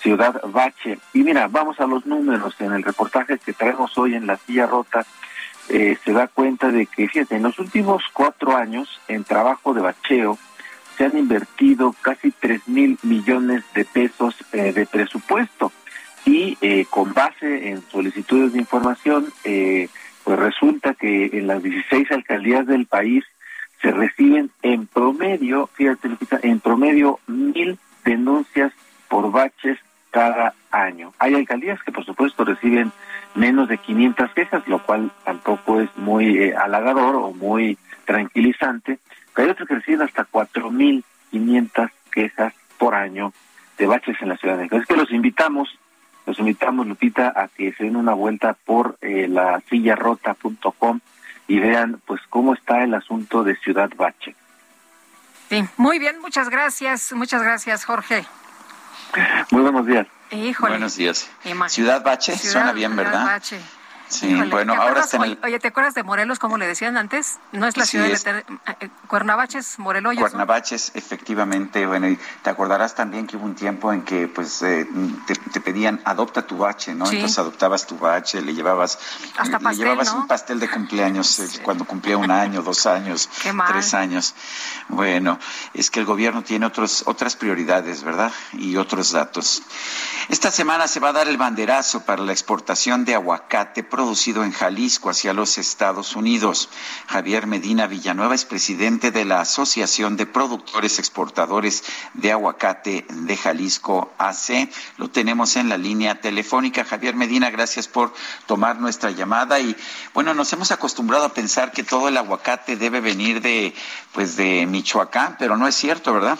[0.00, 0.98] Ciudad Bache.
[1.12, 2.58] Y mira, vamos a los números.
[2.60, 5.04] En el reportaje que traemos hoy en La Silla Rota,
[5.68, 9.82] eh, se da cuenta de que, fíjate, en los últimos cuatro años en trabajo de
[9.82, 10.38] bacheo
[10.96, 15.72] se han invertido casi tres mil millones de pesos eh, de presupuesto
[16.24, 19.90] y eh, con base en solicitudes de información, eh,
[20.24, 23.24] pues resulta que en las 16 alcaldías del país
[23.80, 28.72] se reciben en promedio, fíjate, Lupita, en promedio mil denuncias
[29.08, 29.78] por baches
[30.10, 31.12] cada año.
[31.18, 32.92] Hay alcaldías que por supuesto reciben
[33.34, 38.98] menos de 500 quejas, lo cual tampoco es muy eh, halagador o muy tranquilizante,
[39.34, 43.32] pero hay otros que reciben hasta 4.500 quejas por año
[43.78, 44.76] de baches en la Ciudad de México.
[44.76, 45.68] Es que los invitamos,
[46.26, 51.00] los invitamos, Lupita, a que se den una vuelta por eh, la sillarrota.com
[51.50, 54.36] y vean pues cómo está el asunto de Ciudad Bache.
[55.48, 58.24] Sí, muy bien, muchas gracias, muchas gracias, Jorge.
[59.50, 60.06] Muy buenos días.
[60.30, 60.74] Híjole.
[60.74, 61.28] Buenos días.
[61.44, 61.74] Imagínate.
[61.74, 63.24] Ciudad Bache, Ciudad- suena bien, Ciudad ¿verdad?
[63.26, 63.60] Bache.
[64.10, 66.66] Sí, Híjole, bueno, ¿te ahora está en el Oye, ¿te acuerdas de Morelos, como le
[66.66, 67.38] decían antes?
[67.52, 68.44] No es la Sí, ciudad de es- eter-
[68.80, 70.20] eh, Cuernavaches, Moreloyos.
[70.20, 70.28] ¿no?
[70.28, 74.86] Cuernavaches, efectivamente, bueno, y te acordarás también que hubo un tiempo en que pues eh,
[75.28, 77.06] te, te pedían adopta tu bache, ¿no?
[77.06, 77.16] Sí.
[77.16, 78.98] Entonces adoptabas tu bache, le llevabas
[79.38, 80.20] Hasta le pastel, llevabas ¿no?
[80.22, 83.68] un pastel de cumpleaños eh, cuando cumplía un año, dos años, Qué mal.
[83.72, 84.34] tres años.
[84.88, 85.38] Bueno,
[85.72, 88.32] es que el gobierno tiene otros otras prioridades, ¿verdad?
[88.54, 89.62] Y otros datos.
[90.28, 94.52] Esta semana se va a dar el banderazo para la exportación de aguacate producido en
[94.52, 96.70] Jalisco hacia los Estados Unidos.
[97.06, 104.10] Javier Medina Villanueva es presidente de la Asociación de Productores Exportadores de Aguacate de Jalisco
[104.16, 104.70] AC.
[104.96, 106.82] Lo tenemos en la línea telefónica.
[106.82, 108.14] Javier Medina, gracias por
[108.46, 109.76] tomar nuestra llamada y
[110.14, 113.74] bueno, nos hemos acostumbrado a pensar que todo el aguacate debe venir de
[114.14, 116.38] pues de Michoacán, pero no es cierto, ¿verdad?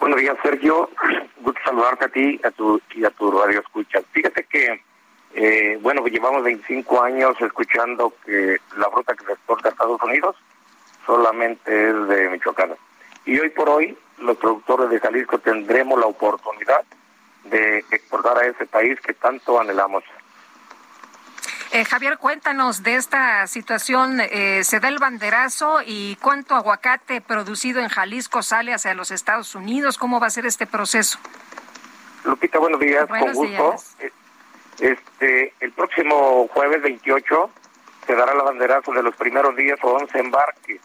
[0.00, 0.88] Buenos días, Sergio.
[1.42, 4.00] Gusto saludarte a ti a tu, y a tu radio escucha.
[4.12, 4.82] Fíjate que,
[5.38, 10.02] eh, bueno, pues llevamos 25 años escuchando que la fruta que se exporta a Estados
[10.02, 10.34] Unidos
[11.04, 12.74] solamente es de Michoacán.
[13.26, 16.82] Y hoy por hoy, los productores de Jalisco tendremos la oportunidad
[17.44, 20.04] de exportar a ese país que tanto anhelamos.
[21.72, 24.20] Eh, Javier, cuéntanos de esta situación.
[24.22, 29.54] Eh, ¿Se da el banderazo y cuánto aguacate producido en Jalisco sale hacia los Estados
[29.54, 29.98] Unidos?
[29.98, 31.18] ¿Cómo va a ser este proceso?
[32.24, 33.70] Lupita, buenos días, Buenos con gusto.
[33.72, 33.96] días.
[34.80, 37.50] Este, el próximo jueves 28
[38.06, 40.80] se dará la banderazo de los primeros 10 o 11 embarques.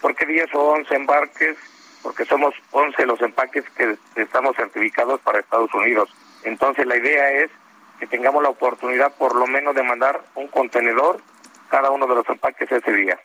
[0.00, 1.56] ¿Por qué 10 o 11 embarques?
[2.02, 6.10] Porque somos 11 los empaques que estamos certificados para Estados Unidos.
[6.42, 7.50] Entonces la idea es
[7.98, 11.20] que tengamos la oportunidad por lo menos de mandar un contenedor
[11.70, 13.20] cada uno de los empaques ese día.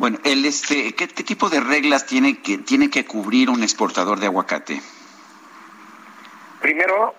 [0.00, 4.18] Bueno, el este, ¿qué, qué tipo de reglas tiene que tiene que cubrir un exportador
[4.18, 4.82] de aguacate?
[6.60, 7.14] Primero,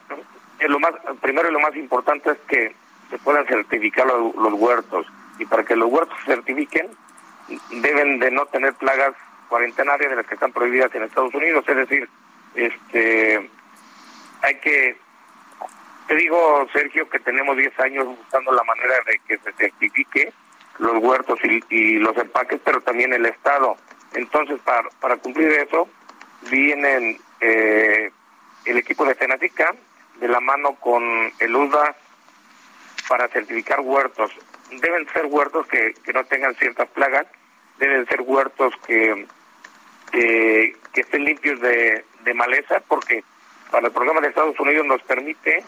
[0.59, 2.75] lo más, primero y lo más importante es que
[3.09, 5.05] se puedan certificar los, los huertos.
[5.37, 6.89] Y para que los huertos se certifiquen,
[7.71, 9.13] deben de no tener plagas
[9.49, 11.65] cuarentenarias de las que están prohibidas en Estados Unidos.
[11.67, 12.09] Es decir,
[12.55, 13.49] este
[14.41, 14.97] hay que,
[16.07, 20.31] te digo, Sergio, que tenemos 10 años buscando la manera de que se certifique
[20.77, 23.75] los huertos y, y los empaques, pero también el Estado.
[24.13, 25.87] Entonces, para, para cumplir eso,
[26.49, 28.11] vienen eh,
[28.65, 29.73] el equipo de Tenatica
[30.19, 31.03] de la mano con
[31.39, 31.95] el UDA
[33.07, 34.31] para certificar huertos.
[34.71, 37.27] Deben ser huertos que, que no tengan ciertas plagas,
[37.77, 39.27] deben ser huertos que,
[40.11, 43.23] que, estén limpios de, de maleza, porque
[43.69, 45.63] para el programa de Estados Unidos nos permite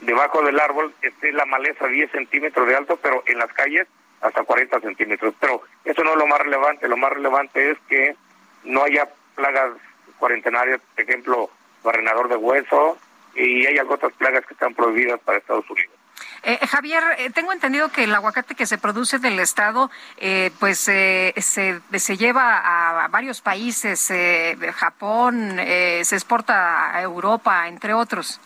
[0.00, 3.86] debajo del árbol esté la maleza 10 centímetros de alto, pero en las calles
[4.20, 5.34] hasta 40 centímetros.
[5.40, 8.16] Pero eso no es lo más relevante, lo más relevante es que
[8.64, 9.72] no haya plagas
[10.18, 11.50] cuarentenarias, por ejemplo,
[11.82, 12.98] barrenador de hueso,
[13.34, 16.00] y hay algunas otras plagas que están prohibidas para Estados Unidos.
[16.42, 20.88] Eh, Javier, eh, tengo entendido que el aguacate que se produce del estado, eh, pues
[20.88, 27.92] eh, se, se lleva a, varios países, eh, Japón, eh, se exporta a Europa, entre
[27.92, 28.40] otros.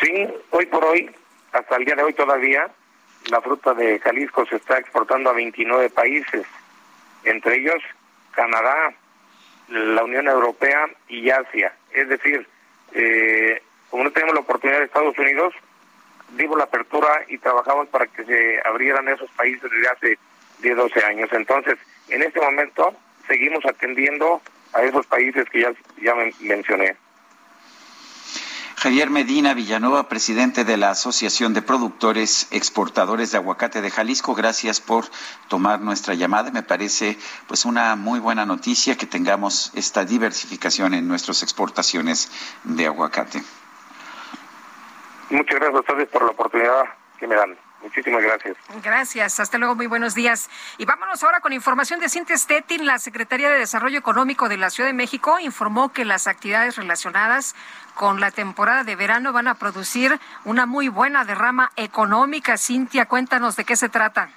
[0.00, 1.10] Sí, hoy por hoy,
[1.52, 2.68] hasta el día de hoy todavía,
[3.30, 6.46] la fruta de Jalisco se está exportando a 29 países,
[7.24, 7.82] entre ellos
[8.32, 8.92] Canadá,
[9.68, 11.74] la Unión Europea y Asia.
[11.92, 12.46] Es decir,
[12.92, 15.54] eh, como no tenemos la oportunidad de Estados Unidos,
[16.36, 20.18] dimos la apertura y trabajamos para que se abrieran esos países desde hace
[20.60, 21.28] 10, 12 años.
[21.32, 21.76] Entonces,
[22.08, 22.94] en este momento
[23.28, 24.40] seguimos atendiendo
[24.72, 25.72] a esos países que ya,
[26.02, 26.96] ya men- mencioné.
[28.78, 34.82] Javier Medina Villanueva, presidente de la Asociación de Productores Exportadores de Aguacate de Jalisco, gracias
[34.82, 35.06] por
[35.48, 36.50] tomar nuestra llamada.
[36.50, 37.16] Me parece
[37.48, 42.30] pues una muy buena noticia que tengamos esta diversificación en nuestras exportaciones
[42.64, 43.42] de aguacate.
[45.30, 46.84] Muchas gracias a ustedes por la oportunidad
[47.18, 47.65] que me dan.
[47.86, 48.56] Muchísimas gracias.
[48.82, 50.50] Gracias, hasta luego, muy buenos días.
[50.76, 52.84] Y vámonos ahora con información de Cintes Tetin.
[52.84, 57.54] La Secretaría de Desarrollo Económico de la Ciudad de México informó que las actividades relacionadas
[57.94, 62.58] con la temporada de verano van a producir una muy buena derrama económica.
[62.58, 64.30] Cintia, cuéntanos de qué se trata.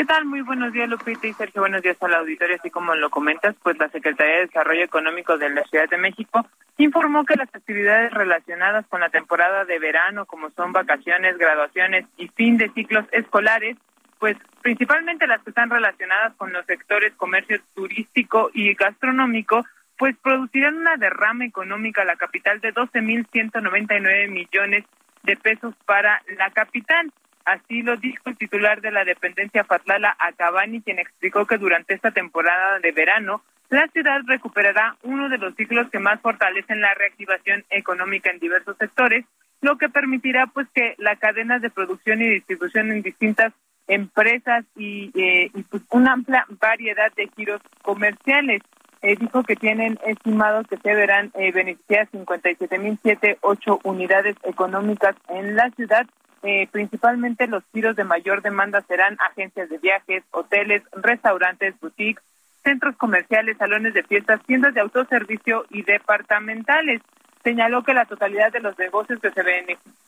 [0.00, 0.24] ¿Qué tal?
[0.24, 1.60] Muy buenos días, Lupita y Sergio.
[1.60, 2.56] Buenos días al auditorio.
[2.56, 6.46] Así como lo comentas, pues la Secretaría de Desarrollo Económico de la Ciudad de México
[6.78, 12.28] informó que las actividades relacionadas con la temporada de verano, como son vacaciones, graduaciones y
[12.28, 13.76] fin de ciclos escolares,
[14.18, 19.66] pues principalmente las que están relacionadas con los sectores comercio turístico y gastronómico,
[19.98, 24.86] pues producirán una derrama económica a la capital de 12.199 millones
[25.24, 27.12] de pesos para la capital.
[27.50, 32.12] Así lo dijo el titular de la dependencia Fatlala Acabani, quien explicó que durante esta
[32.12, 37.64] temporada de verano la ciudad recuperará uno de los ciclos que más fortalecen la reactivación
[37.70, 39.24] económica en diversos sectores,
[39.62, 43.52] lo que permitirá pues que la cadena de producción y distribución en distintas
[43.88, 48.62] empresas y, eh, pues una amplia variedad de giros comerciales.
[49.02, 55.68] Eh, dijo que tienen estimado que se verán eh, beneficiadas 57.078 unidades económicas en la
[55.70, 56.06] ciudad.
[56.42, 62.24] Eh, principalmente los giros de mayor demanda serán agencias de viajes, hoteles, restaurantes, boutiques,
[62.62, 67.02] centros comerciales, salones de fiestas, tiendas de autoservicio y departamentales.
[67.42, 69.66] Señaló que la totalidad de los negocios que se, ven,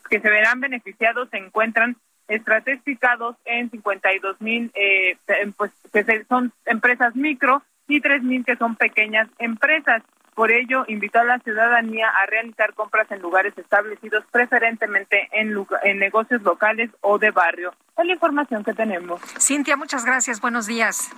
[0.08, 1.96] que se verán beneficiados se encuentran
[2.28, 5.16] estratificados en 52 mil, eh,
[5.56, 10.02] pues que son empresas micro y 3 mil que son pequeñas empresas.
[10.34, 15.98] Por ello, invitó a la ciudadanía a realizar compras en lugares establecidos, preferentemente en, en
[15.98, 17.74] negocios locales o de barrio.
[17.98, 19.20] Es la información que tenemos.
[19.38, 20.40] Cintia, muchas gracias.
[20.40, 21.10] Buenos días.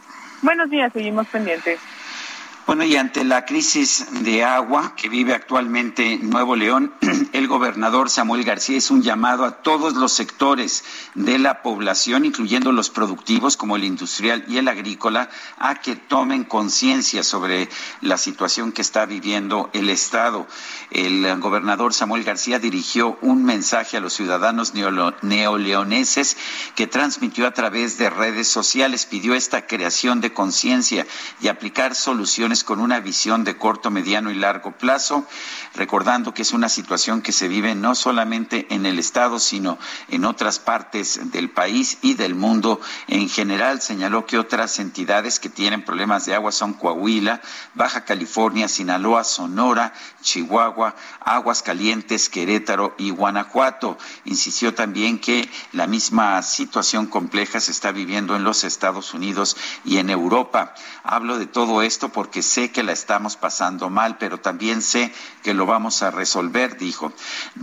[0.43, 1.81] Buenos días, seguimos pendientes.
[2.66, 6.95] Bueno, y ante la crisis de agua que vive actualmente Nuevo León,
[7.35, 10.82] el gobernador Samuel García es un llamado a todos los sectores
[11.15, 15.28] de la población, incluyendo los productivos como el industrial y el agrícola,
[15.59, 17.69] a que tomen conciencia sobre
[18.01, 20.47] la situación que está viviendo el Estado.
[20.91, 24.73] El gobernador Samuel García dirigió un mensaje a los ciudadanos
[25.20, 26.39] neoleoneses
[26.74, 29.05] que transmitió a través de redes sociales.
[29.05, 31.07] Pidió esta creación de conciencia
[31.43, 35.27] y aplicar soluciones con una visión de corto, mediano y largo plazo,
[35.75, 39.79] recordando que es una situación que se vive no solamente en el Estado, sino
[40.09, 43.81] en otras partes del país y del mundo en general.
[43.81, 47.41] Señaló que otras entidades que tienen problemas de agua son Coahuila,
[47.75, 53.99] Baja California, Sinaloa, Sonora, Chihuahua, Aguas Calientes, Querétaro y Guanajuato.
[54.25, 59.99] Insistió también que la misma situación compleja se está viviendo en los Estados Unidos y
[59.99, 60.75] en Europa.
[61.03, 65.12] Hablo de todo esto porque sé que la estamos pasando mal, pero también sé
[65.43, 67.12] que lo vamos a resolver, dijo.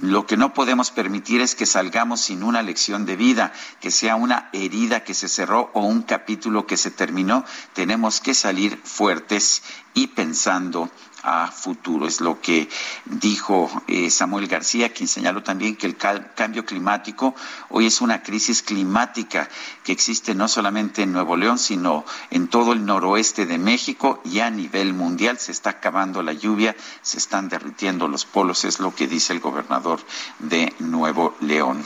[0.01, 4.15] Lo que no podemos permitir es que salgamos sin una lección de vida, que sea
[4.15, 7.45] una herida que se cerró o un capítulo que se terminó.
[7.73, 9.63] Tenemos que salir fuertes
[9.93, 10.89] y pensando
[11.23, 12.07] a futuro.
[12.07, 12.69] Es lo que
[13.05, 17.35] dijo eh, Samuel García, quien señaló también que el cambio climático
[17.69, 19.49] hoy es una crisis climática
[19.83, 24.39] que existe no solamente en Nuevo León, sino en todo el noroeste de México y
[24.39, 25.37] a nivel mundial.
[25.39, 29.39] Se está acabando la lluvia, se están derritiendo los polos, es lo que dice el
[29.39, 29.99] gobernador
[30.39, 31.83] de Nuevo León.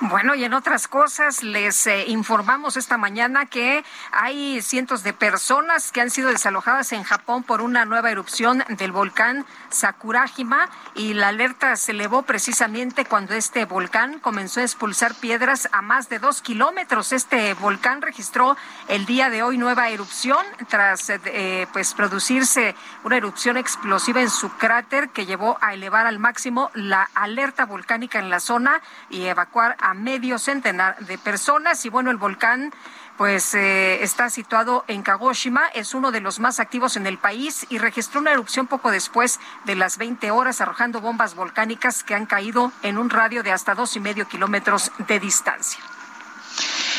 [0.00, 5.90] Bueno, y en otras cosas, les eh, informamos esta mañana que hay cientos de personas
[5.90, 11.28] que han sido desalojadas en Japón por una nueva erupción del volcán Sakurajima y la
[11.28, 16.42] alerta se elevó precisamente cuando este volcán comenzó a expulsar piedras a más de dos
[16.42, 17.12] kilómetros.
[17.12, 18.56] Este volcán registró
[18.86, 24.48] el día de hoy nueva erupción tras eh, pues producirse una erupción explosiva en su
[24.50, 28.80] cráter que llevó a elevar al máximo la alerta volcánica en la zona
[29.10, 31.84] y evacuar a medio centenar de personas.
[31.84, 32.72] Y bueno, el volcán
[33.18, 37.66] pues eh, está situado en Kagoshima, es uno de los más activos en el país
[37.68, 42.26] y registró una erupción poco después de las 20 horas arrojando bombas volcánicas que han
[42.26, 45.82] caído en un radio de hasta dos y medio kilómetros de distancia.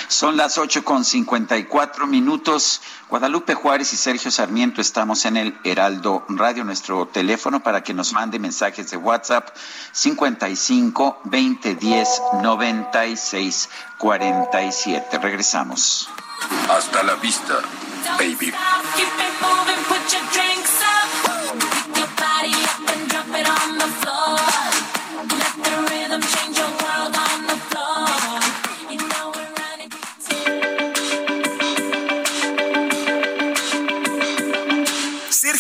[0.10, 2.82] Son las ocho con cincuenta y cuatro minutos.
[3.10, 8.12] Guadalupe Juárez y Sergio Sarmiento estamos en el Heraldo Radio, nuestro teléfono para que nos
[8.12, 9.56] mande mensajes de WhatsApp
[9.92, 13.70] 55 20 10 96
[14.00, 15.20] 47.
[15.20, 16.10] Regresamos.
[16.68, 17.60] Hasta la vista,
[18.18, 18.52] baby.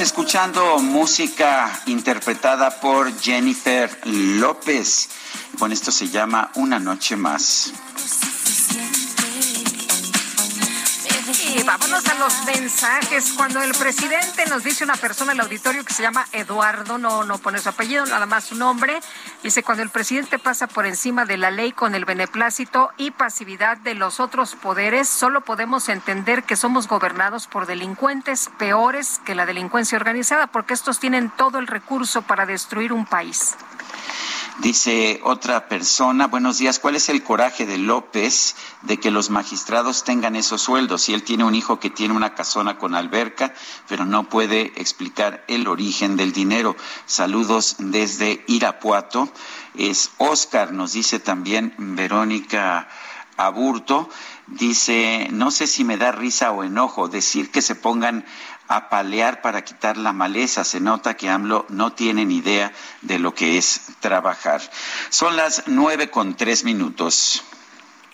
[0.00, 5.08] Escuchando música interpretada por Jennifer López.
[5.58, 7.72] Bueno, esto se llama Una Noche Más.
[11.58, 13.32] Y vámonos a los mensajes.
[13.36, 17.24] Cuando el presidente nos dice una persona en el auditorio que se llama Eduardo, no,
[17.24, 19.00] no pone su apellido, nada más su nombre,
[19.42, 23.76] dice cuando el presidente pasa por encima de la ley con el beneplácito y pasividad
[23.78, 29.44] de los otros poderes, solo podemos entender que somos gobernados por delincuentes peores que la
[29.44, 33.56] delincuencia organizada, porque estos tienen todo el recurso para destruir un país.
[34.58, 40.02] Dice otra persona, buenos días, ¿cuál es el coraje de López de que los magistrados
[40.02, 41.02] tengan esos sueldos?
[41.02, 43.54] Si él tiene un hijo que tiene una casona con alberca,
[43.86, 46.74] pero no puede explicar el origen del dinero.
[47.06, 49.28] Saludos desde Irapuato.
[49.76, 52.88] Es Oscar, nos dice también Verónica
[53.36, 54.10] Aburto.
[54.48, 58.24] Dice, no sé si me da risa o enojo decir que se pongan
[58.68, 60.64] a palear para quitar la maleza.
[60.64, 62.72] Se nota que AMLO no tiene ni idea
[63.02, 64.60] de lo que es trabajar.
[65.10, 67.42] Son las nueve con tres minutos.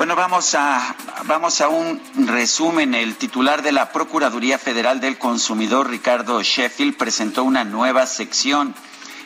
[0.00, 0.96] Bueno, vamos a,
[1.26, 2.94] vamos a un resumen.
[2.94, 8.74] El titular de la Procuraduría Federal del Consumidor, Ricardo Sheffield, presentó una nueva sección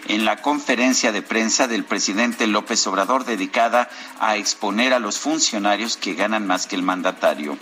[0.09, 3.89] en la conferencia de prensa del presidente López Obrador dedicada
[4.19, 7.57] a exponer a los funcionarios que ganan más que el mandatario.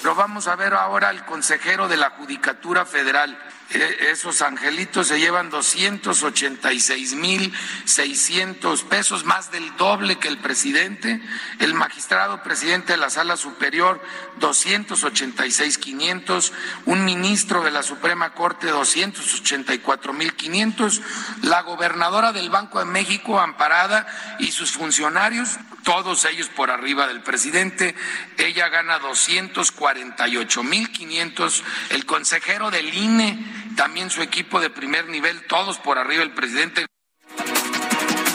[0.00, 3.38] Pero vamos a ver ahora al consejero de la Judicatura Federal.
[3.72, 7.52] Eh, Esos angelitos se llevan 286 mil
[7.84, 11.20] 600 pesos, más del doble que el presidente.
[11.60, 14.02] El magistrado presidente de la Sala Superior,
[14.38, 16.52] 286 500.
[16.86, 21.00] Un ministro de la Suprema Corte, 284 mil 500.
[21.42, 24.06] La gobernadora del Banco de México, Amparada,
[24.40, 25.58] y sus funcionarios,
[25.90, 27.96] todos ellos por arriba del presidente.
[28.38, 31.64] Ella gana 248 mil 500.
[31.90, 33.36] El consejero del INE,
[33.74, 36.86] también su equipo de primer nivel, todos por arriba del presidente.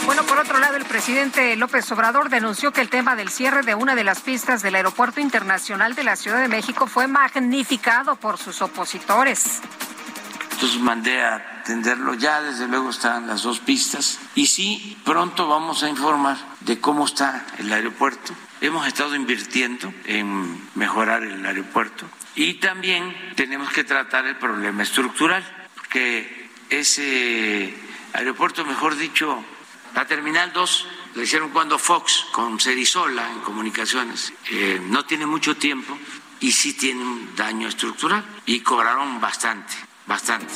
[0.04, 3.74] Bueno, por otro lado, el presidente López Obrador denunció que el tema del cierre de
[3.74, 8.36] una de las pistas del Aeropuerto Internacional de la Ciudad de México fue magnificado por
[8.36, 9.62] sus opositores.
[10.52, 12.14] Entonces mandé a atenderlo.
[12.14, 14.20] Ya desde luego están las dos pistas.
[14.36, 18.32] Y sí, pronto vamos a informar de cómo está el aeropuerto.
[18.60, 22.06] Hemos estado invirtiendo en mejorar el aeropuerto.
[22.36, 25.44] Y también tenemos que tratar el problema estructural,
[25.90, 27.74] que ese
[28.12, 29.42] aeropuerto, mejor dicho,
[29.94, 30.86] la Terminal 2
[31.16, 34.32] la hicieron cuando Fox con Cerizola en comunicaciones.
[34.52, 35.98] Eh, no tiene mucho tiempo
[36.38, 38.24] y sí tiene un daño estructural.
[38.46, 39.74] Y cobraron bastante,
[40.06, 40.54] bastante.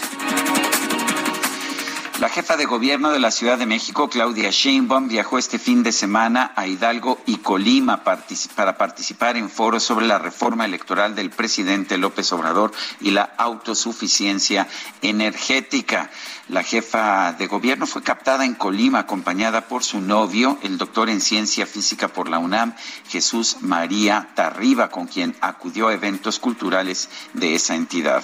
[2.21, 5.91] La jefa de gobierno de la Ciudad de México, Claudia Sheinbaum, viajó este fin de
[5.91, 11.97] semana a Hidalgo y Colima para participar en foros sobre la reforma electoral del presidente
[11.97, 14.69] López Obrador y la autosuficiencia
[15.01, 16.11] energética.
[16.51, 21.23] La jefa de gobierno fue captada en Colima acompañada por su novio, el doctor en
[21.23, 22.75] ciencia física por la UNAM,
[23.09, 28.23] Jesús María Tarriba, con quien acudió a eventos culturales de esa entidad.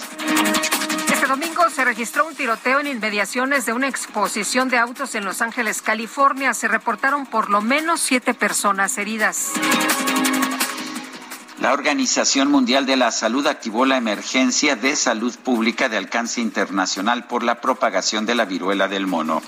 [1.27, 5.24] Este Este domingo se registró un tiroteo en inmediaciones de una exposición de autos en
[5.24, 6.55] Los Ángeles, California.
[6.55, 9.51] Se reportaron por lo menos siete personas heridas.
[11.59, 17.27] La Organización Mundial de la Salud activó la emergencia de salud pública de alcance internacional
[17.27, 19.43] por la propagación de la viruela del mono.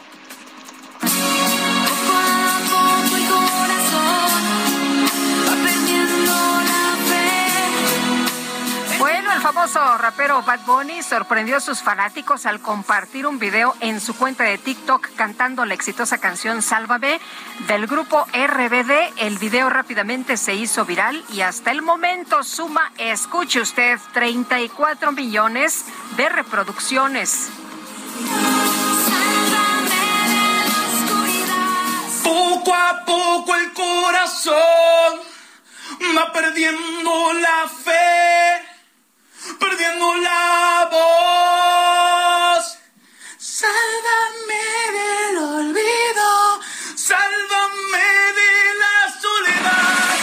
[9.38, 14.16] El famoso rapero Bad Bunny sorprendió a sus fanáticos al compartir un video en su
[14.16, 17.20] cuenta de TikTok cantando la exitosa canción Sálvame
[17.68, 19.16] del grupo RBD.
[19.18, 25.84] El video rápidamente se hizo viral y hasta el momento suma, escuche usted, 34 millones
[26.16, 27.48] de reproducciones.
[32.24, 35.20] Poco a poco el corazón
[36.16, 38.67] va perdiendo la fe,
[39.58, 42.78] perdiendo la voz.
[43.38, 44.64] Sálvame
[44.98, 46.60] del olvido,
[46.94, 48.08] sálvame
[48.38, 48.52] de
[48.82, 50.16] la soledad.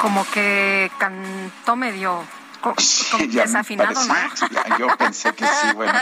[0.00, 2.24] Como que cantó medio
[2.62, 2.74] co-
[3.18, 4.78] me desafinado, ¿no?
[4.78, 5.92] Yo pensé que sí, bueno.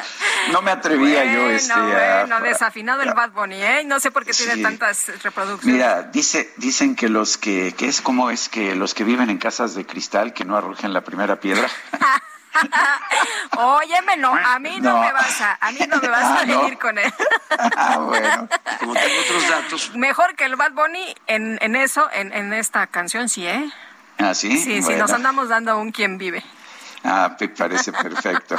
[0.53, 3.83] No me atrevía yo Bueno, este, a- bueno, desafinado el Bad Bunny, ¿eh?
[3.85, 4.63] No sé por qué tiene Sí.
[4.63, 5.65] tantas reproducciones.
[5.75, 9.39] Mira, dice, dicen que los que, que es como es que los que viven en
[9.39, 11.69] casas de cristal que no arrojen la primera piedra.
[13.57, 15.01] Óyeme, no, a mí no, No.
[15.03, 16.61] me vas a, a mí no me vas a Ah, ¿no?
[16.63, 17.13] venir con él.
[17.77, 18.49] Ah, bueno.
[18.79, 22.87] Como tengo otros datos, Mejor que el Bad Bunny en, en eso, en, en esta
[22.87, 23.71] canción, sí, ¿eh?
[24.25, 24.57] ¿Ah, sí?
[24.59, 26.43] Sí, sí, nos andamos dando un quien vive.
[27.03, 28.57] Ah, me parece perfecto.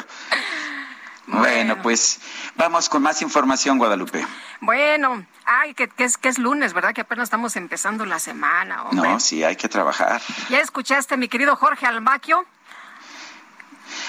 [1.28, 2.20] bueno, pues
[2.56, 4.26] vamos con más información, Guadalupe.
[4.62, 6.94] Bueno, ay, que, que es, que es lunes, ¿verdad?
[6.94, 9.10] Que apenas estamos empezando la semana, hombre.
[9.10, 10.22] No, sí, hay que trabajar.
[10.50, 12.46] ¿Ya escuchaste, mi querido Jorge Almaquio?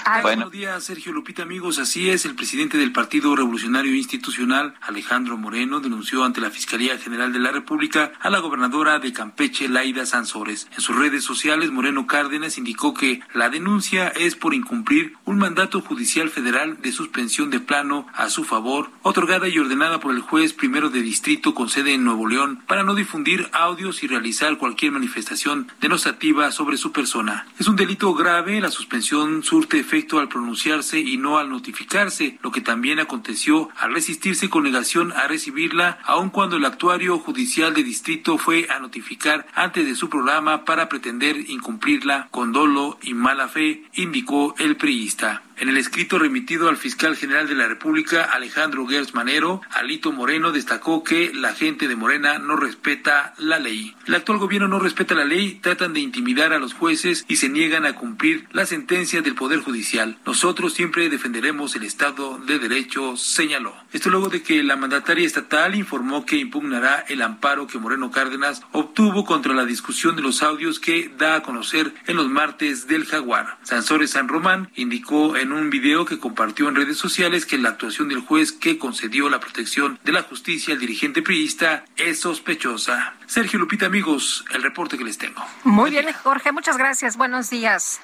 [0.04, 1.78] Ay, Buenos días, Sergio Lupita, amigos.
[1.78, 7.32] Así es, el presidente del Partido Revolucionario Institucional, Alejandro Moreno, denunció ante la Fiscalía General
[7.32, 10.68] de la República a la gobernadora de Campeche, Laida Sansores.
[10.74, 15.80] En sus redes sociales, Moreno Cárdenas indicó que la denuncia es por incumplir un mandato
[15.80, 20.52] judicial federal de suspensión de plano a su favor, otorgada y ordenada por el juez
[20.52, 24.92] primero de distrito con sede en Nuevo León, para no difundir audios y realizar cualquier
[24.92, 27.46] manifestación denostativa sobre su persona.
[27.58, 32.50] Es un delito grave, la suspensión surte efecto al pronunciarse y no al notificarse, lo
[32.50, 37.82] que también aconteció al resistirse con negación a recibirla, aun cuando el actuario judicial de
[37.82, 43.48] distrito fue a notificar antes de su programa para pretender incumplirla con dolo y mala
[43.48, 45.42] fe, indicó el priista.
[45.62, 50.50] En el escrito remitido al fiscal general de la República, Alejandro Gers Manero, Alito Moreno
[50.50, 53.94] destacó que la gente de Morena no respeta la ley.
[54.04, 57.48] El actual gobierno no respeta la ley, tratan de intimidar a los jueces y se
[57.48, 60.18] niegan a cumplir la sentencia del Poder Judicial.
[60.26, 63.72] Nosotros siempre defenderemos el Estado de Derecho, señaló.
[63.92, 68.62] Esto luego de que la mandataria estatal informó que impugnará el amparo que Moreno Cárdenas
[68.72, 73.06] obtuvo contra la discusión de los audios que da a conocer en los martes del
[73.06, 73.58] Jaguar.
[73.62, 78.08] Sansores San Román indicó en un video que compartió en redes sociales que la actuación
[78.08, 83.14] del juez que concedió la protección de la justicia al dirigente priista es sospechosa.
[83.26, 85.42] Sergio Lupita, amigos, el reporte que les tengo.
[85.64, 87.16] Muy bien, Jorge, muchas gracias.
[87.16, 88.00] Buenos días.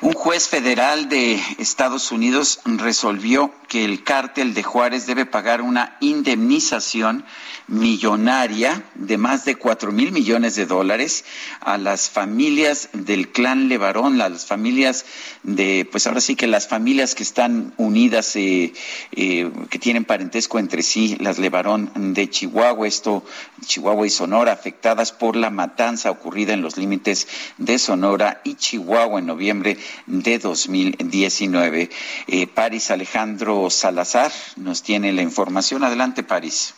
[0.00, 5.96] Un juez federal de Estados Unidos resolvió que el cártel de Juárez debe pagar una
[6.00, 7.24] indemnización
[7.66, 11.24] millonaria de más de cuatro mil millones de dólares
[11.60, 15.06] a las familias del clan Levarón, las familias
[15.42, 18.74] de, pues ahora sí que las familias que están unidas, eh,
[19.12, 23.24] eh, que tienen parentesco entre sí, las Levarón de Chihuahua, esto,
[23.64, 29.22] Chihuahua y Sonora, afectadas por la matanza ocurrida en los límites de Sonora y Chihuahua
[29.24, 31.90] en noviembre de 2019.
[32.26, 35.82] Eh, Paris Alejandro Salazar nos tiene la información.
[35.82, 36.74] Adelante, Paris.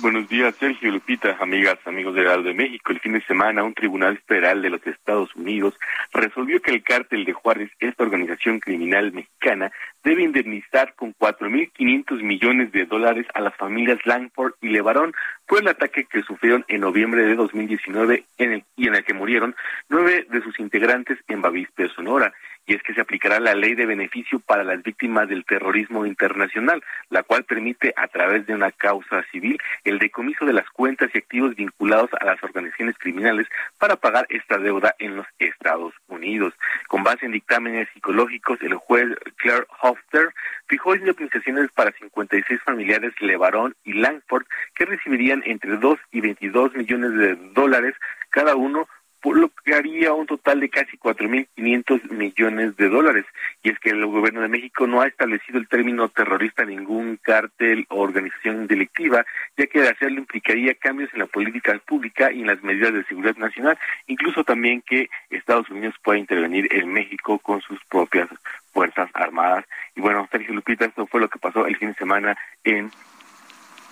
[0.00, 2.90] Buenos días, Sergio Lupita, amigas, amigos de Heraldo de México.
[2.90, 5.78] El fin de semana, un tribunal federal de los Estados Unidos
[6.10, 9.70] resolvió que el cártel de Juárez, esta organización criminal mexicana,
[10.02, 15.12] debe indemnizar con 4.500 millones de dólares a las familias Langford y Levarón
[15.46, 19.12] por el ataque que sufrieron en noviembre de 2019 en el, y en el que
[19.12, 19.54] murieron
[19.90, 22.32] nueve de sus integrantes en Bavispe, Sonora
[22.66, 26.82] y es que se aplicará la ley de beneficio para las víctimas del terrorismo internacional,
[27.08, 31.18] la cual permite a través de una causa civil el decomiso de las cuentas y
[31.18, 33.46] activos vinculados a las organizaciones criminales
[33.78, 36.54] para pagar esta deuda en los Estados Unidos.
[36.88, 40.32] Con base en dictámenes psicológicos, el juez Claire Hofster
[40.66, 47.14] fijó indemnizaciones para 56 familiares Levarón y Langford que recibirían entre 2 y 22 millones
[47.14, 47.94] de dólares
[48.30, 48.88] cada uno
[49.20, 53.26] por lo que haría un total de casi 4.500 millones de dólares.
[53.62, 57.18] Y es que el gobierno de México no ha establecido el término terrorista a ningún
[57.22, 59.24] cártel o organización delictiva,
[59.56, 63.36] ya que hacerlo implicaría cambios en la política pública y en las medidas de seguridad
[63.36, 68.28] nacional, incluso también que Estados Unidos pueda intervenir en México con sus propias
[68.72, 69.64] fuerzas armadas.
[69.94, 72.90] Y bueno, Sergio Lupita, esto fue lo que pasó el fin de semana en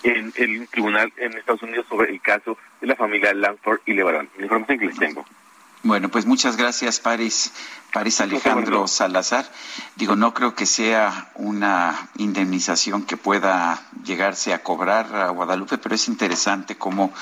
[0.02, 4.28] en el tribunal en Estados Unidos sobre el caso de la familia Langford y Levarón.
[4.36, 5.24] La información que les tengo.
[5.82, 7.52] Bueno, pues muchas gracias, Paris.
[7.92, 9.50] Paris Alejandro Salazar.
[9.96, 15.94] Digo, no creo que sea una indemnización que pueda llegarse a cobrar a Guadalupe, pero
[15.94, 17.12] es interesante cómo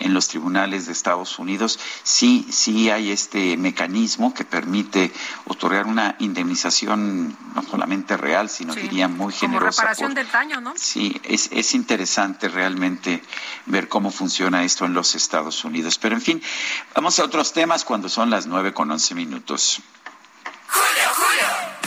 [0.00, 5.12] en los tribunales de Estados Unidos sí, sí hay este mecanismo que permite
[5.46, 9.82] otorgar una indemnización no solamente real, sino Sí, diría muy Como generosa.
[9.82, 10.74] reparación por- del daño, ¿no?
[10.76, 13.22] Sí, es, es interesante realmente
[13.66, 15.98] ver cómo funciona esto en los Estados Unidos.
[15.98, 16.42] Pero en fin,
[16.94, 19.80] vamos a otros temas cuando son las nueve con once minutos.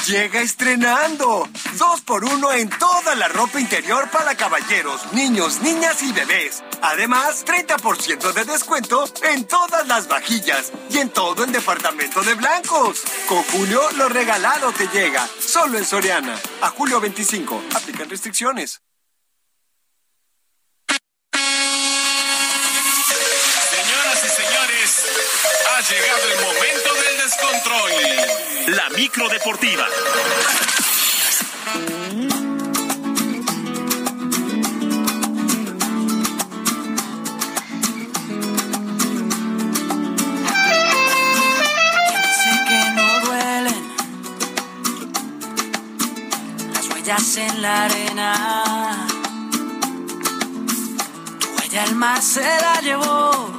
[0.10, 1.48] Llega estrenando.
[1.78, 6.64] Dos por uno en toda la ropa interior para caballeros, niños, niñas y bebés.
[6.82, 13.04] Además, 30% de descuento en todas las vajillas y en todo el departamento de blancos.
[13.28, 15.28] Con Julio, lo regalado te llega.
[15.40, 16.36] Solo en Soriana.
[16.62, 17.62] A julio 25.
[17.76, 18.82] Aplican restricciones.
[24.92, 27.92] Ha llegado el momento del descontrol.
[28.76, 29.88] La micro deportiva.
[42.36, 43.84] Sé que no duelen
[46.74, 49.08] las huellas en la arena.
[51.40, 53.52] Tu huella el mar se la llevó,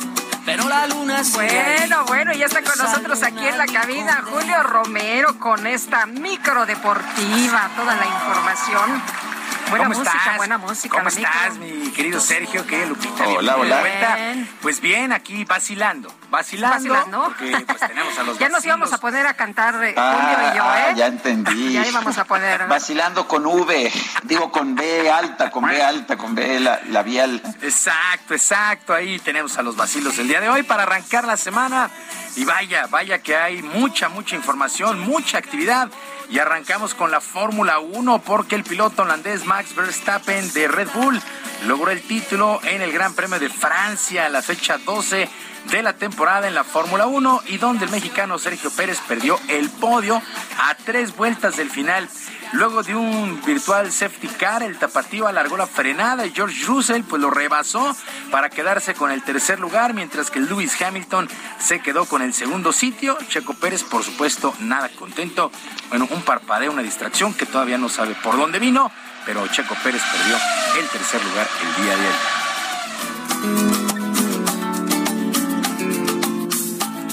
[0.51, 5.39] pero la luna Bueno, bueno, ya está con nosotros aquí en la cabina Julio Romero
[5.39, 9.30] con esta micro deportiva, toda la información.
[9.70, 10.36] Buena ¿Cómo música, estás?
[10.36, 10.97] buena música.
[10.97, 12.66] ¿Cómo estás, mi querido Sergio?
[12.66, 13.28] ¿Qué, Lupita?
[13.28, 13.82] Hola, hola.
[13.82, 14.51] Bien.
[14.60, 16.76] Pues bien, aquí vacilando, vacilando.
[16.76, 17.22] Vacilando.
[17.24, 20.52] Porque pues tenemos a los Ya nos íbamos a poner a cantar eh, Ah, Julio
[20.52, 20.94] y yo, ah, ¿eh?
[20.97, 21.72] ya entendí.
[21.80, 22.66] Ya íbamos a poner.
[22.66, 23.92] Vacilando con V,
[24.24, 27.40] digo con B alta, con B alta, con B la- labial.
[27.62, 28.92] Exacto, exacto.
[28.92, 31.90] Ahí tenemos a los vacilos del día de hoy para arrancar la semana.
[32.36, 35.90] Y vaya, vaya que hay mucha, mucha información, mucha actividad.
[36.31, 41.20] Y arrancamos con la Fórmula 1 porque el piloto holandés Max Verstappen de Red Bull
[41.66, 45.28] logró el título en el Gran Premio de Francia, la fecha 12
[45.70, 49.69] de la temporada en la Fórmula 1 y donde el mexicano Sergio Pérez perdió el
[49.69, 50.23] podio
[50.59, 52.09] a tres vueltas del final.
[52.52, 57.22] Luego de un virtual safety car, el tapatío alargó la frenada y George Russell pues
[57.22, 57.97] lo rebasó
[58.32, 61.28] para quedarse con el tercer lugar, mientras que Lewis Hamilton
[61.60, 63.16] se quedó con el segundo sitio.
[63.28, 65.52] Checo Pérez, por supuesto, nada contento.
[65.90, 68.90] Bueno, un parpadeo, una distracción que todavía no sabe por dónde vino,
[69.24, 70.36] pero Checo Pérez perdió
[70.81, 72.14] el tercer lugar el día de ayer.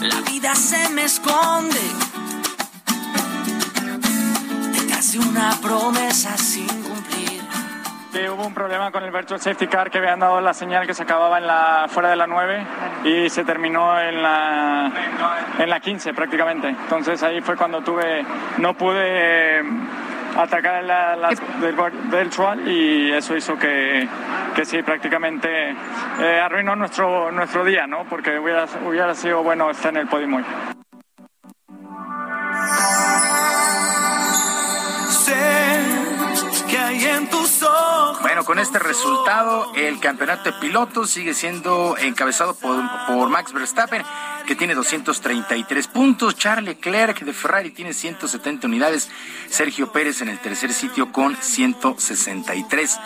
[0.01, 2.06] La vida se me esconde
[5.15, 7.41] una promesa sin cumplir.
[8.11, 10.93] Que hubo un problema con el Virtual Safety Car que habían dado la señal que
[10.93, 12.65] se acababa en la, fuera de la 9
[13.05, 14.91] y se terminó en la,
[15.59, 16.69] en la 15 prácticamente.
[16.69, 18.25] Entonces ahí fue cuando tuve,
[18.57, 19.63] no pude eh,
[20.35, 21.29] atacar la, la
[21.61, 21.75] del
[22.11, 24.07] virtual y eso hizo que,
[24.55, 25.75] que sí, prácticamente
[26.19, 28.05] eh, arruinó nuestro, nuestro día, ¿no?
[28.05, 30.45] Porque hubiera, hubiera sido bueno estar en el podium hoy.
[35.27, 38.21] Que hay en tus ojos.
[38.21, 42.77] Bueno, con este resultado, el campeonato de pilotos sigue siendo encabezado por,
[43.07, 44.03] por Max Verstappen,
[44.45, 46.35] que tiene 233 puntos.
[46.35, 49.09] Charles Leclerc de Ferrari tiene 170 unidades.
[49.49, 52.99] Sergio Pérez en el tercer sitio con 163.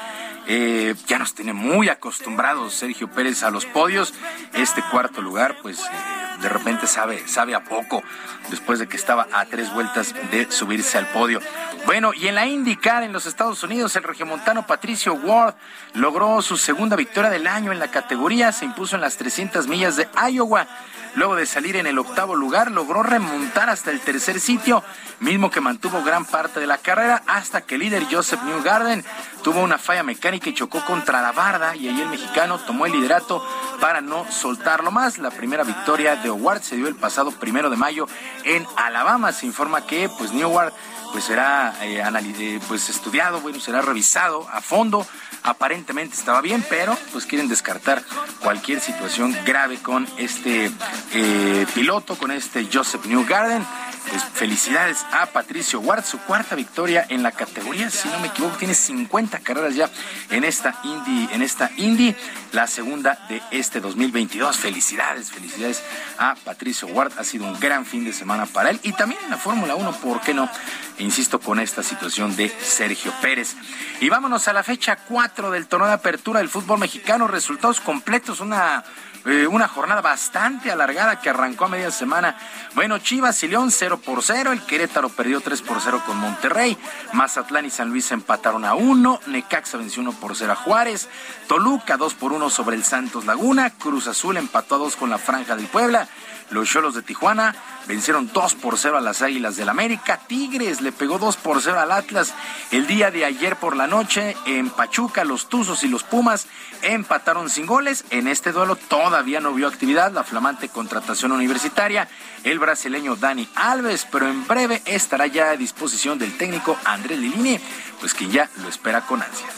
[0.48, 4.14] Eh, ya nos tiene muy acostumbrados Sergio Pérez a los podios.
[4.54, 8.04] Este cuarto lugar, pues eh, de repente sabe, sabe a poco
[8.50, 11.40] después de que estaba a tres vueltas de subirse al podio.
[11.86, 15.56] Bueno, y en la IndyCar en los Estados Unidos, el regiomontano Patricio Ward
[15.94, 18.52] logró su segunda victoria del año en la categoría.
[18.52, 20.68] Se impuso en las 300 millas de Iowa.
[21.16, 24.84] Luego de salir en el octavo lugar, logró remontar hasta el tercer sitio,
[25.20, 29.04] mismo que mantuvo gran parte de la carrera, hasta que el líder Joseph Newgarden
[29.44, 32.94] tuvo una falla mecánica y chocó contra la barda, y ahí el mexicano tomó el
[32.94, 33.46] liderato
[33.82, 35.18] para no soltarlo más.
[35.18, 38.08] La primera victoria de Howard se dio el pasado primero de mayo
[38.44, 39.34] en Alabama.
[39.34, 40.72] Se informa que pues Neward
[41.12, 42.02] pues será eh,
[42.40, 45.06] eh, pues estudiado, bueno, será revisado a fondo.
[45.44, 48.04] Aparentemente estaba bien, pero pues quieren descartar
[48.44, 50.72] cualquier situación grave con este
[51.14, 53.66] eh, piloto, con este Joseph Newgarden.
[54.10, 58.58] Pues felicidades a Patricio Ward, su cuarta victoria en la categoría, si no me equivoco,
[58.58, 59.90] tiene 50 carreras ya
[60.32, 62.16] en esta Indy, en esta Indy,
[62.52, 64.58] la segunda de este 2022.
[64.58, 65.84] Felicidades, felicidades
[66.18, 69.30] a Patricio Ward, ha sido un gran fin de semana para él y también en
[69.30, 70.50] la Fórmula 1, ¿por qué no?
[70.98, 73.56] Insisto con esta situación de Sergio Pérez.
[74.02, 78.42] Y vámonos a la fecha 4 del torneo de apertura del fútbol mexicano, resultados completos,
[78.42, 78.84] una
[79.24, 82.36] eh, una jornada bastante alargada que arrancó a media semana.
[82.74, 86.76] Bueno, Chivas y León 0 por 0, el Querétaro perdió 3 por 0 con Monterrey,
[87.14, 91.08] Mazatlán y San Luis empataron a 1, Necaxa venció 1 por 0 a Juárez,
[91.48, 95.20] Toluca 2 por 1 sobre el Santos Laguna, Cruz Azul empató a 2 con la
[95.20, 96.08] Franja del Puebla,
[96.52, 97.56] los Cholos de Tijuana
[97.88, 100.18] vencieron 2 por 0 a las Águilas del América.
[100.28, 102.34] Tigres le pegó 2 por 0 al Atlas
[102.72, 104.36] el día de ayer por la noche.
[104.46, 106.48] En Pachuca, los Tuzos y los Pumas
[106.82, 108.06] empataron sin goles.
[108.10, 112.08] En este duelo todavía no vio actividad la flamante contratación universitaria,
[112.44, 117.60] el brasileño Dani Alves, pero en breve estará ya a disposición del técnico Andrés Lilini,
[118.00, 119.56] pues quien ya lo espera con ansias.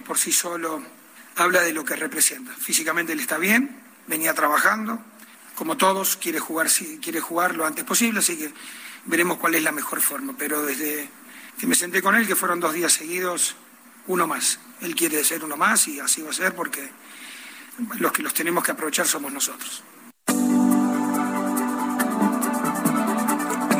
[0.00, 0.82] Por sí solo
[1.36, 2.52] habla de lo que representa.
[2.52, 5.00] Físicamente él está bien, venía trabajando,
[5.54, 6.68] como todos, quiere jugar,
[7.02, 8.52] quiere jugar lo antes posible, así que
[9.04, 10.34] veremos cuál es la mejor forma.
[10.38, 11.08] Pero desde
[11.58, 13.56] que me senté con él, que fueron dos días seguidos,
[14.06, 14.58] uno más.
[14.80, 16.90] Él quiere ser uno más y así va a ser porque
[17.98, 19.82] los que los tenemos que aprovechar somos nosotros.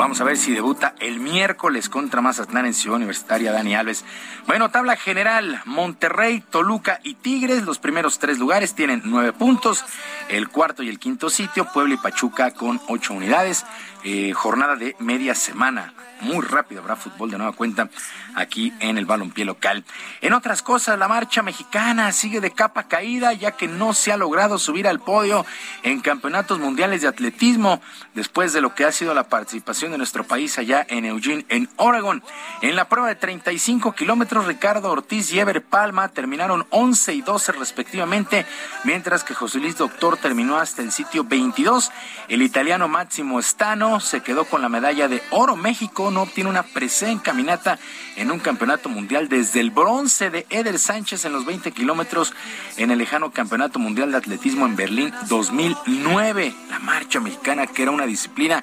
[0.00, 4.06] Vamos a ver si debuta el miércoles contra Mazatlán en Ciudad Universitaria Dani Alves.
[4.46, 9.84] Bueno, tabla general, Monterrey, Toluca y Tigres, los primeros tres lugares tienen nueve puntos,
[10.30, 13.66] el cuarto y el quinto sitio, Puebla y Pachuca con ocho unidades,
[14.04, 15.92] eh, jornada de media semana.
[16.20, 17.88] Muy rápido habrá fútbol de nueva cuenta
[18.34, 19.84] aquí en el balompié local.
[20.20, 24.18] En otras cosas, la marcha mexicana sigue de capa caída ya que no se ha
[24.18, 25.46] logrado subir al podio
[25.82, 27.80] en campeonatos mundiales de atletismo
[28.14, 31.68] después de lo que ha sido la participación de nuestro país allá en Eugene, en
[31.76, 32.22] Oregon.
[32.60, 37.52] En la prueba de 35 kilómetros, Ricardo Ortiz y Ever Palma terminaron 11 y 12
[37.52, 38.44] respectivamente,
[38.84, 41.90] mientras que José Luis Doctor terminó hasta el sitio 22.
[42.28, 45.56] El italiano Máximo Stano se quedó con la medalla de oro.
[45.56, 47.78] México no obtiene una presea en caminata
[48.16, 52.32] en un campeonato mundial desde el bronce de Eder Sánchez en los 20 kilómetros
[52.76, 56.54] en el lejano campeonato mundial de atletismo en Berlín 2009.
[56.68, 58.62] La marcha mexicana, que era una disciplina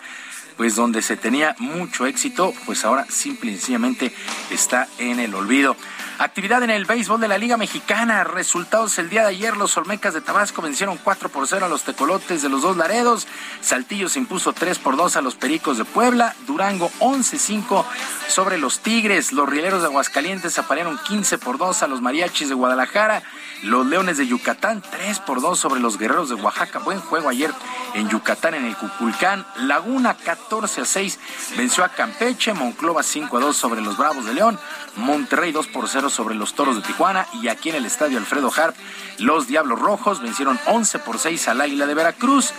[0.56, 4.14] pues donde se tenía mucho éxito, pues ahora simple y sencillamente
[4.50, 5.76] está en el olvido.
[6.20, 8.24] Actividad en el béisbol de la Liga Mexicana.
[8.24, 9.56] Resultados el día de ayer.
[9.56, 13.28] Los Olmecas de Tabasco vencieron 4 por 0 a los Tecolotes de los dos Laredos.
[13.62, 16.36] Saltillo se impuso 3 por 2 a los Pericos de Puebla.
[16.48, 17.86] Durango 11-5
[18.30, 19.32] sobre los Tigres.
[19.32, 23.22] Los Rieleros de Aguascalientes apareron 15 por 2 a los Mariachis de Guadalajara.
[23.62, 26.80] Los Leones de Yucatán 3 por 2 sobre los Guerreros de Oaxaca.
[26.80, 27.52] Buen juego ayer
[27.94, 29.46] en Yucatán en el Cuculcán.
[29.58, 31.20] Laguna 14 a 6
[31.58, 32.54] venció a Campeche.
[32.54, 34.60] Monclova 5 a 2 sobre los Bravos de León.
[34.96, 38.52] Monterrey 2 por 0 sobre los Toros de Tijuana y aquí en el estadio Alfredo
[38.56, 38.76] Harp
[39.20, 42.52] los Diablos Rojos vencieron 11 por 6 al Águila de Veracruz.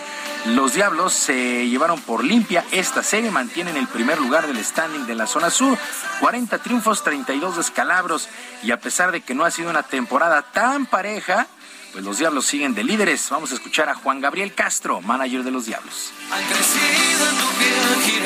[0.47, 5.15] Los Diablos se llevaron por limpia esta serie, mantienen el primer lugar del standing de
[5.15, 5.79] la zona sur,
[6.20, 8.29] 40 triunfos, 32 descalabros
[8.62, 11.47] y a pesar de que no ha sido una temporada tan pareja,
[11.93, 13.29] pues los Diablos siguen de líderes.
[13.31, 16.12] Vamos a escuchar a Juan Gabriel Castro, manager de los Diablos.
[16.33, 18.23] Han crecido tu piel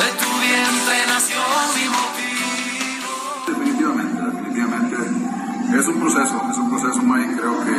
[0.00, 0.34] de tu.
[5.74, 7.36] Es un proceso, es un proceso, Mike.
[7.36, 7.72] Creo que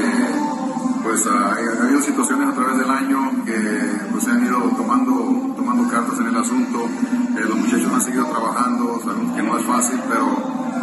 [1.02, 3.58] pues ha, ha habido situaciones a través del año que
[4.12, 6.86] pues se han ido tomando, tomando cartas en el asunto.
[7.38, 10.28] Eh, los muchachos han seguido trabajando, sabemos que no es fácil, pero,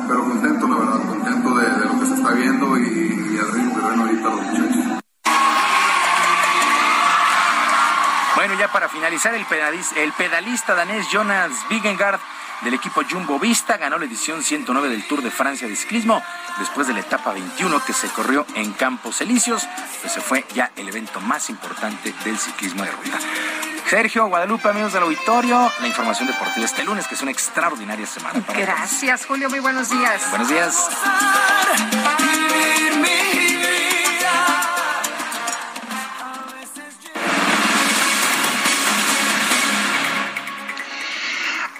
[0.08, 3.52] pero contento, la verdad, contento de, de lo que se está viendo y, y al
[3.52, 5.01] ritmo que ven ahorita los muchachos.
[8.52, 12.20] Bueno, ya para finalizar, el pedalista, el pedalista danés Jonas Vingegaard
[12.60, 16.22] del equipo Jumbo Vista ganó la edición 109 del Tour de Francia de ciclismo
[16.58, 19.66] después de la etapa 21 que se corrió en Campos Elíseos,
[20.02, 23.18] pues se fue ya el evento más importante del ciclismo de rueda.
[23.88, 28.38] Sergio, Guadalupe, amigos del auditorio, la información deportiva este lunes, que es una extraordinaria semana.
[28.40, 28.68] Para todos.
[28.68, 29.48] Gracias, Julio.
[29.48, 30.28] Muy buenos días.
[30.28, 30.90] Buenos días.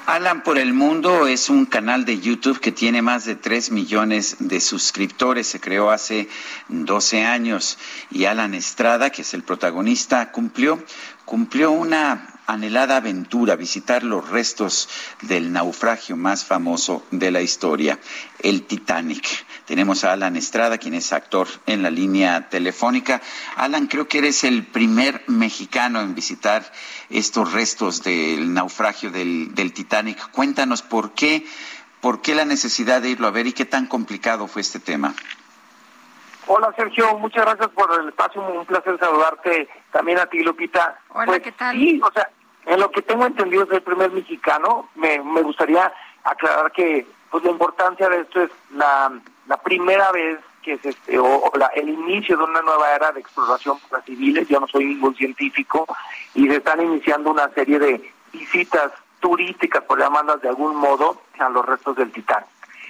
[0.07, 4.37] Alan por el Mundo es un canal de YouTube que tiene más de 3 millones
[4.41, 5.47] de suscriptores.
[5.47, 6.29] Se creó hace
[6.69, 7.79] 12 años
[8.11, 10.83] y Alan Estrada, que es el protagonista, cumplió,
[11.25, 14.89] cumplió una anhelada aventura, visitar los restos
[15.23, 18.01] del naufragio más famoso de la historia,
[18.41, 19.25] el Titanic.
[19.67, 23.21] Tenemos a Alan Estrada, quien es actor en la línea telefónica.
[23.57, 26.65] Alan, creo que eres el primer mexicano en visitar
[27.11, 30.31] estos restos del naufragio del, del Titanic.
[30.33, 31.47] Cuéntanos por qué,
[32.01, 35.15] por qué la necesidad de irlo a ver y qué tan complicado fue este tema.
[36.49, 40.99] Hola Sergio, muchas gracias por el espacio, un placer saludarte también a ti Lupita.
[41.11, 41.77] Hola, Pues, ¿qué tal?
[41.77, 42.29] Sí, o sea,
[42.67, 45.93] en lo que tengo entendido es el primer mexicano, me, me gustaría
[46.25, 49.13] aclarar que pues la importancia de esto es la,
[49.47, 53.21] la primera vez que se, este, o, la- el inicio de una nueva era de
[53.21, 55.87] exploración por las civiles, yo no soy ningún científico,
[56.35, 61.49] y se están iniciando una serie de visitas turísticas, por llamarlas de algún modo, a
[61.49, 62.47] los restos del Titanic.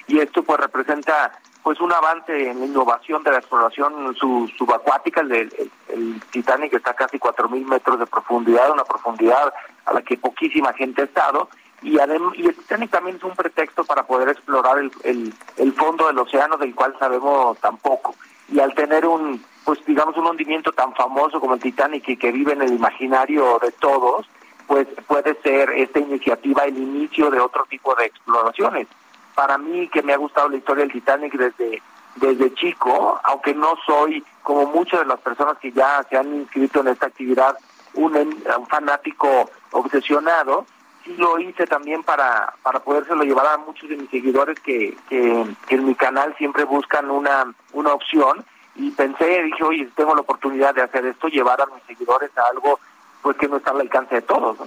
[0.07, 5.21] Y esto pues representa pues un avance en la innovación de la exploración su- subacuática.
[5.21, 9.55] El, el- el Titanic está a casi 4.000 metros de profundidad, una profundidad
[9.87, 11.49] a la que poquísima gente ha estado.
[11.83, 16.07] Y, y el Titanic también es un pretexto para poder explorar el, el- el fondo
[16.07, 18.15] del océano, del cual sabemos tan poco.
[18.49, 22.31] Y al tener un, pues digamos, un hundimiento tan famoso como el Titanic y que
[22.33, 24.27] vive en el imaginario de todos,
[24.67, 28.87] pues puede ser esta iniciativa el inicio de otro tipo de exploraciones
[29.35, 31.83] para mí que me ha gustado la historia del Titanic desde
[32.17, 36.81] desde chico, aunque no soy como muchas de las personas que ya se han inscrito
[36.81, 37.57] en esta actividad
[37.95, 40.67] un, un fanático obsesionado,
[41.05, 45.47] sí lo hice también para para podérselo llevar a muchos de mis seguidores que, que,
[45.67, 50.23] que en mi canal siempre buscan una una opción y pensé, dije, oye, tengo la
[50.23, 52.81] oportunidad de hacer esto, llevar a mis seguidores a algo
[53.21, 54.67] pues que no está al alcance de todos, ¿no?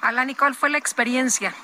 [0.00, 1.54] Alan, ¿y cuál fue la experiencia?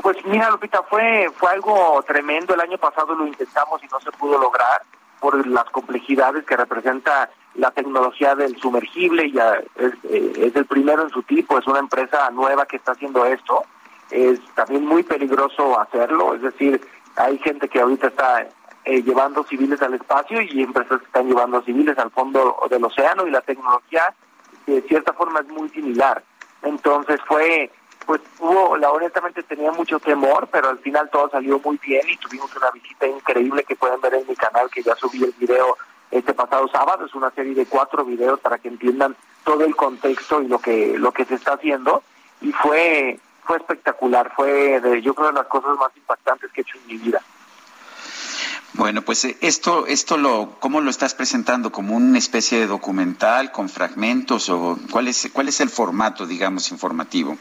[0.00, 2.54] Pues mira, Lupita, fue, fue algo tremendo.
[2.54, 4.82] El año pasado lo intentamos y no se pudo lograr
[5.20, 9.30] por las complejidades que representa la tecnología del sumergible.
[9.30, 12.92] Ya es, eh, es el primero en su tipo, es una empresa nueva que está
[12.92, 13.64] haciendo esto.
[14.10, 16.80] Es también muy peligroso hacerlo, es decir,
[17.16, 18.46] hay gente que ahorita está
[18.84, 23.26] eh, llevando civiles al espacio y empresas que están llevando civiles al fondo del océano
[23.26, 24.14] y la tecnología
[24.66, 26.22] de cierta forma es muy similar.
[26.62, 27.70] Entonces fue,
[28.06, 32.16] pues hubo, la honestamente tenía mucho temor, pero al final todo salió muy bien y
[32.16, 35.76] tuvimos una visita increíble que pueden ver en mi canal, que ya subí el video
[36.12, 40.42] este pasado sábado, es una serie de cuatro videos para que entiendan todo el contexto
[40.42, 42.02] y lo que, lo que se está haciendo,
[42.40, 46.62] y fue, fue espectacular, fue de, yo creo de las cosas más impactantes que he
[46.62, 47.20] hecho en mi vida.
[48.74, 51.72] Bueno, pues eh, esto, esto lo, ¿cómo lo estás presentando?
[51.72, 56.70] ¿Como una especie de documental con fragmentos o cuál es, cuál es el formato, digamos,
[56.70, 57.36] informativo?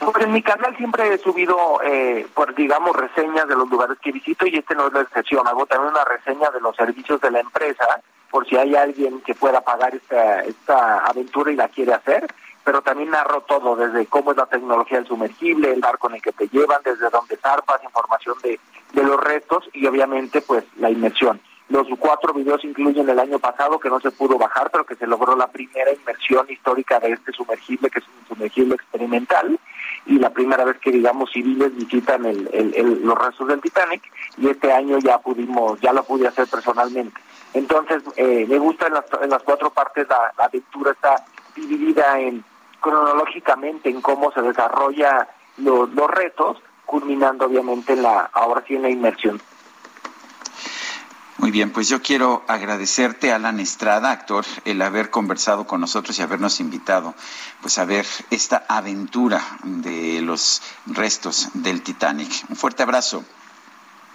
[0.00, 4.12] Pues en mi canal siempre he subido, eh, pues digamos, reseñas de los lugares que
[4.12, 5.46] visito y este no es la excepción.
[5.46, 7.86] Hago también una reseña de los servicios de la empresa
[8.30, 12.26] por si hay alguien que pueda pagar esta, esta aventura y la quiere hacer.
[12.64, 16.22] Pero también narro todo, desde cómo es la tecnología del sumergible, el barco en el
[16.22, 18.60] que te llevan, desde dónde zarpas, información de,
[18.92, 21.40] de los restos y obviamente pues la inmersión.
[21.68, 25.06] Los cuatro videos incluyen el año pasado que no se pudo bajar, pero que se
[25.06, 29.58] logró la primera inmersión histórica de este sumergible, que es un sumergible experimental,
[30.06, 34.02] y la primera vez que, digamos, civiles visitan el, el- el- los restos del Titanic,
[34.36, 37.20] y este año ya pudimos, ya lo pude hacer personalmente.
[37.54, 41.24] Entonces, eh, me gusta en las, en las cuatro partes, la, la aventura está
[41.56, 42.44] dividida en
[42.80, 48.82] cronológicamente en cómo se desarrolla los, los retos, culminando obviamente en la, ahora sí en
[48.82, 49.40] la inmersión.
[51.38, 56.22] Muy bien, pues yo quiero agradecerte, Alan Estrada, actor, el haber conversado con nosotros y
[56.22, 57.14] habernos invitado
[57.62, 62.44] pues a ver esta aventura de los restos del Titanic.
[62.48, 63.24] Un fuerte abrazo.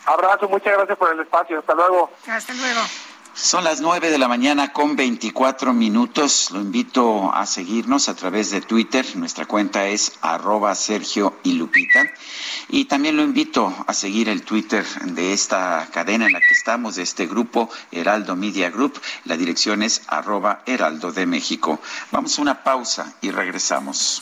[0.06, 2.12] Abrazo, muchas gracias por el espacio, hasta luego.
[2.28, 2.82] Hasta luego.
[3.36, 6.52] Son las nueve de la mañana con 24 minutos.
[6.52, 9.04] Lo invito a seguirnos a través de Twitter.
[9.16, 12.04] Nuestra cuenta es arroba Sergio y Lupita.
[12.70, 16.96] Y también lo invito a seguir el Twitter de esta cadena en la que estamos,
[16.96, 19.02] de este grupo Heraldo Media Group.
[19.26, 21.80] La dirección es arroba Heraldo de México.
[22.12, 24.22] Vamos a una pausa y regresamos.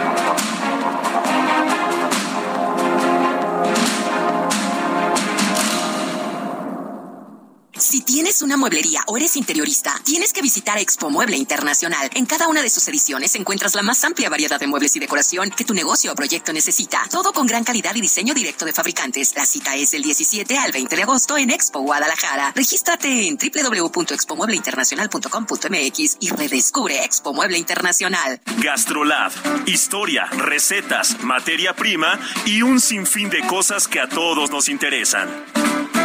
[7.91, 12.09] Si tienes una mueblería o eres interiorista, tienes que visitar Expo Mueble Internacional.
[12.13, 15.49] En cada una de sus ediciones encuentras la más amplia variedad de muebles y decoración
[15.49, 17.01] que tu negocio o proyecto necesita.
[17.11, 19.35] Todo con gran calidad y diseño directo de fabricantes.
[19.35, 22.53] La cita es del 17 al 20 de agosto en Expo Guadalajara.
[22.55, 28.39] Regístrate en www.expomuebleinternacional.com.mx y redescubre Expo Mueble Internacional.
[28.59, 29.33] Gastrolab,
[29.67, 36.00] historia, recetas, materia prima y un sinfín de cosas que a todos nos interesan.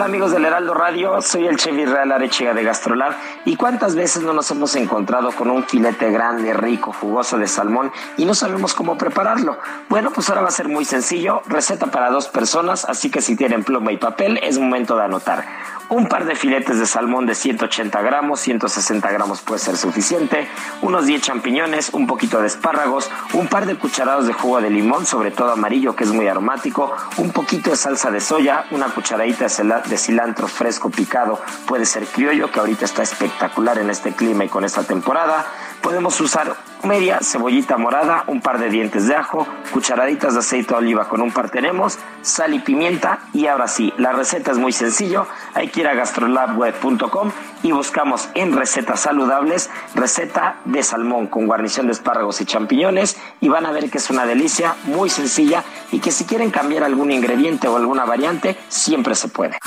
[0.00, 3.12] Hola amigos del Heraldo Radio, soy el chef Israel Arechiga de Gastrolab
[3.44, 7.92] y cuántas veces no nos hemos encontrado con un filete grande, rico, jugoso de salmón
[8.16, 9.58] y no sabemos cómo prepararlo.
[9.90, 13.36] Bueno, pues ahora va a ser muy sencillo, receta para dos personas, así que si
[13.36, 15.44] tienen pluma y papel es momento de anotar.
[15.90, 20.48] Un par de filetes de salmón de 180 gramos, 160 gramos puede ser suficiente,
[20.82, 25.04] unos 10 champiñones, un poquito de espárragos, un par de cucharadas de jugo de limón,
[25.04, 29.46] sobre todo amarillo que es muy aromático, un poquito de salsa de soya, una cucharadita
[29.84, 34.48] de cilantro fresco picado, puede ser criollo que ahorita está espectacular en este clima y
[34.48, 35.44] con esta temporada.
[35.82, 40.78] Podemos usar media cebollita morada, un par de dientes de ajo, cucharaditas de aceite de
[40.78, 44.72] oliva con un par tenemos, sal y pimienta y ahora sí, la receta es muy
[44.72, 47.32] sencillo, hay que ir a gastrolabweb.com
[47.62, 53.48] y buscamos en recetas saludables receta de salmón con guarnición de espárragos y champiñones y
[53.48, 57.10] van a ver que es una delicia, muy sencilla y que si quieren cambiar algún
[57.10, 59.58] ingrediente o alguna variante, siempre se puede.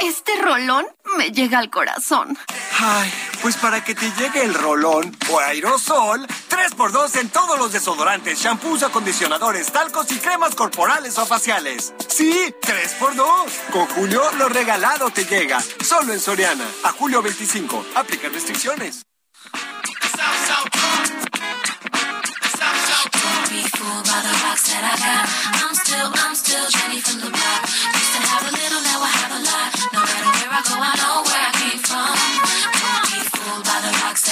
[0.00, 0.86] Este rolón
[1.16, 2.36] me llega al corazón.
[2.80, 3.12] Ay,
[3.44, 8.82] pues para que te llegue el rolón o aerosol, 3x2 en todos los desodorantes, shampoos,
[8.82, 11.92] acondicionadores, talcos y cremas corporales o faciales.
[12.08, 13.70] Sí, 3x2.
[13.70, 15.60] Con Julio lo regalado te llega.
[15.60, 16.64] Solo en Soriana.
[16.84, 17.84] A julio 25.
[17.96, 19.02] Aplica restricciones.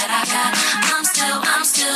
[0.07, 0.93] That.
[0.95, 1.93] I'm still.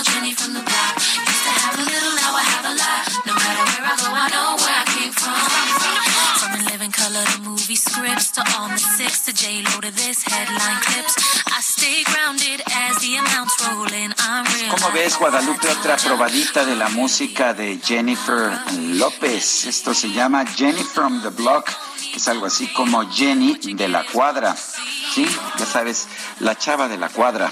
[14.69, 15.69] ¿Cómo ves, Guadalupe?
[15.69, 19.65] Otra probadita de la música de Jennifer López.
[19.65, 21.69] Esto se llama Jenny from the Block,
[22.17, 24.55] es algo así como Jenny de la cuadra.
[24.55, 25.27] Sí,
[25.57, 26.07] ya sabes,
[26.39, 27.51] la chava de la cuadra.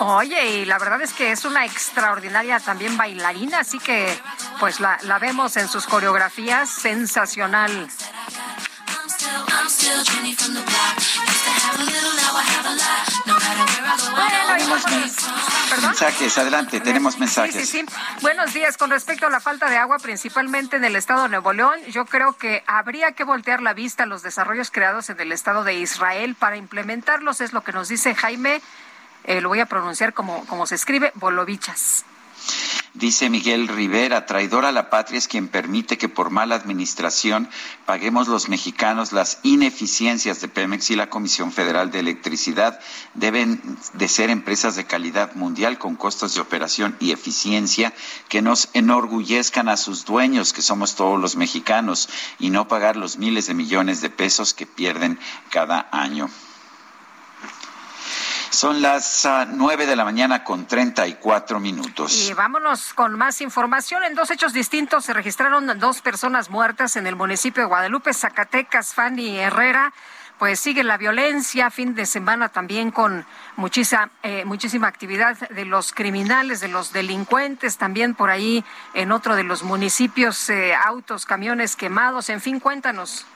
[0.00, 4.16] Oye, y la verdad es que es una extraordinaria también bailarina, así que
[4.60, 7.88] pues la, la vemos en sus coreografías sensacional.
[15.80, 17.54] Mensajes, adelante, tenemos Sí, mensajes.
[17.54, 17.86] sí, sí.
[18.20, 18.76] Buenos días.
[18.76, 22.04] Con respecto a la falta de agua, principalmente en el estado de Nuevo León, yo
[22.04, 25.74] creo que habría que voltear la vista a los desarrollos creados en el estado de
[25.74, 27.40] Israel para implementarlos.
[27.40, 28.60] Es lo que nos dice Jaime,
[29.24, 32.04] eh, lo voy a pronunciar como, como se escribe, Bolovichas.
[32.94, 37.48] Dice Miguel Rivera, traidor a la patria es quien permite que por mala administración
[37.84, 42.80] paguemos los mexicanos las ineficiencias de Pemex y la Comisión Federal de Electricidad.
[43.14, 43.60] Deben
[43.92, 47.92] de ser empresas de calidad mundial con costos de operación y eficiencia
[48.28, 52.08] que nos enorgullezcan a sus dueños, que somos todos los mexicanos,
[52.38, 55.18] y no pagar los miles de millones de pesos que pierden
[55.50, 56.30] cada año.
[58.50, 62.28] Son las ah, nueve de la mañana con 34 minutos.
[62.28, 64.04] Y vámonos con más información.
[64.04, 68.94] En dos hechos distintos se registraron dos personas muertas en el municipio de Guadalupe, Zacatecas,
[68.94, 69.92] Fanny Herrera.
[70.38, 73.26] Pues sigue la violencia, fin de semana también con
[73.56, 78.64] muchísima, eh, muchísima actividad de los criminales, de los delincuentes, también por ahí
[78.94, 83.26] en otro de los municipios, eh, autos, camiones quemados, en fin, cuéntanos.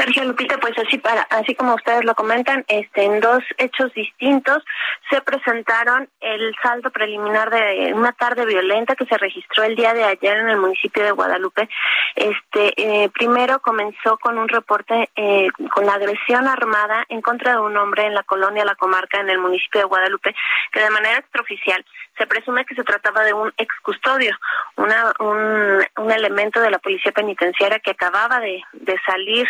[0.00, 4.64] Sergio Lupita, pues así para, así como ustedes lo comentan, este, en dos hechos distintos
[5.10, 10.04] se presentaron el saldo preliminar de una tarde violenta que se registró el día de
[10.04, 11.68] ayer en el municipio de Guadalupe.
[12.16, 17.76] Este, eh, primero comenzó con un reporte eh, con agresión armada en contra de un
[17.76, 20.34] hombre en la colonia La Comarca en el municipio de Guadalupe,
[20.72, 21.84] que de manera extraoficial
[22.16, 24.34] se presume que se trataba de un ex custodio,
[24.76, 29.46] una, un, un elemento de la policía penitenciaria que acababa de, de salir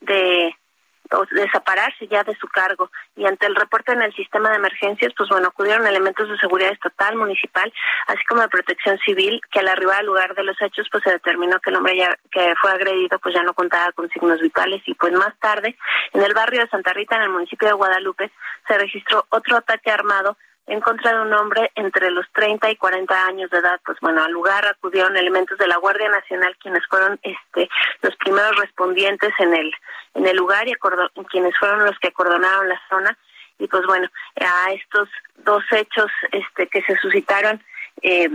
[0.00, 0.54] de,
[1.30, 2.90] desapararse ya de su cargo.
[3.16, 6.72] Y ante el reporte en el sistema de emergencias, pues bueno, acudieron elementos de seguridad
[6.72, 7.72] estatal, municipal,
[8.06, 11.10] así como de protección civil, que al arribar al lugar de los hechos, pues se
[11.10, 14.82] determinó que el hombre ya que fue agredido, pues ya no contaba con signos vitales.
[14.86, 15.76] Y pues más tarde,
[16.12, 18.30] en el barrio de Santa Rita, en el municipio de Guadalupe,
[18.66, 20.36] se registró otro ataque armado
[20.68, 23.80] en contra de un hombre entre los 30 y 40 años de edad.
[23.84, 27.68] Pues bueno, al lugar acudieron elementos de la Guardia Nacional, quienes fueron este,
[28.02, 29.72] los primeros respondientes en el,
[30.14, 33.16] en el lugar y acordó- quienes fueron los que acordonaron la zona.
[33.58, 34.08] Y pues bueno,
[34.40, 35.08] a estos
[35.38, 37.62] dos hechos este, que se suscitaron,
[38.02, 38.28] eh,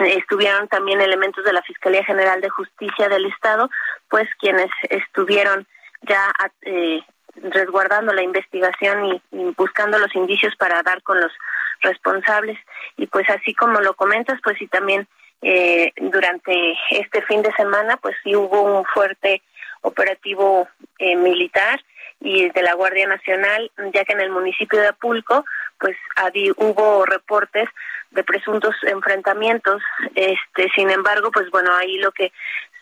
[0.00, 3.70] estuvieron también elementos de la Fiscalía General de Justicia del Estado,
[4.08, 5.66] pues quienes estuvieron
[6.02, 6.30] ya
[6.62, 7.00] eh,
[7.36, 11.32] resguardando la investigación y, y buscando los indicios para dar con los
[11.80, 12.58] responsables.
[12.96, 15.06] Y pues así como lo comentas, pues sí también
[15.42, 19.42] eh, durante este fin de semana, pues sí hubo un fuerte
[19.82, 21.82] operativo eh, militar
[22.20, 25.44] y de la Guardia Nacional, ya que en el municipio de Apulco,
[25.78, 27.68] pues habi- hubo reportes
[28.12, 29.82] de presuntos enfrentamientos.
[30.14, 32.32] Este, sin embargo, pues bueno, ahí lo que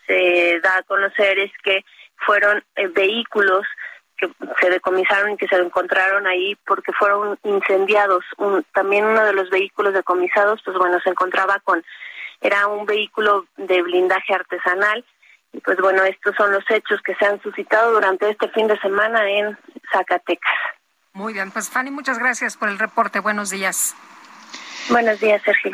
[0.07, 1.83] se da a conocer es que
[2.25, 3.65] fueron eh, vehículos
[4.29, 8.23] que se decomisaron y que se encontraron ahí porque fueron incendiados.
[8.37, 11.83] Un- también uno de los vehículos decomisados, pues bueno, se encontraba con,
[12.41, 15.03] era un vehículo de blindaje artesanal.
[15.51, 18.79] Y pues bueno, estos son los hechos que se han suscitado durante este fin de
[18.79, 19.57] semana en
[19.91, 20.53] Zacatecas.
[21.13, 23.19] Muy bien, pues Fanny, muchas gracias por el reporte.
[23.19, 23.95] Buenos días.
[24.89, 25.71] Buenos días, Sergio.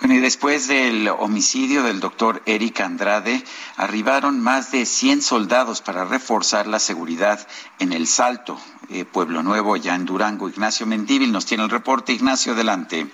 [0.00, 3.42] Bueno, y después del homicidio del doctor Eric Andrade,
[3.76, 7.46] arribaron más de 100 soldados para reforzar la seguridad
[7.78, 8.58] en El Salto,
[8.90, 10.48] eh, Pueblo Nuevo, ya en Durango.
[10.48, 12.12] Ignacio Mendívil nos tiene el reporte.
[12.12, 13.06] Ignacio, adelante.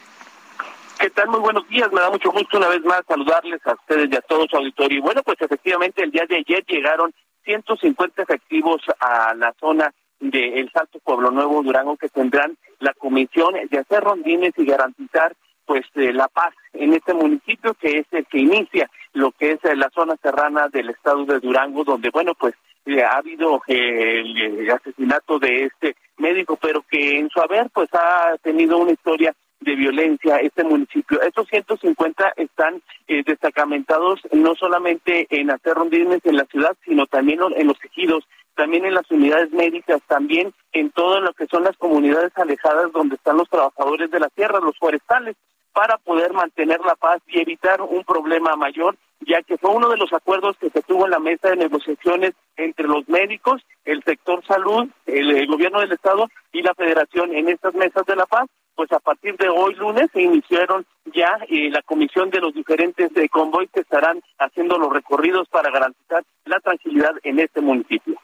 [0.99, 1.29] ¿Qué tal?
[1.29, 1.93] Muy buenos días.
[1.93, 4.99] Me da mucho gusto una vez más saludarles a ustedes y a todo su auditorio.
[4.99, 10.61] Y bueno, pues efectivamente el día de ayer llegaron 150 efectivos a la zona de
[10.61, 15.35] El Salto Pueblo Nuevo Durango que tendrán la comisión de hacer rondines y garantizar
[15.67, 19.65] pues eh, la paz en este municipio que es el que inicia lo que es
[19.65, 22.55] eh, la zona serrana del estado de Durango donde bueno pues
[22.87, 27.89] eh, ha habido eh, el, asesinato de este médico pero que en su haber pues
[27.93, 31.21] ha tenido una historia de violencia este municipio.
[31.21, 37.41] Estos 150 están eh, destacamentados no solamente en hacer rondines en la ciudad, sino también
[37.55, 38.25] en los ejidos,
[38.61, 43.15] también en las unidades médicas, también en todo lo que son las comunidades alejadas donde
[43.15, 45.35] están los trabajadores de la tierra, los forestales,
[45.73, 49.97] para poder mantener la paz y evitar un problema mayor, ya que fue uno de
[49.97, 54.45] los acuerdos que se tuvo en la mesa de negociaciones entre los médicos, el sector
[54.45, 58.93] salud, el, gobierno del estado y la federación en estas mesas de la paz pues
[58.93, 63.29] a partir de hoy lunes se iniciaron ya eh, la comisión de los diferentes eh,
[63.31, 68.19] convoys que estarán haciendo los recorridos para garantizar la tranquilidad en este municipio.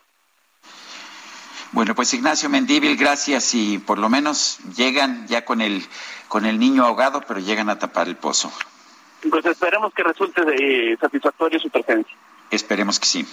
[1.76, 5.84] Bueno, pues Ignacio Mendívil, gracias y por lo menos llegan ya con el
[6.26, 8.50] con el niño ahogado, pero llegan a tapar el pozo.
[9.28, 12.16] Pues esperemos que resulte de, eh, satisfactorio su presencia.
[12.50, 13.26] Esperemos que sí.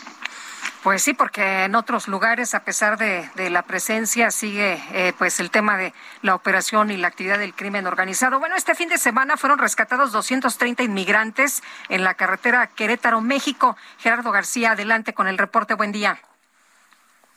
[0.84, 5.40] Pues sí, porque en otros lugares, a pesar de, de la presencia, sigue eh, pues
[5.40, 8.40] el tema de la operación y la actividad del crimen organizado.
[8.40, 13.78] Bueno, este fin de semana fueron rescatados 230 inmigrantes en la carretera Querétaro, México.
[14.00, 15.76] Gerardo García, adelante con el reporte.
[15.76, 16.20] Buen día.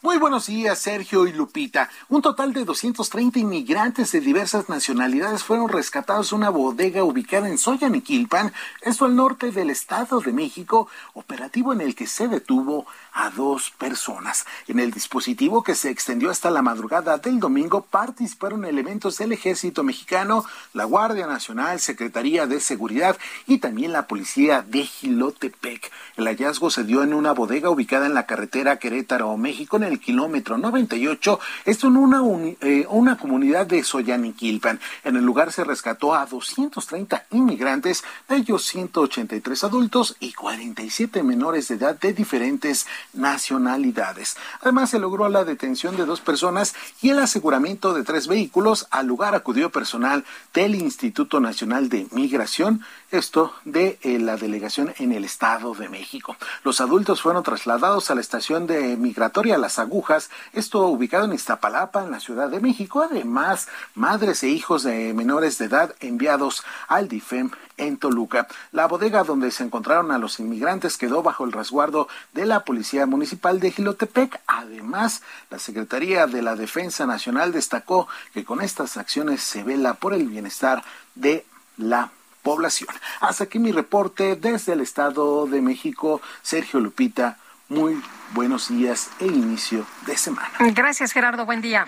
[0.02, 1.88] Muy buenos días, Sergio y Lupita.
[2.10, 7.56] Un total de 230 inmigrantes de diversas nacionalidades fueron rescatados de una bodega ubicada en
[7.56, 8.52] Soyaniquilpan,
[8.82, 13.70] esto al norte del Estado de México, operativo en el que se detuvo a dos
[13.70, 14.44] personas.
[14.68, 19.82] En el dispositivo que se extendió hasta la madrugada del domingo participaron elementos del Ejército
[19.82, 20.44] Mexicano,
[20.74, 23.16] la Guardia Nacional, Secretaría de Seguridad
[23.46, 25.90] y también la Policía de Gilotepec.
[26.18, 30.58] El hallazgo se dio en una bodega ubicada en la carretera Querétaro-México en el kilómetro
[30.58, 34.80] 98, esto en una, uni- eh, una comunidad de Soyaniquilpan.
[35.04, 41.68] En el lugar se rescató a 230 inmigrantes, de ellos 183 adultos y 47 menores
[41.68, 44.36] de edad de diferentes nacionalidades.
[44.60, 48.86] Además, se logró la detención de dos personas y el aseguramiento de tres vehículos.
[48.90, 55.12] Al lugar acudió personal del Instituto Nacional de Migración, esto de eh, la delegación en
[55.12, 56.36] el Estado de México.
[56.64, 62.02] Los adultos fueron trasladados a la estación de migratoria Las Agujas, esto ubicado en Iztapalapa,
[62.02, 63.02] en la Ciudad de México.
[63.02, 68.46] Además, madres e hijos de menores de edad enviados al DIFEM en Toluca.
[68.72, 73.06] La bodega donde se encontraron a los inmigrantes quedó bajo el resguardo de la Policía
[73.06, 74.40] Municipal de Gilotepec.
[74.46, 80.14] Además, la Secretaría de la Defensa Nacional destacó que con estas acciones se vela por
[80.14, 80.82] el bienestar
[81.14, 81.44] de
[81.76, 82.10] la
[82.42, 82.94] población.
[83.20, 86.20] Hasta aquí mi reporte desde el Estado de México.
[86.42, 88.00] Sergio Lupita, muy
[88.32, 90.50] buenos días e inicio de semana.
[90.72, 91.46] Gracias, Gerardo.
[91.46, 91.86] Buen día.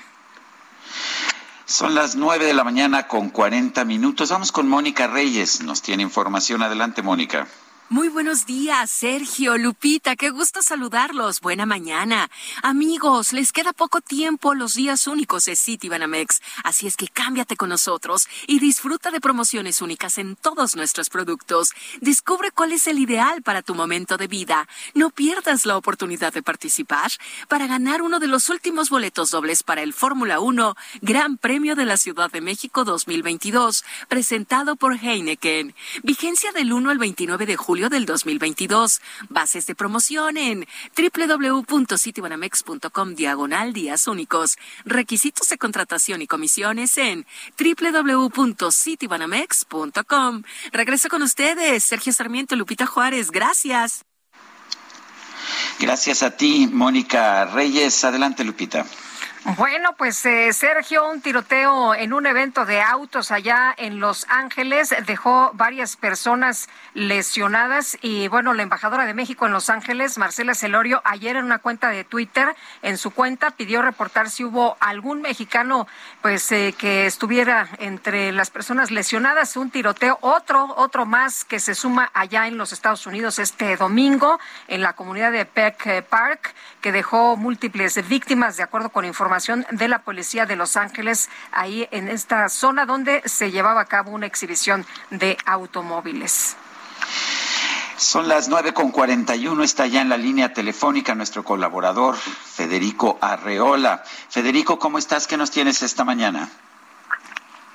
[1.64, 4.30] Son las nueve de la mañana con 40 minutos.
[4.30, 5.62] Vamos con Mónica Reyes.
[5.62, 6.62] Nos tiene información.
[6.62, 7.46] Adelante, Mónica.
[7.90, 11.40] Muy buenos días, Sergio, Lupita, qué gusto saludarlos.
[11.40, 12.31] Buena mañana.
[12.62, 17.57] Amigos, les queda poco tiempo los días únicos de City Banamex, así es que cámbiate
[17.57, 21.70] con nosotros y disfruta de promociones únicas en todos nuestros productos.
[22.02, 24.68] Descubre cuál es el ideal para tu momento de vida.
[24.92, 27.10] No pierdas la oportunidad de participar
[27.49, 31.86] para ganar uno de los últimos boletos dobles para el Fórmula 1 Gran Premio de
[31.86, 35.75] la Ciudad de México 2022, presentado por Heineken.
[36.02, 39.00] Vigencia del 1 al 29 de julio del 2022.
[39.28, 40.66] Bases de promoción en
[40.97, 44.58] www.citibanamex.com diagonal días únicos.
[44.84, 47.24] Requisitos de contratación y comisiones en
[47.57, 50.42] www.citibanamex.com.
[50.73, 53.31] Regreso con ustedes, Sergio Sarmiento, Lupita Juárez.
[53.31, 54.05] Gracias.
[55.78, 58.02] Gracias a ti, Mónica Reyes.
[58.02, 58.84] Adelante, Lupita.
[59.44, 64.92] Bueno, pues eh, Sergio, un tiroteo en un evento de autos allá en Los Ángeles
[65.07, 71.02] dejó varias personas lesionadas y bueno, la embajadora de México en Los Ángeles, Marcela Celorio,
[71.05, 75.86] ayer en una cuenta de Twitter, en su cuenta pidió reportar si hubo algún mexicano
[76.20, 81.76] pues eh, que estuviera entre las personas lesionadas, un tiroteo, otro, otro más que se
[81.76, 86.91] suma allá en los Estados Unidos este domingo en la comunidad de Peck Park, que
[86.91, 89.27] dejó múltiples víctimas de acuerdo con información
[89.70, 94.10] de la policía de Los Ángeles, ahí en esta zona donde se llevaba a cabo
[94.10, 96.57] una exhibición de automóviles.
[97.97, 99.65] Son las nueve con cuarenta y uno.
[99.65, 104.05] Está ya en la línea telefónica nuestro colaborador Federico Arreola.
[104.28, 105.26] Federico, ¿cómo estás?
[105.26, 106.48] ¿Qué nos tienes esta mañana?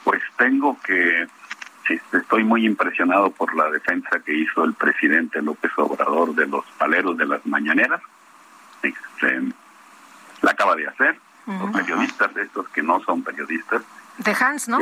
[0.04, 1.28] Pues tengo que
[2.14, 7.18] estoy muy impresionado por la defensa que hizo el presidente López Obrador de los paleros
[7.18, 8.02] de las mañaneras.
[8.82, 9.42] Este,
[10.42, 11.20] la acaba de hacer.
[11.46, 13.82] Los periodistas, estos que no son periodistas.
[14.18, 14.80] De Hans, ¿no?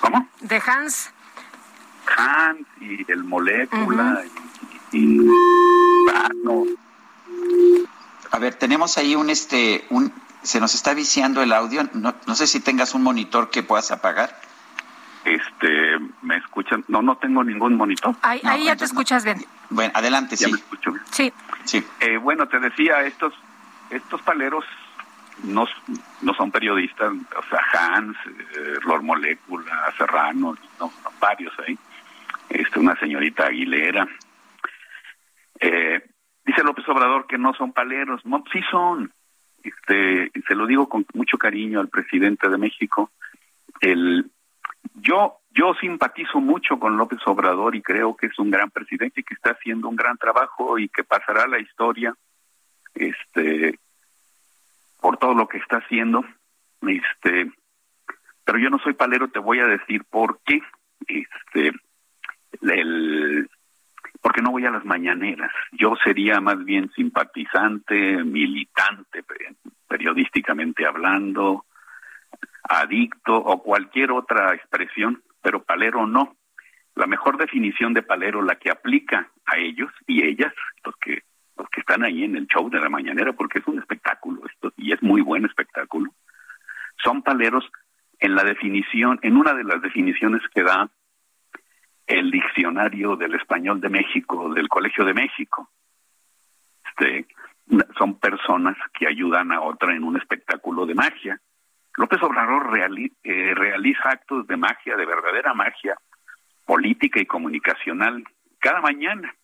[0.00, 0.28] ¿Cómo?
[0.40, 1.10] De Hans.
[2.16, 4.22] Hans y el molécula
[4.92, 5.28] y, y
[6.06, 6.68] Thanos.
[8.32, 11.88] A ver, tenemos ahí un este un se nos está viciando el audio.
[11.92, 14.36] No, no sé si tengas un monitor que puedas apagar.
[15.24, 16.84] Este, ¿me escuchan?
[16.88, 18.16] No, no tengo ningún monitor.
[18.22, 19.44] Ahí, ahí ya te escuchas bien.
[19.70, 20.52] Bueno, adelante, Ya sí.
[20.52, 21.04] me escucho bien.
[21.12, 21.32] Sí.
[21.64, 21.86] Sí.
[22.00, 23.32] Eh, bueno, te decía, estos
[23.90, 24.64] estos paleros
[25.42, 25.66] no,
[26.22, 31.78] no son periodistas, o sea, Hans, eh, Lord Molécula, Serrano, no, varios ahí.
[32.48, 34.06] Este, una señorita Aguilera.
[35.58, 36.02] Eh,
[36.44, 38.24] dice López Obrador que no son paleros.
[38.26, 39.12] No, sí son.
[39.62, 43.10] Este, se lo digo con mucho cariño al presidente de México.
[43.80, 44.30] El,
[44.94, 49.24] yo, yo simpatizo mucho con López Obrador y creo que es un gran presidente y
[49.24, 52.14] que está haciendo un gran trabajo y que pasará la historia
[52.94, 53.78] este
[55.02, 56.24] por todo lo que está haciendo
[56.86, 57.52] este
[58.44, 60.60] pero yo no soy palero te voy a decir por qué
[61.06, 61.72] este
[62.62, 63.48] el
[64.20, 65.50] porque no voy a las mañaneras.
[65.72, 69.56] Yo sería más bien simpatizante militante pe-
[69.88, 71.64] periodísticamente hablando
[72.62, 76.36] adicto o cualquier otra expresión pero palero no.
[76.94, 80.52] La mejor definición de palero la que aplica a ellos y ellas
[80.84, 81.22] los que
[81.70, 84.92] que están ahí en el show de la mañanera, porque es un espectáculo esto, y
[84.92, 86.12] es muy buen espectáculo,
[87.02, 87.68] son paleros
[88.18, 90.88] en la definición, en una de las definiciones que da
[92.06, 95.68] el diccionario del español de México, del Colegio de México.
[96.84, 97.26] Este,
[97.98, 101.40] son personas que ayudan a otra en un espectáculo de magia.
[101.96, 105.96] López Obrador eh, realiza actos de magia, de verdadera magia,
[106.64, 108.24] política y comunicacional,
[108.58, 109.34] cada mañana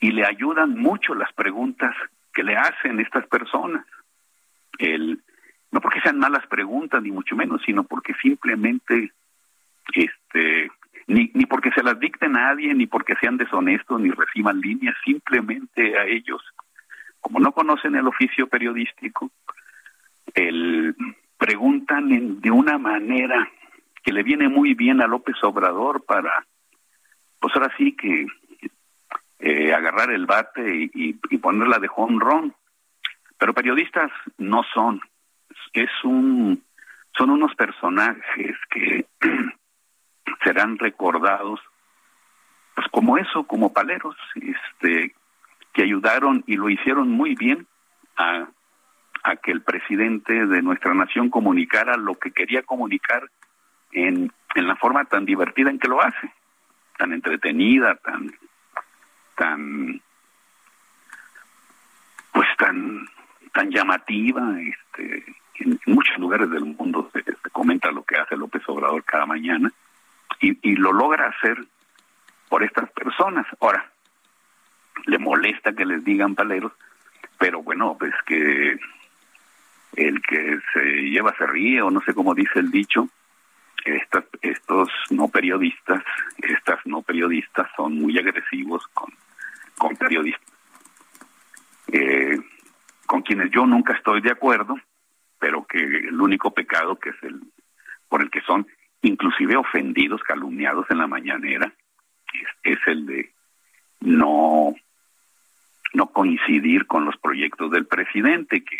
[0.00, 1.94] y le ayudan mucho las preguntas
[2.32, 3.84] que le hacen estas personas.
[4.78, 5.20] El,
[5.72, 9.12] no porque sean malas preguntas, ni mucho menos, sino porque simplemente,
[9.92, 10.70] este,
[11.08, 15.98] ni, ni porque se las dicte nadie, ni porque sean deshonestos, ni reciban líneas, simplemente
[15.98, 16.42] a ellos,
[17.20, 19.30] como no conocen el oficio periodístico,
[20.34, 20.94] el,
[21.38, 23.50] preguntan en- de una manera
[24.04, 26.46] que le viene muy bien a López Obrador para,
[27.40, 28.26] pues ahora sí que
[29.38, 32.54] eh, agarrar el bate y, y, ponerla de honrón.
[33.38, 35.00] Pero periodistas no son.
[35.72, 36.64] Es un,
[37.16, 39.06] son unos personajes que
[40.44, 41.60] serán recordados,
[42.74, 45.14] pues como eso, como paleros, este,
[45.72, 47.66] que ayudaron y lo hicieron muy bien
[48.16, 48.48] a,
[49.22, 53.22] a que el presidente de nuestra nación comunicara lo que quería comunicar
[53.92, 56.32] en, en la forma tan divertida en que lo hace,
[56.96, 58.32] tan entretenida, tan
[59.38, 60.02] tan
[62.58, 63.08] tan
[63.54, 65.24] tan llamativa este
[65.60, 69.70] en, muchos lugares del mundo se, se comenta lo que hace López Obrador cada mañana
[70.40, 71.56] y, y lo logra hacer
[72.48, 73.46] por estas personas.
[73.60, 73.90] Ahora
[75.06, 76.72] le molesta que les digan paleros
[77.38, 78.78] pero bueno pues que
[79.96, 83.08] el que se lleva se ríe o no sé cómo dice el dicho
[83.84, 86.02] estas, estos no periodistas,
[86.38, 89.12] estas no periodistas son muy agresivos con,
[89.78, 90.42] con periodistas,
[91.92, 92.38] eh,
[93.06, 94.76] con quienes yo nunca estoy de acuerdo,
[95.38, 97.40] pero que el único pecado que es el
[98.08, 98.66] por el que son
[99.02, 101.72] inclusive ofendidos, calumniados en la mañanera,
[102.34, 103.32] es, es el de
[104.00, 104.74] no
[105.94, 108.76] no coincidir con los proyectos del presidente, que,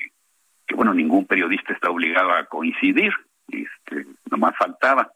[0.66, 3.12] que bueno, ningún periodista está obligado a coincidir,
[3.48, 5.10] este, nomás faltaba.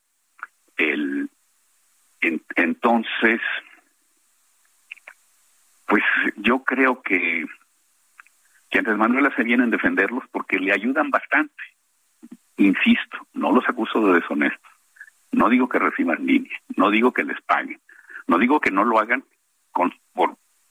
[0.79, 1.29] El,
[2.23, 3.41] en- entonces,
[5.93, 6.05] pues
[6.37, 7.45] yo creo que,
[8.71, 11.63] que Andrés Manuel hace bien en defenderlos porque le ayudan bastante.
[12.57, 14.73] Insisto, no los acuso de deshonestos.
[15.33, 17.79] No digo que reciban línea, no digo que les paguen,
[18.27, 19.23] no digo que no lo hagan
[19.71, 19.93] con,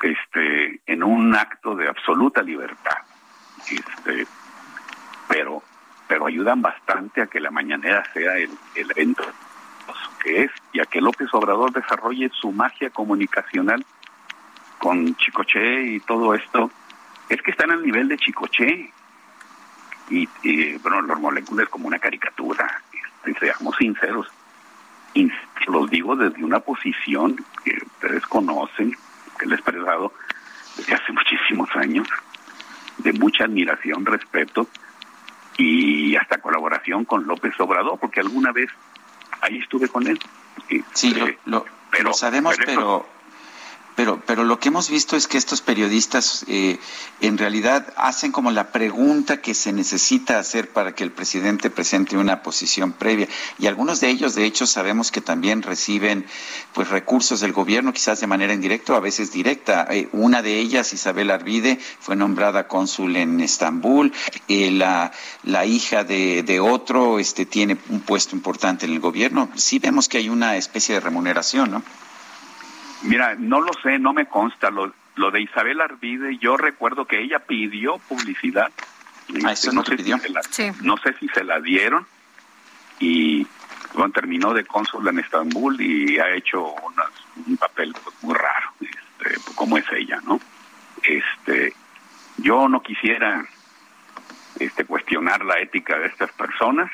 [0.01, 2.97] este, en un acto de absoluta libertad.
[3.69, 4.25] Este,
[5.29, 5.61] pero
[6.07, 9.23] pero ayudan bastante a que la mañanera sea el, el evento
[10.23, 13.85] que es y a que López Obrador desarrolle su magia comunicacional
[14.91, 16.69] con Chicoche y todo esto.
[17.29, 18.91] Es que están al nivel de Chicoche
[20.09, 22.81] y, y bueno, los moléculas es como una caricatura,
[23.23, 24.27] este, seamos sinceros.
[25.13, 25.29] Y
[25.67, 28.91] los digo desde una posición que ustedes conocen,
[29.39, 30.11] que les he expresado
[30.75, 32.07] desde hace muchísimos años,
[32.97, 34.67] de mucha admiración, respeto
[35.57, 38.69] y hasta colaboración con López Obrador, porque alguna vez
[39.39, 40.19] ahí estuve con él.
[40.93, 41.65] Sí, lo, lo-
[42.03, 43.05] lo sabemos, pero pero,
[43.95, 46.79] pero, pero lo que hemos visto es que estos periodistas eh,
[47.19, 52.17] en realidad hacen como la pregunta que se necesita hacer para que el presidente presente
[52.17, 53.27] una posición previa.
[53.59, 56.25] Y algunos de ellos, de hecho, sabemos que también reciben
[56.73, 59.87] pues recursos del gobierno, quizás de manera indirecta o a veces directa.
[59.89, 64.13] Eh, una de ellas, Isabel Arvide, fue nombrada cónsul en Estambul.
[64.47, 65.11] Eh, la,
[65.43, 69.49] la hija de, de otro este, tiene un puesto importante en el gobierno.
[69.55, 71.83] Sí vemos que hay una especie de remuneración, ¿no?
[73.03, 74.69] Mira, no lo sé, no me consta.
[74.69, 78.71] Lo, lo de Isabel Arvide, yo recuerdo que ella pidió publicidad.
[79.45, 80.17] Ah, eso no sé pidió.
[80.17, 80.41] Si se la,
[80.81, 82.05] No sé si se la dieron
[82.99, 83.47] y
[83.93, 87.11] bueno, terminó de cónsul en Estambul y ha hecho unas-
[87.47, 90.39] un papel pues, muy raro, este, como es ella, ¿no?
[91.03, 91.73] Este,
[92.37, 93.43] yo no quisiera
[94.59, 96.91] este, cuestionar la ética de estas personas,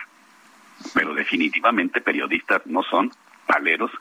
[0.94, 3.11] pero definitivamente periodistas no son
[3.45, 3.92] paleros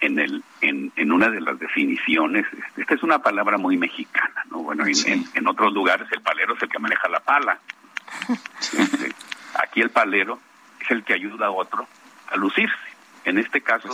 [0.00, 2.44] en el en, en una de las definiciones
[2.76, 6.54] esta es una palabra muy mexicana no bueno en, en- en otros lugares el palero
[6.54, 7.58] es el que maneja la pala.
[8.78, 9.12] Este,
[9.62, 10.38] aquí el palero
[10.80, 11.86] es el que ayuda a otro
[12.30, 12.74] a lucirse.
[13.24, 13.88] En este caso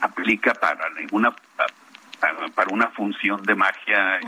[0.00, 1.30] aplica para una
[2.20, 4.20] para, para una función de magia.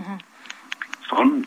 [1.08, 1.46] Son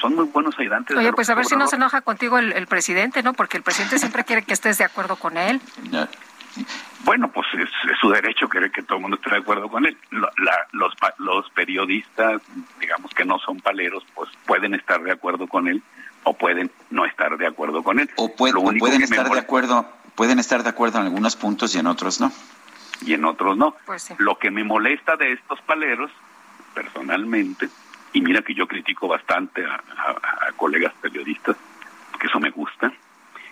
[0.00, 2.52] son muy buenos ayudantes de Oye, pues a ver si no se enoja contigo el,
[2.52, 3.34] el presidente, ¿no?
[3.34, 5.60] Porque el presidente siempre quiere que estés de acuerdo con él.
[7.04, 9.86] Bueno, pues es, es su derecho querer que todo el mundo esté de acuerdo con
[9.86, 9.96] él.
[10.10, 12.42] Lo- la- los, pa- los periodistas,
[12.80, 15.82] digamos que no son paleros, pues pueden estar de acuerdo con él
[16.24, 18.10] o pueden no estar de acuerdo con él.
[18.16, 21.86] O, puede- pueden estar de acuerdo, pueden estar de acuerdo en algunos puntos y en
[21.86, 22.30] otros no.
[23.02, 23.74] y en otros no.
[23.86, 24.14] Pues sí.
[24.18, 26.10] Lo que me molesta de estos paleros,
[26.74, 27.68] personalmente,
[28.12, 31.56] y mira que yo critico bastante a, a- a colegas periodistas,
[32.18, 32.92] que eso me gusta,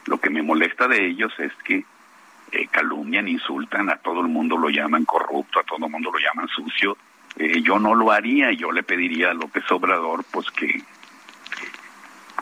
[0.06, 1.84] lo que me molesta de ellos es que
[2.52, 6.18] eh, calumnian, insultan, a todo el mundo lo llaman corrupto, a todo el mundo lo
[6.18, 6.96] llaman sucio.
[7.36, 10.82] Eh, yo no lo haría, yo le pediría a López Obrador pues que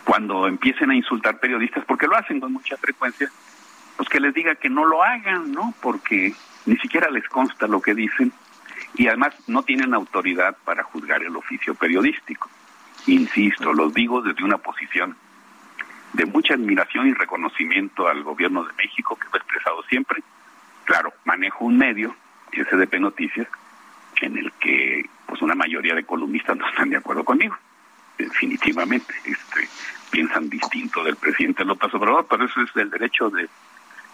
[0.05, 3.29] cuando empiecen a insultar periodistas, porque lo hacen con mucha frecuencia,
[3.97, 5.75] pues que les diga que no lo hagan, ¿no?
[5.83, 6.33] Porque
[6.67, 8.33] ni siquiera les consta lo que dicen
[8.95, 12.49] y además no tienen autoridad para juzgar el oficio periodístico.
[13.07, 15.17] Insisto, los digo desde una posición
[16.13, 20.23] de mucha admiración y reconocimiento al gobierno de México, que lo he expresado siempre.
[20.85, 22.15] Claro, manejo un medio,
[22.53, 23.49] SDP Noticias,
[24.21, 27.57] en el que pues una mayoría de columnistas no están de acuerdo conmigo,
[28.19, 29.15] definitivamente.
[29.25, 29.69] Este,
[30.11, 33.49] piensan distinto del presidente López Obrador, pero eso es el derecho de,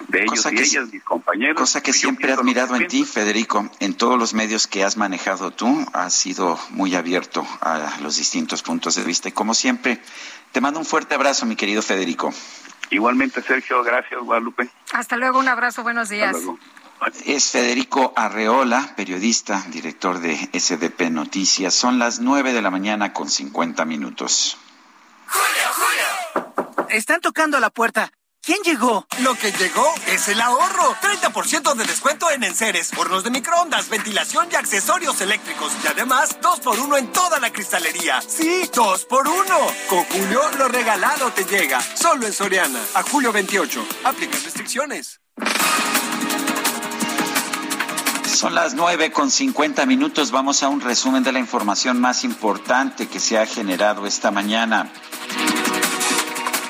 [0.08, 1.56] de ellos Cosa y que ellas, mis compañeros.
[1.56, 3.68] Cosa que siempre he admirado en ti, Federico.
[3.81, 8.62] En todos los medios que has manejado tú, has sido muy abierto a los distintos
[8.62, 9.28] puntos de vista.
[9.28, 10.00] Y como siempre,
[10.52, 12.32] te mando un fuerte abrazo, mi querido Federico.
[12.90, 14.68] Igualmente, Sergio, gracias, Guadalupe.
[14.92, 16.36] Hasta luego, un abrazo, buenos días.
[17.24, 21.74] Es Federico Arreola, periodista, director de SDP Noticias.
[21.74, 24.58] Son las nueve de la mañana con 50 minutos.
[26.90, 28.12] están tocando a la puerta.
[28.44, 29.06] ¿Quién llegó?
[29.20, 30.96] Lo que llegó es el ahorro.
[31.00, 35.72] 30% de descuento en enseres, hornos de microondas, ventilación y accesorios eléctricos.
[35.84, 38.20] Y además, 2 por 1 en toda la cristalería.
[38.20, 39.44] Sí, 2 por 1
[39.88, 41.80] Con Julio, lo regalado te llega.
[41.80, 42.80] Solo en Soriana.
[42.94, 43.86] A julio 28.
[44.02, 45.20] Aplica restricciones.
[48.24, 50.32] Son las nueve con cincuenta minutos.
[50.32, 54.90] Vamos a un resumen de la información más importante que se ha generado esta mañana.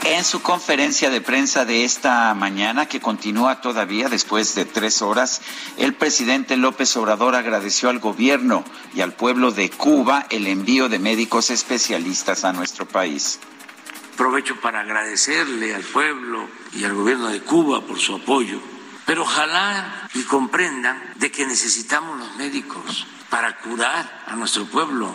[0.05, 5.41] En su conferencia de prensa de esta mañana, que continúa todavía después de tres horas,
[5.77, 8.65] el presidente López Obrador agradeció al gobierno
[8.95, 13.39] y al pueblo de Cuba el envío de médicos especialistas a nuestro país.
[14.15, 18.61] Aprovecho para agradecerle al pueblo y al gobierno de Cuba por su apoyo,
[19.07, 25.15] pero ojalá y comprendan de que necesitamos los médicos para curar a nuestro pueblo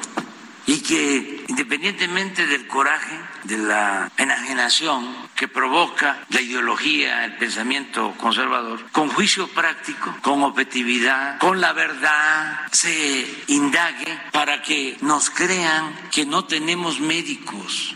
[0.68, 8.86] y que independientemente del coraje, de la enajenación que provoca la ideología, el pensamiento conservador,
[8.92, 16.26] con juicio práctico, con objetividad, con la verdad, se indague para que nos crean que
[16.26, 17.96] no tenemos médicos.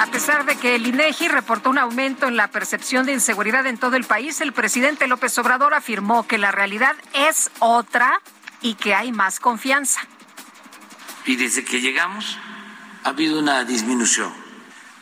[0.00, 3.78] A pesar de que el INEGI reportó un aumento en la percepción de inseguridad en
[3.78, 8.22] todo el país, el presidente López Obrador afirmó que la realidad es otra
[8.62, 10.00] y que hay más confianza.
[11.26, 12.38] Y desde que llegamos
[13.04, 14.32] ha habido una disminución.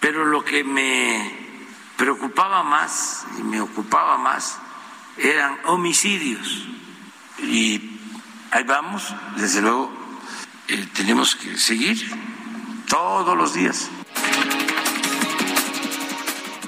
[0.01, 1.49] Pero lo que me
[1.97, 4.59] preocupaba más y me ocupaba más
[5.17, 6.67] eran homicidios.
[7.43, 7.99] Y
[8.51, 9.93] ahí vamos, desde luego,
[10.69, 11.99] eh, tenemos que seguir
[12.89, 13.91] todos los días.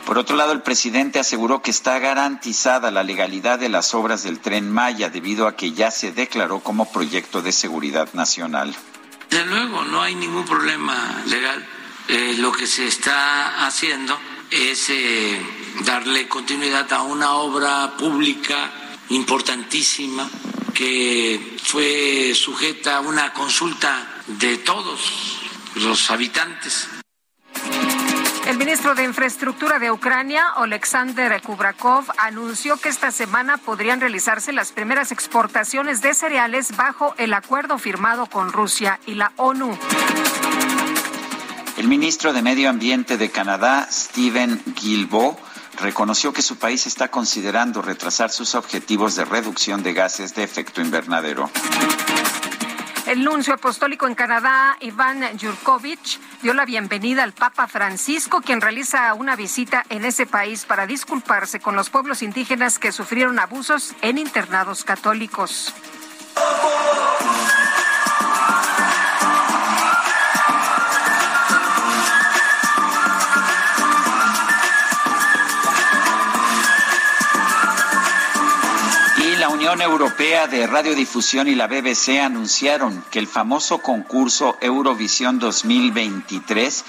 [0.05, 4.41] Por otro lado, el presidente aseguró que está garantizada la legalidad de las obras del
[4.41, 8.75] tren Maya debido a que ya se declaró como proyecto de seguridad nacional.
[9.31, 11.65] Desde luego, no hay ningún problema legal.
[12.09, 14.19] Eh, lo que se está haciendo
[14.51, 15.41] es eh,
[15.85, 18.73] darle continuidad a una obra pública
[19.11, 20.29] importantísima
[20.75, 25.39] que fue sujeta a una consulta de todos
[25.77, 26.89] los habitantes.
[28.51, 34.73] El ministro de Infraestructura de Ucrania, Oleksandr Kubrakov, anunció que esta semana podrían realizarse las
[34.73, 39.79] primeras exportaciones de cereales bajo el acuerdo firmado con Rusia y la ONU.
[41.77, 45.39] El ministro de Medio Ambiente de Canadá, Stephen Guilbeault,
[45.81, 50.81] reconoció que su país está considerando retrasar sus objetivos de reducción de gases de efecto
[50.81, 51.49] invernadero.
[53.11, 59.13] El nuncio apostólico en Canadá, Iván Yurkovich, dio la bienvenida al Papa Francisco, quien realiza
[59.15, 64.17] una visita en ese país para disculparse con los pueblos indígenas que sufrieron abusos en
[64.17, 65.75] internados católicos.
[79.73, 86.85] Unión Europea de Radiodifusión y la BBC anunciaron que el famoso concurso Eurovisión 2023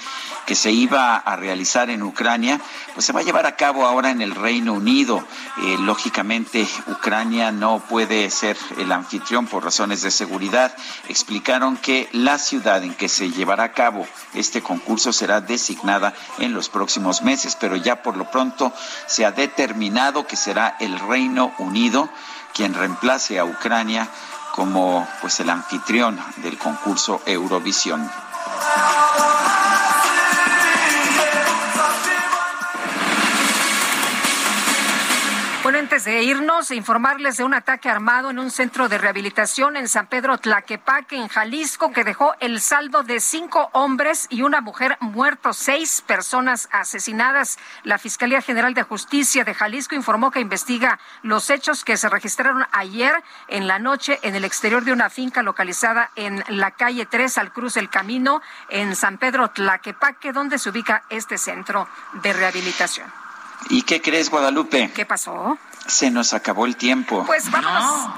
[0.46, 2.60] que se iba a realizar en Ucrania,
[2.94, 5.24] pues se va a llevar a cabo ahora en el Reino Unido.
[5.62, 10.74] Eh, lógicamente, Ucrania no puede ser el anfitrión por razones de seguridad.
[11.08, 14.04] Explicaron que la ciudad en que se llevará a cabo
[14.34, 18.72] este concurso será designada en los próximos meses, pero ya por lo pronto
[19.06, 22.10] se ha determinado que será el Reino Unido
[22.54, 24.08] quien reemplace a Ucrania
[24.54, 28.10] como pues el anfitrión del concurso Eurovisión.
[35.62, 39.86] Bueno, antes de irnos, informarles de un ataque armado en un centro de rehabilitación en
[39.86, 44.96] San Pedro Tlaquepaque, en Jalisco, que dejó el saldo de cinco hombres y una mujer
[44.98, 47.60] muertos, seis personas asesinadas.
[47.84, 52.66] La Fiscalía General de Justicia de Jalisco informó que investiga los hechos que se registraron
[52.72, 53.14] ayer
[53.46, 57.52] en la noche en el exterior de una finca localizada en la calle 3 al
[57.52, 63.22] cruz del camino en San Pedro Tlaquepaque, donde se ubica este centro de rehabilitación.
[63.68, 64.90] ¿Y qué crees, Guadalupe?
[64.94, 65.58] ¿Qué pasó?
[65.86, 67.24] Se nos acabó el tiempo.
[67.26, 68.10] Pues vámonos.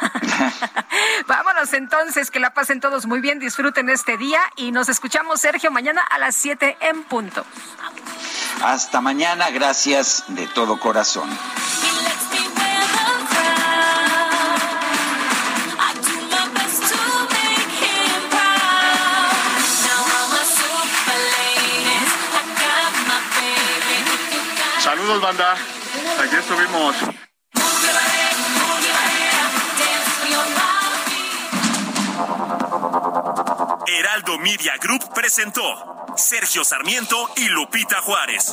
[1.26, 5.70] vámonos entonces, que la pasen todos muy bien, disfruten este día y nos escuchamos, Sergio,
[5.70, 7.44] mañana a las 7 en punto.
[8.62, 11.28] Hasta mañana, gracias de todo corazón.
[25.06, 25.52] Banda.
[25.52, 26.96] Aquí estuvimos.
[33.86, 35.62] Heraldo Media Group presentó
[36.16, 38.52] Sergio Sarmiento y Lupita Juárez.